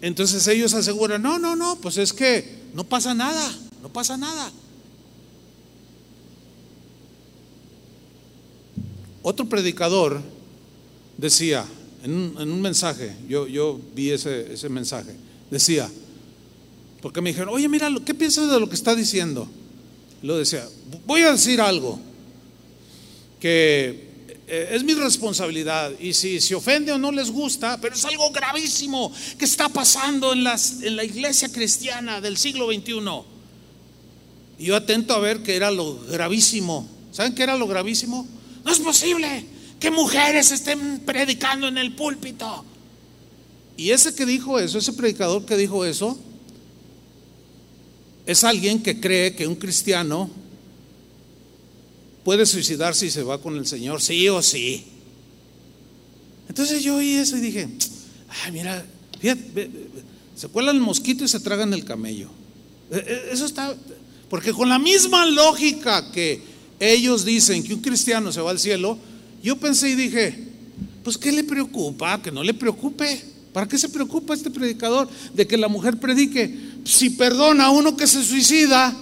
entonces 0.00 0.46
ellos 0.48 0.72
aseguran, 0.74 1.22
no, 1.22 1.38
no, 1.38 1.54
no, 1.54 1.76
pues 1.76 1.98
es 1.98 2.12
que 2.12 2.62
no 2.74 2.84
pasa 2.84 3.14
nada, 3.14 3.52
no 3.82 3.92
pasa 3.92 4.16
nada. 4.16 4.50
Otro 9.22 9.48
predicador 9.48 10.20
decía 11.16 11.64
en 12.04 12.12
un, 12.12 12.60
mensaje, 12.60 13.14
yo, 13.28 13.80
vi 13.94 14.10
ese, 14.10 14.52
ese, 14.52 14.68
mensaje, 14.68 15.14
decía, 15.50 15.88
porque 17.00 17.20
me 17.20 17.30
dijeron, 17.30 17.54
oye, 17.54 17.68
mira, 17.68 17.88
¿qué 18.04 18.12
piensas 18.12 18.50
de 18.50 18.58
lo 18.58 18.68
que 18.68 18.74
está 18.74 18.94
diciendo? 18.96 19.48
Lo 20.22 20.36
decía, 20.36 20.68
voy 21.06 21.20
a 21.22 21.32
decir 21.32 21.60
algo 21.60 22.00
que 23.38 24.12
eh, 24.48 24.70
es 24.72 24.82
mi 24.82 24.94
responsabilidad 24.94 25.92
y 26.00 26.12
si 26.12 26.40
se 26.40 26.54
ofende 26.56 26.92
o 26.92 26.98
no 26.98 27.12
les 27.12 27.30
gusta, 27.30 27.80
pero 27.80 27.94
es 27.94 28.04
algo 28.04 28.30
gravísimo 28.32 29.12
que 29.38 29.44
está 29.44 29.68
pasando 29.68 30.32
en, 30.32 30.42
las, 30.42 30.82
en 30.82 30.96
la 30.96 31.04
iglesia 31.04 31.50
cristiana 31.50 32.20
del 32.20 32.36
siglo 32.36 32.66
XXI. 32.66 33.00
Y 34.58 34.66
yo 34.66 34.76
atento 34.76 35.14
a 35.14 35.20
ver 35.20 35.42
que 35.42 35.54
era 35.54 35.70
lo 35.70 35.98
gravísimo. 36.08 36.88
¿Saben 37.12 37.34
qué 37.34 37.44
era 37.44 37.56
lo 37.56 37.66
gravísimo? 37.66 38.26
No 38.64 38.72
es 38.72 38.78
posible 38.78 39.44
que 39.80 39.90
mujeres 39.90 40.52
estén 40.52 41.00
predicando 41.00 41.66
en 41.68 41.78
el 41.78 41.94
púlpito. 41.94 42.64
Y 43.76 43.90
ese 43.90 44.14
que 44.14 44.26
dijo 44.26 44.58
eso, 44.58 44.78
ese 44.78 44.92
predicador 44.92 45.44
que 45.44 45.56
dijo 45.56 45.84
eso, 45.84 46.18
es 48.26 48.44
alguien 48.44 48.82
que 48.82 49.00
cree 49.00 49.34
que 49.34 49.46
un 49.46 49.56
cristiano 49.56 50.30
puede 52.24 52.46
suicidarse 52.46 53.06
y 53.06 53.10
se 53.10 53.22
va 53.22 53.40
con 53.40 53.56
el 53.56 53.66
Señor, 53.66 54.00
sí 54.00 54.28
o 54.28 54.40
sí. 54.42 54.84
Entonces 56.48 56.82
yo 56.82 56.96
oí 56.96 57.14
eso 57.14 57.36
y 57.36 57.40
dije, 57.40 57.68
ay, 58.44 58.52
mira, 58.52 58.84
fíjate, 59.18 59.70
se 60.36 60.48
cuelan 60.48 60.76
el 60.76 60.82
mosquito 60.82 61.24
y 61.24 61.28
se 61.28 61.40
tragan 61.40 61.72
el 61.72 61.84
camello. 61.84 62.28
E, 62.90 62.96
e, 62.98 63.32
eso 63.32 63.46
está, 63.46 63.74
porque 64.28 64.52
con 64.52 64.68
la 64.68 64.78
misma 64.78 65.26
lógica 65.26 66.12
que 66.12 66.51
ellos 66.82 67.24
dicen 67.24 67.62
que 67.62 67.74
un 67.74 67.80
cristiano 67.80 68.32
se 68.32 68.40
va 68.40 68.50
al 68.50 68.58
cielo, 68.58 68.98
yo 69.40 69.56
pensé 69.56 69.90
y 69.90 69.94
dije, 69.94 70.36
pues 71.04 71.16
¿qué 71.16 71.30
le 71.30 71.44
preocupa? 71.44 72.20
Que 72.20 72.32
no 72.32 72.42
le 72.42 72.54
preocupe. 72.54 73.24
¿Para 73.52 73.68
qué 73.68 73.78
se 73.78 73.88
preocupa 73.88 74.34
este 74.34 74.50
predicador 74.50 75.08
de 75.32 75.46
que 75.46 75.56
la 75.56 75.68
mujer 75.68 76.00
predique? 76.00 76.58
Si 76.84 77.10
perdona 77.10 77.66
a 77.66 77.70
uno 77.70 77.96
que 77.96 78.08
se 78.08 78.24
suicida, 78.24 78.92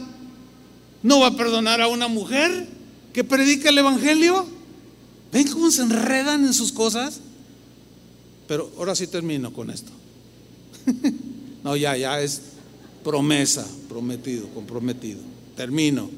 ¿no 1.03 1.21
va 1.21 1.29
a 1.29 1.37
perdonar 1.37 1.81
a 1.81 1.89
una 1.89 2.09
mujer 2.09 2.69
que 3.15 3.25
predica 3.25 3.71
el 3.71 3.79
Evangelio? 3.79 4.47
¿Ven 5.33 5.49
cómo 5.49 5.71
se 5.71 5.83
enredan 5.83 6.45
en 6.45 6.53
sus 6.53 6.73
cosas? 6.73 7.21
Pero 8.47 8.71
ahora 8.77 8.95
sí 8.95 9.07
termino 9.07 9.53
con 9.55 9.71
esto. 9.71 9.93
no, 11.65 11.77
ya, 11.77 11.97
ya 11.97 12.21
es 12.21 12.43
promesa, 13.03 13.67
prometido, 13.89 14.49
comprometido. 14.49 15.21
Termino. 15.57 16.11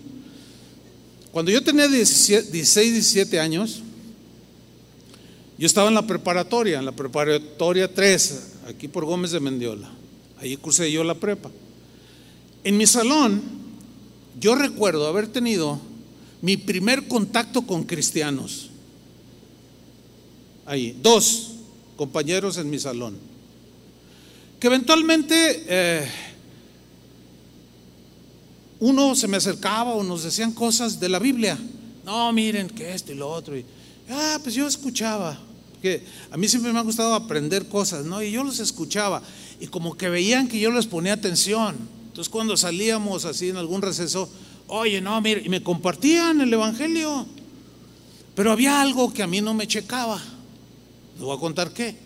Cuando 1.33 1.51
yo 1.51 1.63
tenía 1.65 1.89
16, 1.89 2.53
17 2.53 3.41
años, 3.41 3.81
yo 5.59 5.67
estaba 5.67 5.89
en 5.89 5.95
la 5.95 6.07
preparatoria, 6.07 6.79
en 6.79 6.85
la 6.85 6.93
preparatoria 6.93 7.93
3, 7.93 8.43
aquí 8.69 8.87
por 8.87 9.07
Gómez 9.07 9.31
de 9.31 9.41
Mendiola. 9.41 9.91
Ahí 10.39 10.57
cursé 10.59 10.93
yo 10.93 11.03
la 11.03 11.15
prepa. 11.15 11.51
En 12.65 12.77
mi 12.77 12.87
salón, 12.87 13.41
yo 14.39 14.55
recuerdo 14.55 15.07
haber 15.07 15.27
tenido 15.29 15.81
mi 16.43 16.59
primer 16.59 17.09
contacto 17.09 17.63
con 17.63 17.85
cristianos. 17.85 18.69
Ahí, 20.67 20.99
dos 21.01 21.53
compañeros 21.97 22.59
en 22.59 22.69
mi 22.69 22.79
salón. 22.79 23.17
Que 24.61 24.67
eventualmente 24.67 25.65
eh, 25.67 26.09
uno 28.83 29.15
se 29.15 29.29
me 29.29 29.37
acercaba 29.37 29.93
o 29.93 30.03
nos 30.03 30.25
decían 30.25 30.51
cosas 30.51 30.99
de 30.99 31.09
la 31.09 31.21
Biblia. 31.21 31.57
No, 32.05 32.33
miren 32.33 32.69
que 32.69 32.93
esto 32.93 33.13
y 33.13 33.15
lo 33.15 33.31
otro. 33.31 33.57
Y, 33.57 33.65
ah, 34.11 34.41
pues 34.43 34.57
yo 34.57 34.67
escuchaba. 34.67 35.39
Que 35.81 36.05
a 36.33 36.37
mí 36.37 36.49
siempre 36.49 36.73
me 36.73 36.81
ha 36.81 36.83
gustado 36.83 37.15
aprender 37.15 37.69
cosas, 37.69 38.05
¿no? 38.05 38.21
Y 38.21 38.33
yo 38.33 38.43
los 38.43 38.59
escuchaba. 38.59 39.23
Y 39.61 39.69
como 39.69 39.97
que 39.97 40.09
veían 40.09 40.49
que 40.49 40.59
yo 40.59 40.73
les 40.73 40.87
ponía 40.87 41.13
atención. 41.13 41.77
Entonces 42.09 42.29
cuando 42.29 42.57
salíamos 42.57 43.25
así 43.25 43.51
en 43.51 43.57
algún 43.57 43.83
receso, 43.83 44.29
oye, 44.67 45.01
no, 45.01 45.21
mire, 45.21 45.43
y 45.45 45.49
me 45.49 45.63
compartían 45.63 46.41
el 46.41 46.53
Evangelio. 46.53 47.25
Pero 48.35 48.51
había 48.51 48.81
algo 48.81 49.13
que 49.13 49.23
a 49.23 49.29
mí 49.29 49.41
no 49.41 49.55
me 49.55 49.69
checaba. 49.69 50.21
Les 51.15 51.23
voy 51.23 51.37
a 51.37 51.39
contar 51.39 51.73
qué. 51.73 51.97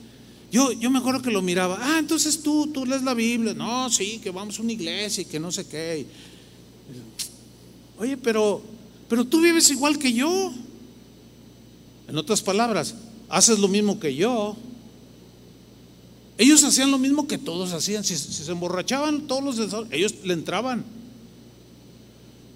Yo, 0.52 0.72
yo 0.72 0.90
me 0.90 0.98
acuerdo 0.98 1.22
que 1.22 1.30
lo 1.30 1.40
miraba. 1.40 1.78
Ah, 1.80 1.98
entonces 1.98 2.42
tú, 2.42 2.66
tú 2.66 2.84
lees 2.84 3.02
la 3.02 3.14
Biblia. 3.14 3.54
No, 3.54 3.88
sí, 3.88 4.20
que 4.22 4.30
vamos 4.30 4.58
a 4.58 4.62
una 4.62 4.72
iglesia 4.72 5.22
y 5.22 5.24
que 5.24 5.40
no 5.40 5.50
sé 5.50 5.66
qué. 5.66 6.06
Oye, 7.98 8.16
pero, 8.16 8.62
pero 9.08 9.24
tú 9.24 9.40
vives 9.40 9.70
igual 9.70 9.98
que 9.98 10.12
yo. 10.12 10.52
En 12.08 12.16
otras 12.16 12.42
palabras, 12.42 12.94
haces 13.28 13.58
lo 13.58 13.68
mismo 13.68 13.98
que 13.98 14.14
yo. 14.14 14.56
Ellos 16.38 16.62
hacían 16.64 16.90
lo 16.90 16.98
mismo 16.98 17.26
que 17.26 17.38
todos 17.38 17.72
hacían. 17.72 18.04
Si, 18.04 18.16
se 18.16 18.50
emborrachaban, 18.50 19.22
todos 19.26 19.42
los 19.42 19.86
ellos 19.90 20.14
le 20.24 20.34
entraban. 20.34 20.84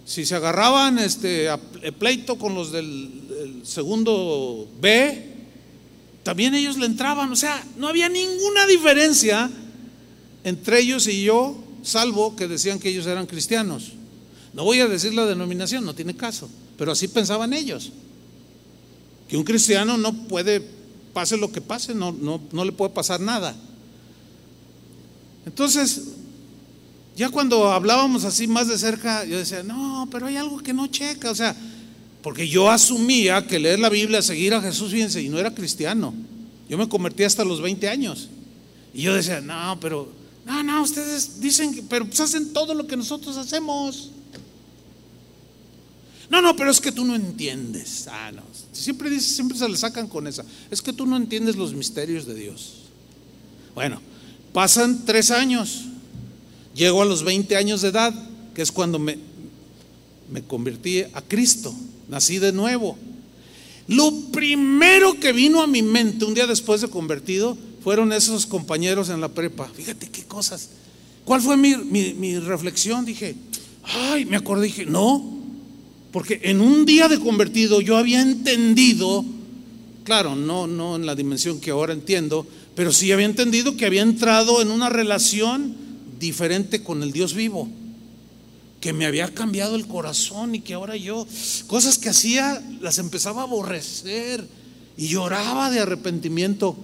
Si 0.04 0.26
se 0.26 0.34
agarraban 0.34 0.98
este 0.98 1.48
a 1.48 1.58
pleito 1.98 2.36
con 2.36 2.54
los 2.54 2.72
del 2.72 3.60
segundo 3.62 4.68
B, 4.80 5.30
también 6.22 6.54
ellos 6.54 6.76
le 6.76 6.86
entraban. 6.86 7.32
O 7.32 7.36
sea, 7.36 7.64
no 7.76 7.88
había 7.88 8.08
ninguna 8.08 8.66
diferencia 8.66 9.50
entre 10.44 10.80
ellos 10.80 11.06
y 11.06 11.22
yo, 11.22 11.56
salvo 11.82 12.36
que 12.36 12.48
decían 12.48 12.78
que 12.78 12.88
ellos 12.88 13.06
eran 13.06 13.26
cristianos. 13.26 13.92
No 14.52 14.64
voy 14.64 14.80
a 14.80 14.88
decir 14.88 15.14
la 15.14 15.26
denominación, 15.26 15.84
no 15.84 15.94
tiene 15.94 16.16
caso, 16.16 16.48
pero 16.76 16.92
así 16.92 17.08
pensaban 17.08 17.52
ellos. 17.52 17.92
Que 19.28 19.36
un 19.36 19.44
cristiano 19.44 19.96
no 19.96 20.12
puede, 20.12 20.62
pase 21.12 21.36
lo 21.36 21.52
que 21.52 21.60
pase, 21.60 21.94
no, 21.94 22.12
no, 22.12 22.40
no 22.52 22.64
le 22.64 22.72
puede 22.72 22.92
pasar 22.92 23.20
nada. 23.20 23.54
Entonces, 25.46 26.02
ya 27.16 27.28
cuando 27.28 27.70
hablábamos 27.70 28.24
así 28.24 28.46
más 28.46 28.68
de 28.68 28.78
cerca, 28.78 29.24
yo 29.24 29.38
decía, 29.38 29.62
no, 29.62 30.08
pero 30.10 30.26
hay 30.26 30.36
algo 30.36 30.58
que 30.58 30.72
no 30.72 30.86
checa, 30.88 31.30
o 31.30 31.34
sea, 31.34 31.54
porque 32.22 32.48
yo 32.48 32.70
asumía 32.70 33.46
que 33.46 33.58
leer 33.58 33.78
la 33.78 33.88
Biblia, 33.88 34.20
seguir 34.20 34.54
a 34.54 34.60
Jesús, 34.60 34.90
fíjense, 34.90 35.22
y 35.22 35.28
no 35.28 35.38
era 35.38 35.54
cristiano. 35.54 36.12
Yo 36.68 36.76
me 36.76 36.88
convertí 36.88 37.24
hasta 37.24 37.44
los 37.44 37.60
20 37.60 37.88
años. 37.88 38.28
Y 38.92 39.02
yo 39.02 39.14
decía, 39.14 39.40
no, 39.40 39.78
pero, 39.80 40.08
no, 40.44 40.62
no, 40.62 40.82
ustedes 40.82 41.40
dicen, 41.40 41.86
pero 41.88 42.06
pues 42.06 42.20
hacen 42.20 42.52
todo 42.52 42.74
lo 42.74 42.86
que 42.86 42.96
nosotros 42.96 43.36
hacemos. 43.36 44.10
No, 46.30 46.40
no, 46.40 46.54
pero 46.54 46.70
es 46.70 46.80
que 46.80 46.92
tú 46.92 47.04
no 47.04 47.16
entiendes. 47.16 48.06
Ah, 48.08 48.30
no. 48.32 48.42
Siempre, 48.72 49.10
dice, 49.10 49.34
siempre 49.34 49.58
se 49.58 49.68
le 49.68 49.76
sacan 49.76 50.06
con 50.06 50.28
esa. 50.28 50.44
Es 50.70 50.80
que 50.80 50.92
tú 50.92 51.04
no 51.04 51.16
entiendes 51.16 51.56
los 51.56 51.74
misterios 51.74 52.24
de 52.24 52.34
Dios. 52.36 52.82
Bueno, 53.74 54.00
pasan 54.52 55.04
tres 55.04 55.32
años. 55.32 55.86
Llego 56.72 57.02
a 57.02 57.04
los 57.04 57.24
20 57.24 57.56
años 57.56 57.82
de 57.82 57.88
edad, 57.88 58.14
que 58.54 58.62
es 58.62 58.70
cuando 58.70 59.00
me, 59.00 59.18
me 60.30 60.42
convertí 60.42 61.02
a 61.02 61.20
Cristo. 61.20 61.74
Nací 62.08 62.38
de 62.38 62.52
nuevo. 62.52 62.96
Lo 63.88 64.12
primero 64.30 65.18
que 65.18 65.32
vino 65.32 65.60
a 65.60 65.66
mi 65.66 65.82
mente 65.82 66.24
un 66.24 66.34
día 66.34 66.46
después 66.46 66.80
de 66.80 66.88
convertido 66.88 67.58
fueron 67.82 68.12
esos 68.12 68.46
compañeros 68.46 69.08
en 69.08 69.20
la 69.20 69.28
prepa. 69.28 69.68
Fíjate 69.74 70.08
qué 70.08 70.22
cosas. 70.24 70.68
¿Cuál 71.24 71.40
fue 71.40 71.56
mi, 71.56 71.74
mi 71.74 72.38
reflexión? 72.38 73.04
Dije, 73.04 73.34
ay, 73.82 74.26
me 74.26 74.36
acordé, 74.36 74.66
dije, 74.66 74.86
no, 74.86 75.39
porque 76.12 76.40
en 76.44 76.60
un 76.60 76.84
día 76.86 77.08
de 77.08 77.20
convertido 77.20 77.80
yo 77.80 77.96
había 77.96 78.20
entendido, 78.20 79.24
claro, 80.04 80.34
no, 80.34 80.66
no 80.66 80.96
en 80.96 81.06
la 81.06 81.14
dimensión 81.14 81.60
que 81.60 81.70
ahora 81.70 81.92
entiendo, 81.92 82.46
pero 82.74 82.92
sí 82.92 83.12
había 83.12 83.26
entendido 83.26 83.76
que 83.76 83.86
había 83.86 84.02
entrado 84.02 84.60
en 84.60 84.70
una 84.70 84.88
relación 84.88 85.76
diferente 86.18 86.82
con 86.82 87.02
el 87.02 87.12
Dios 87.12 87.34
vivo, 87.34 87.68
que 88.80 88.92
me 88.92 89.06
había 89.06 89.32
cambiado 89.32 89.76
el 89.76 89.86
corazón 89.86 90.54
y 90.54 90.60
que 90.60 90.74
ahora 90.74 90.96
yo, 90.96 91.26
cosas 91.66 91.98
que 91.98 92.08
hacía, 92.08 92.62
las 92.80 92.98
empezaba 92.98 93.42
a 93.42 93.44
aborrecer 93.44 94.46
y 94.96 95.08
lloraba 95.08 95.70
de 95.70 95.80
arrepentimiento. 95.80 96.76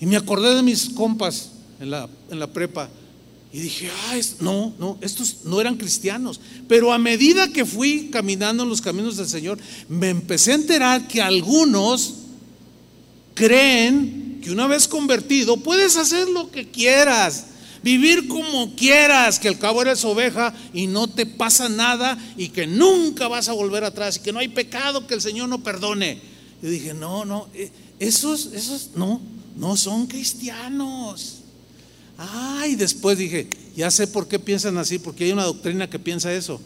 Y 0.00 0.06
me 0.06 0.16
acordé 0.16 0.54
de 0.54 0.62
mis 0.62 0.90
compas 0.90 1.50
en 1.80 1.90
la, 1.90 2.08
en 2.30 2.38
la 2.38 2.46
prepa 2.48 2.88
y 3.56 3.60
dije, 3.60 3.90
ah, 4.10 4.20
no, 4.40 4.74
no, 4.78 4.98
estos 5.00 5.38
no 5.44 5.58
eran 5.58 5.78
cristianos. 5.78 6.42
Pero 6.68 6.92
a 6.92 6.98
medida 6.98 7.48
que 7.48 7.64
fui 7.64 8.10
caminando 8.12 8.64
en 8.64 8.68
los 8.68 8.82
caminos 8.82 9.16
del 9.16 9.30
Señor, 9.30 9.58
me 9.88 10.10
empecé 10.10 10.52
a 10.52 10.56
enterar 10.56 11.08
que 11.08 11.22
algunos 11.22 12.16
creen 13.32 14.40
que 14.42 14.50
una 14.50 14.66
vez 14.66 14.86
convertido 14.86 15.56
puedes 15.56 15.96
hacer 15.96 16.28
lo 16.28 16.50
que 16.50 16.68
quieras, 16.68 17.46
vivir 17.82 18.28
como 18.28 18.76
quieras, 18.76 19.40
que 19.40 19.48
al 19.48 19.58
cabo 19.58 19.80
eres 19.80 20.04
oveja 20.04 20.52
y 20.74 20.86
no 20.86 21.08
te 21.08 21.24
pasa 21.24 21.70
nada 21.70 22.18
y 22.36 22.50
que 22.50 22.66
nunca 22.66 23.26
vas 23.26 23.48
a 23.48 23.54
volver 23.54 23.84
atrás 23.84 24.18
y 24.18 24.20
que 24.20 24.34
no 24.34 24.38
hay 24.38 24.48
pecado 24.48 25.06
que 25.06 25.14
el 25.14 25.22
Señor 25.22 25.48
no 25.48 25.62
perdone. 25.62 26.20
Y 26.62 26.66
dije, 26.66 26.92
no, 26.92 27.24
no, 27.24 27.48
eh, 27.54 27.70
esos, 28.00 28.52
esos 28.52 28.90
no, 28.96 29.18
no 29.56 29.78
son 29.78 30.08
cristianos. 30.08 31.35
Ay, 32.18 32.74
después 32.76 33.18
dije, 33.18 33.48
ya 33.76 33.90
sé 33.90 34.06
por 34.06 34.28
qué 34.28 34.38
piensan 34.38 34.78
así, 34.78 34.98
porque 34.98 35.24
hay 35.24 35.32
una 35.32 35.44
doctrina 35.44 35.88
que 35.88 35.98
piensa 35.98 36.32
eso. 36.32 36.60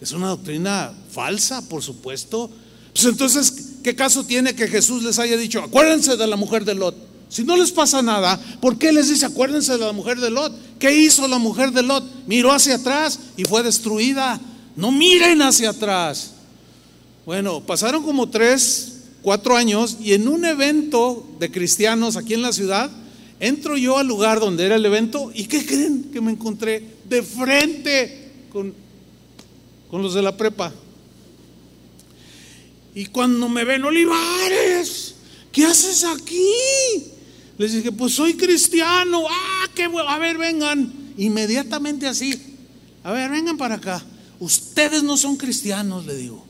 Es 0.00 0.12
una 0.12 0.28
doctrina 0.28 0.92
falsa, 1.10 1.68
por 1.68 1.82
supuesto. 1.82 2.50
Pues 2.92 3.04
entonces, 3.04 3.54
¿qué 3.82 3.94
caso 3.94 4.24
tiene 4.24 4.54
que 4.54 4.68
Jesús 4.68 5.02
les 5.02 5.18
haya 5.18 5.36
dicho, 5.36 5.62
acuérdense 5.62 6.16
de 6.16 6.26
la 6.26 6.36
mujer 6.36 6.64
de 6.64 6.74
Lot? 6.74 6.96
Si 7.28 7.44
no 7.44 7.56
les 7.56 7.72
pasa 7.72 8.02
nada, 8.02 8.38
¿por 8.60 8.78
qué 8.78 8.92
les 8.92 9.08
dice, 9.08 9.24
acuérdense 9.24 9.72
de 9.72 9.78
la 9.78 9.92
mujer 9.92 10.20
de 10.20 10.30
Lot? 10.30 10.52
¿Qué 10.78 10.94
hizo 10.94 11.26
la 11.28 11.38
mujer 11.38 11.72
de 11.72 11.82
Lot? 11.82 12.04
Miró 12.26 12.52
hacia 12.52 12.74
atrás 12.74 13.18
y 13.36 13.44
fue 13.44 13.62
destruida. 13.62 14.38
No 14.76 14.90
miren 14.90 15.40
hacia 15.40 15.70
atrás. 15.70 16.32
Bueno, 17.24 17.60
pasaron 17.60 18.02
como 18.02 18.28
tres, 18.28 18.98
cuatro 19.22 19.56
años 19.56 19.96
y 20.02 20.12
en 20.12 20.28
un 20.28 20.44
evento 20.44 21.26
de 21.38 21.50
cristianos 21.50 22.16
aquí 22.16 22.34
en 22.34 22.42
la 22.42 22.52
ciudad, 22.52 22.90
Entro 23.42 23.76
yo 23.76 23.98
al 23.98 24.06
lugar 24.06 24.38
donde 24.38 24.64
era 24.64 24.76
el 24.76 24.86
evento 24.86 25.32
y 25.34 25.46
¿qué 25.46 25.66
creen 25.66 26.10
que 26.12 26.20
me 26.20 26.30
encontré? 26.30 26.80
De 27.08 27.24
frente 27.24 28.30
con, 28.52 28.72
con 29.90 30.00
los 30.00 30.14
de 30.14 30.22
la 30.22 30.36
prepa. 30.36 30.72
Y 32.94 33.06
cuando 33.06 33.48
me 33.48 33.64
ven, 33.64 33.84
Olivares, 33.84 35.16
¿qué 35.50 35.64
haces 35.64 36.04
aquí? 36.04 36.46
Les 37.58 37.72
dije, 37.72 37.90
pues 37.90 38.14
soy 38.14 38.34
cristiano. 38.34 39.24
Ah, 39.28 39.66
qué 39.74 39.88
bueno. 39.88 40.08
A 40.08 40.18
ver, 40.18 40.38
vengan. 40.38 40.92
Inmediatamente 41.16 42.06
así. 42.06 42.40
A 43.02 43.10
ver, 43.10 43.28
vengan 43.28 43.56
para 43.56 43.74
acá. 43.74 44.04
Ustedes 44.38 45.02
no 45.02 45.16
son 45.16 45.36
cristianos, 45.36 46.06
le 46.06 46.14
digo. 46.14 46.46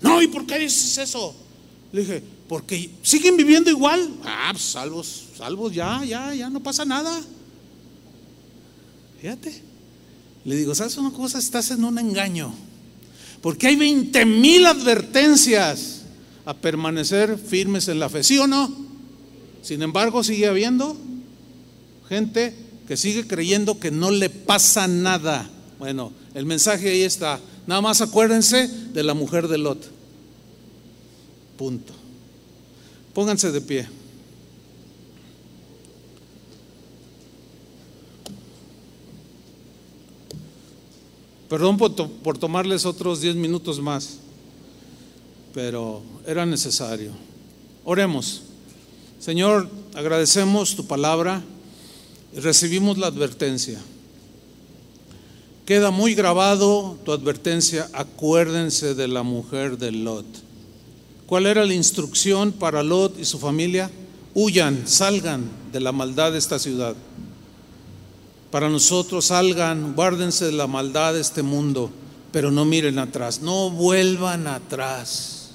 No, 0.00 0.20
¿y 0.20 0.26
por 0.26 0.46
qué 0.46 0.58
dices 0.58 0.98
eso? 0.98 1.32
Le 1.92 2.00
dije, 2.00 2.24
porque 2.48 2.90
siguen 3.02 3.36
viviendo 3.36 3.70
igual. 3.70 4.10
Ah, 4.24 4.48
pues 4.50 4.64
salvos, 4.64 5.23
salvos, 5.36 5.74
ya, 5.74 6.04
ya, 6.04 6.34
ya 6.34 6.50
no 6.50 6.60
pasa 6.60 6.84
nada. 6.84 7.20
Fíjate. 9.20 9.62
Le 10.44 10.56
digo, 10.56 10.74
¿sabes 10.74 10.96
una 10.98 11.10
cosa? 11.10 11.38
Estás 11.38 11.70
en 11.70 11.84
un 11.84 11.98
engaño. 11.98 12.54
Porque 13.40 13.68
hay 13.68 13.76
20 13.76 14.24
mil 14.26 14.66
advertencias 14.66 16.02
a 16.44 16.54
permanecer 16.54 17.38
firmes 17.38 17.88
en 17.88 17.98
la 17.98 18.08
fe, 18.08 18.22
¿sí 18.22 18.38
o 18.38 18.46
no? 18.46 18.74
Sin 19.62 19.82
embargo, 19.82 20.22
sigue 20.22 20.46
habiendo 20.46 20.96
gente 22.08 22.54
que 22.86 22.96
sigue 22.96 23.26
creyendo 23.26 23.80
que 23.80 23.90
no 23.90 24.10
le 24.10 24.28
pasa 24.28 24.86
nada. 24.86 25.48
Bueno, 25.78 26.12
el 26.34 26.44
mensaje 26.44 26.90
ahí 26.90 27.02
está. 27.02 27.40
Nada 27.66 27.80
más 27.80 28.02
acuérdense 28.02 28.68
de 28.68 29.02
la 29.02 29.14
mujer 29.14 29.48
de 29.48 29.58
Lot. 29.58 29.90
Punto. 31.56 31.94
Pónganse 33.14 33.52
de 33.52 33.60
pie. 33.60 33.88
Perdón 41.54 41.78
por, 41.78 42.36
tomarles 42.36 42.84
otros 42.84 43.20
diez 43.20 43.36
minutos 43.36 43.78
más, 43.78 44.16
pero 45.54 46.02
era 46.26 46.44
necesario. 46.44 47.12
Oremos. 47.84 48.42
Señor, 49.20 49.70
agradecemos 49.94 50.74
tu 50.74 50.84
palabra 50.88 51.44
y 52.36 52.40
recibimos 52.40 52.98
la 52.98 53.06
advertencia. 53.06 53.80
Queda 55.64 55.92
muy 55.92 56.16
grabado 56.16 56.98
tu 57.04 57.12
advertencia, 57.12 57.88
acuérdense 57.92 58.96
de 58.96 59.06
la 59.06 59.22
mujer 59.22 59.78
de 59.78 59.92
Lot. 59.92 60.26
¿Cuál 61.28 61.46
era 61.46 61.64
la 61.64 61.74
instrucción 61.74 62.50
para 62.50 62.82
Lot 62.82 63.16
y 63.16 63.24
su 63.24 63.38
familia? 63.38 63.92
Huyan, 64.34 64.88
salgan 64.88 65.48
de 65.72 65.78
la 65.78 65.92
maldad 65.92 66.32
de 66.32 66.38
esta 66.38 66.58
ciudad. 66.58 66.96
Para 68.54 68.68
nosotros 68.68 69.24
salgan, 69.24 69.94
guárdense 69.96 70.44
de 70.44 70.52
la 70.52 70.68
maldad 70.68 71.14
de 71.14 71.20
este 71.20 71.42
mundo, 71.42 71.90
pero 72.30 72.52
no 72.52 72.64
miren 72.64 73.00
atrás, 73.00 73.40
no 73.40 73.68
vuelvan 73.68 74.46
atrás. 74.46 75.48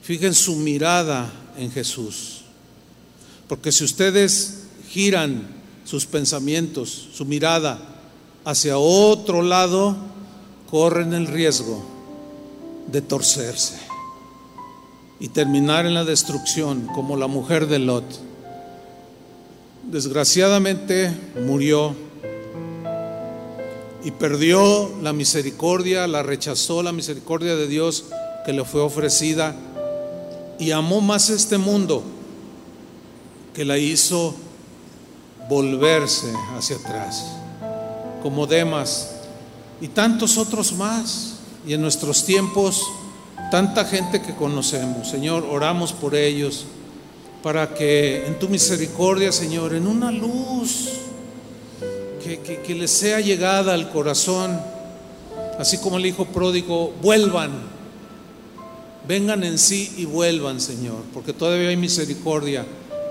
Fijen 0.00 0.32
su 0.32 0.56
mirada 0.56 1.30
en 1.58 1.70
Jesús. 1.70 2.44
Porque 3.46 3.70
si 3.72 3.84
ustedes 3.84 4.62
giran 4.88 5.46
sus 5.84 6.06
pensamientos, 6.06 7.08
su 7.12 7.26
mirada 7.26 7.78
hacia 8.46 8.78
otro 8.78 9.42
lado, 9.42 9.94
corren 10.70 11.12
el 11.12 11.26
riesgo 11.26 11.84
de 12.90 13.02
torcerse 13.02 13.78
y 15.20 15.28
terminar 15.28 15.84
en 15.84 15.92
la 15.92 16.06
destrucción 16.06 16.86
como 16.94 17.18
la 17.18 17.26
mujer 17.26 17.66
de 17.66 17.80
Lot. 17.80 18.31
Desgraciadamente 19.84 21.14
murió 21.44 21.94
y 24.04 24.10
perdió 24.12 24.90
la 25.02 25.12
misericordia, 25.12 26.06
la 26.06 26.22
rechazó 26.22 26.82
la 26.82 26.92
misericordia 26.92 27.56
de 27.56 27.66
Dios 27.68 28.06
que 28.44 28.52
le 28.52 28.64
fue 28.64 28.80
ofrecida 28.80 29.54
y 30.58 30.70
amó 30.70 31.00
más 31.00 31.30
este 31.30 31.58
mundo 31.58 32.02
que 33.54 33.64
la 33.64 33.78
hizo 33.78 34.34
volverse 35.48 36.32
hacia 36.56 36.76
atrás, 36.76 37.24
como 38.22 38.46
Demas 38.46 39.10
y 39.80 39.88
tantos 39.88 40.38
otros 40.38 40.72
más. 40.72 41.28
Y 41.64 41.74
en 41.74 41.82
nuestros 41.82 42.24
tiempos 42.24 42.82
tanta 43.52 43.84
gente 43.84 44.20
que 44.20 44.34
conocemos. 44.34 45.08
Señor, 45.08 45.44
oramos 45.48 45.92
por 45.92 46.16
ellos 46.16 46.66
para 47.42 47.74
que 47.74 48.26
en 48.26 48.38
tu 48.38 48.48
misericordia, 48.48 49.32
Señor, 49.32 49.74
en 49.74 49.86
una 49.86 50.10
luz 50.10 50.88
que, 52.22 52.38
que, 52.38 52.74
les 52.74 52.90
sea 52.90 53.20
llegada 53.20 53.74
al 53.74 53.90
corazón, 53.90 54.60
así 55.58 55.78
como 55.78 55.98
el 55.98 56.06
Hijo 56.06 56.26
pródigo, 56.26 56.92
vuelvan, 57.02 57.50
vengan 59.08 59.42
en 59.42 59.58
sí 59.58 59.92
y 59.96 60.04
vuelvan, 60.04 60.60
Señor, 60.60 61.02
porque 61.12 61.32
todavía 61.32 61.68
hay 61.68 61.76
misericordia, 61.76 62.64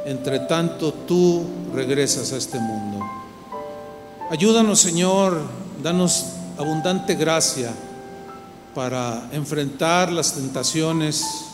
entre 0.06 0.40
tanto 0.40 0.94
tú 0.94 1.46
regresas 1.74 2.32
a 2.32 2.38
este 2.38 2.60
mundo. 2.60 3.06
Ayúdanos, 4.30 4.80
Señor, 4.80 5.42
danos 5.84 6.28
abundante 6.58 7.16
gracia 7.16 7.74
para 8.74 9.28
enfrentar 9.34 10.12
las 10.12 10.34
tentaciones. 10.34 11.51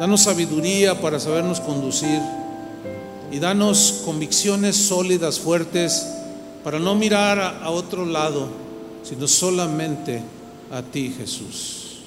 Danos 0.00 0.22
sabiduría 0.22 0.98
para 0.98 1.20
sabernos 1.20 1.60
conducir 1.60 2.22
y 3.30 3.38
danos 3.38 4.00
convicciones 4.06 4.74
sólidas, 4.74 5.38
fuertes, 5.38 6.08
para 6.64 6.78
no 6.78 6.94
mirar 6.94 7.38
a, 7.38 7.68
otro 7.68 8.06
lado, 8.06 8.48
sino 9.02 9.28
solamente 9.28 10.22
a 10.72 10.80
ti, 10.80 11.14
Jesús. 11.14 11.98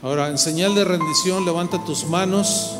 Ahora, 0.00 0.28
en 0.28 0.38
señal 0.38 0.76
de 0.76 0.84
rendición, 0.84 1.44
levanta 1.44 1.84
tus 1.84 2.04
manos 2.04 2.70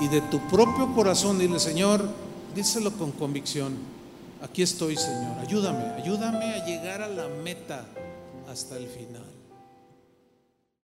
y 0.00 0.08
de 0.08 0.22
tu 0.22 0.40
propio 0.48 0.92
corazón 0.96 1.38
dile, 1.38 1.60
Señor, 1.60 2.04
díselo 2.52 2.90
con 2.94 3.12
convicción. 3.12 3.76
Aquí 4.42 4.62
estoy, 4.62 4.96
Señor. 4.96 5.38
Ayúdame, 5.40 5.84
ayúdame 6.02 6.54
a 6.54 6.66
llegar 6.66 7.00
a 7.00 7.06
la 7.06 7.28
meta 7.44 7.86
hasta 8.50 8.76
el 8.76 8.88
final. 8.88 9.41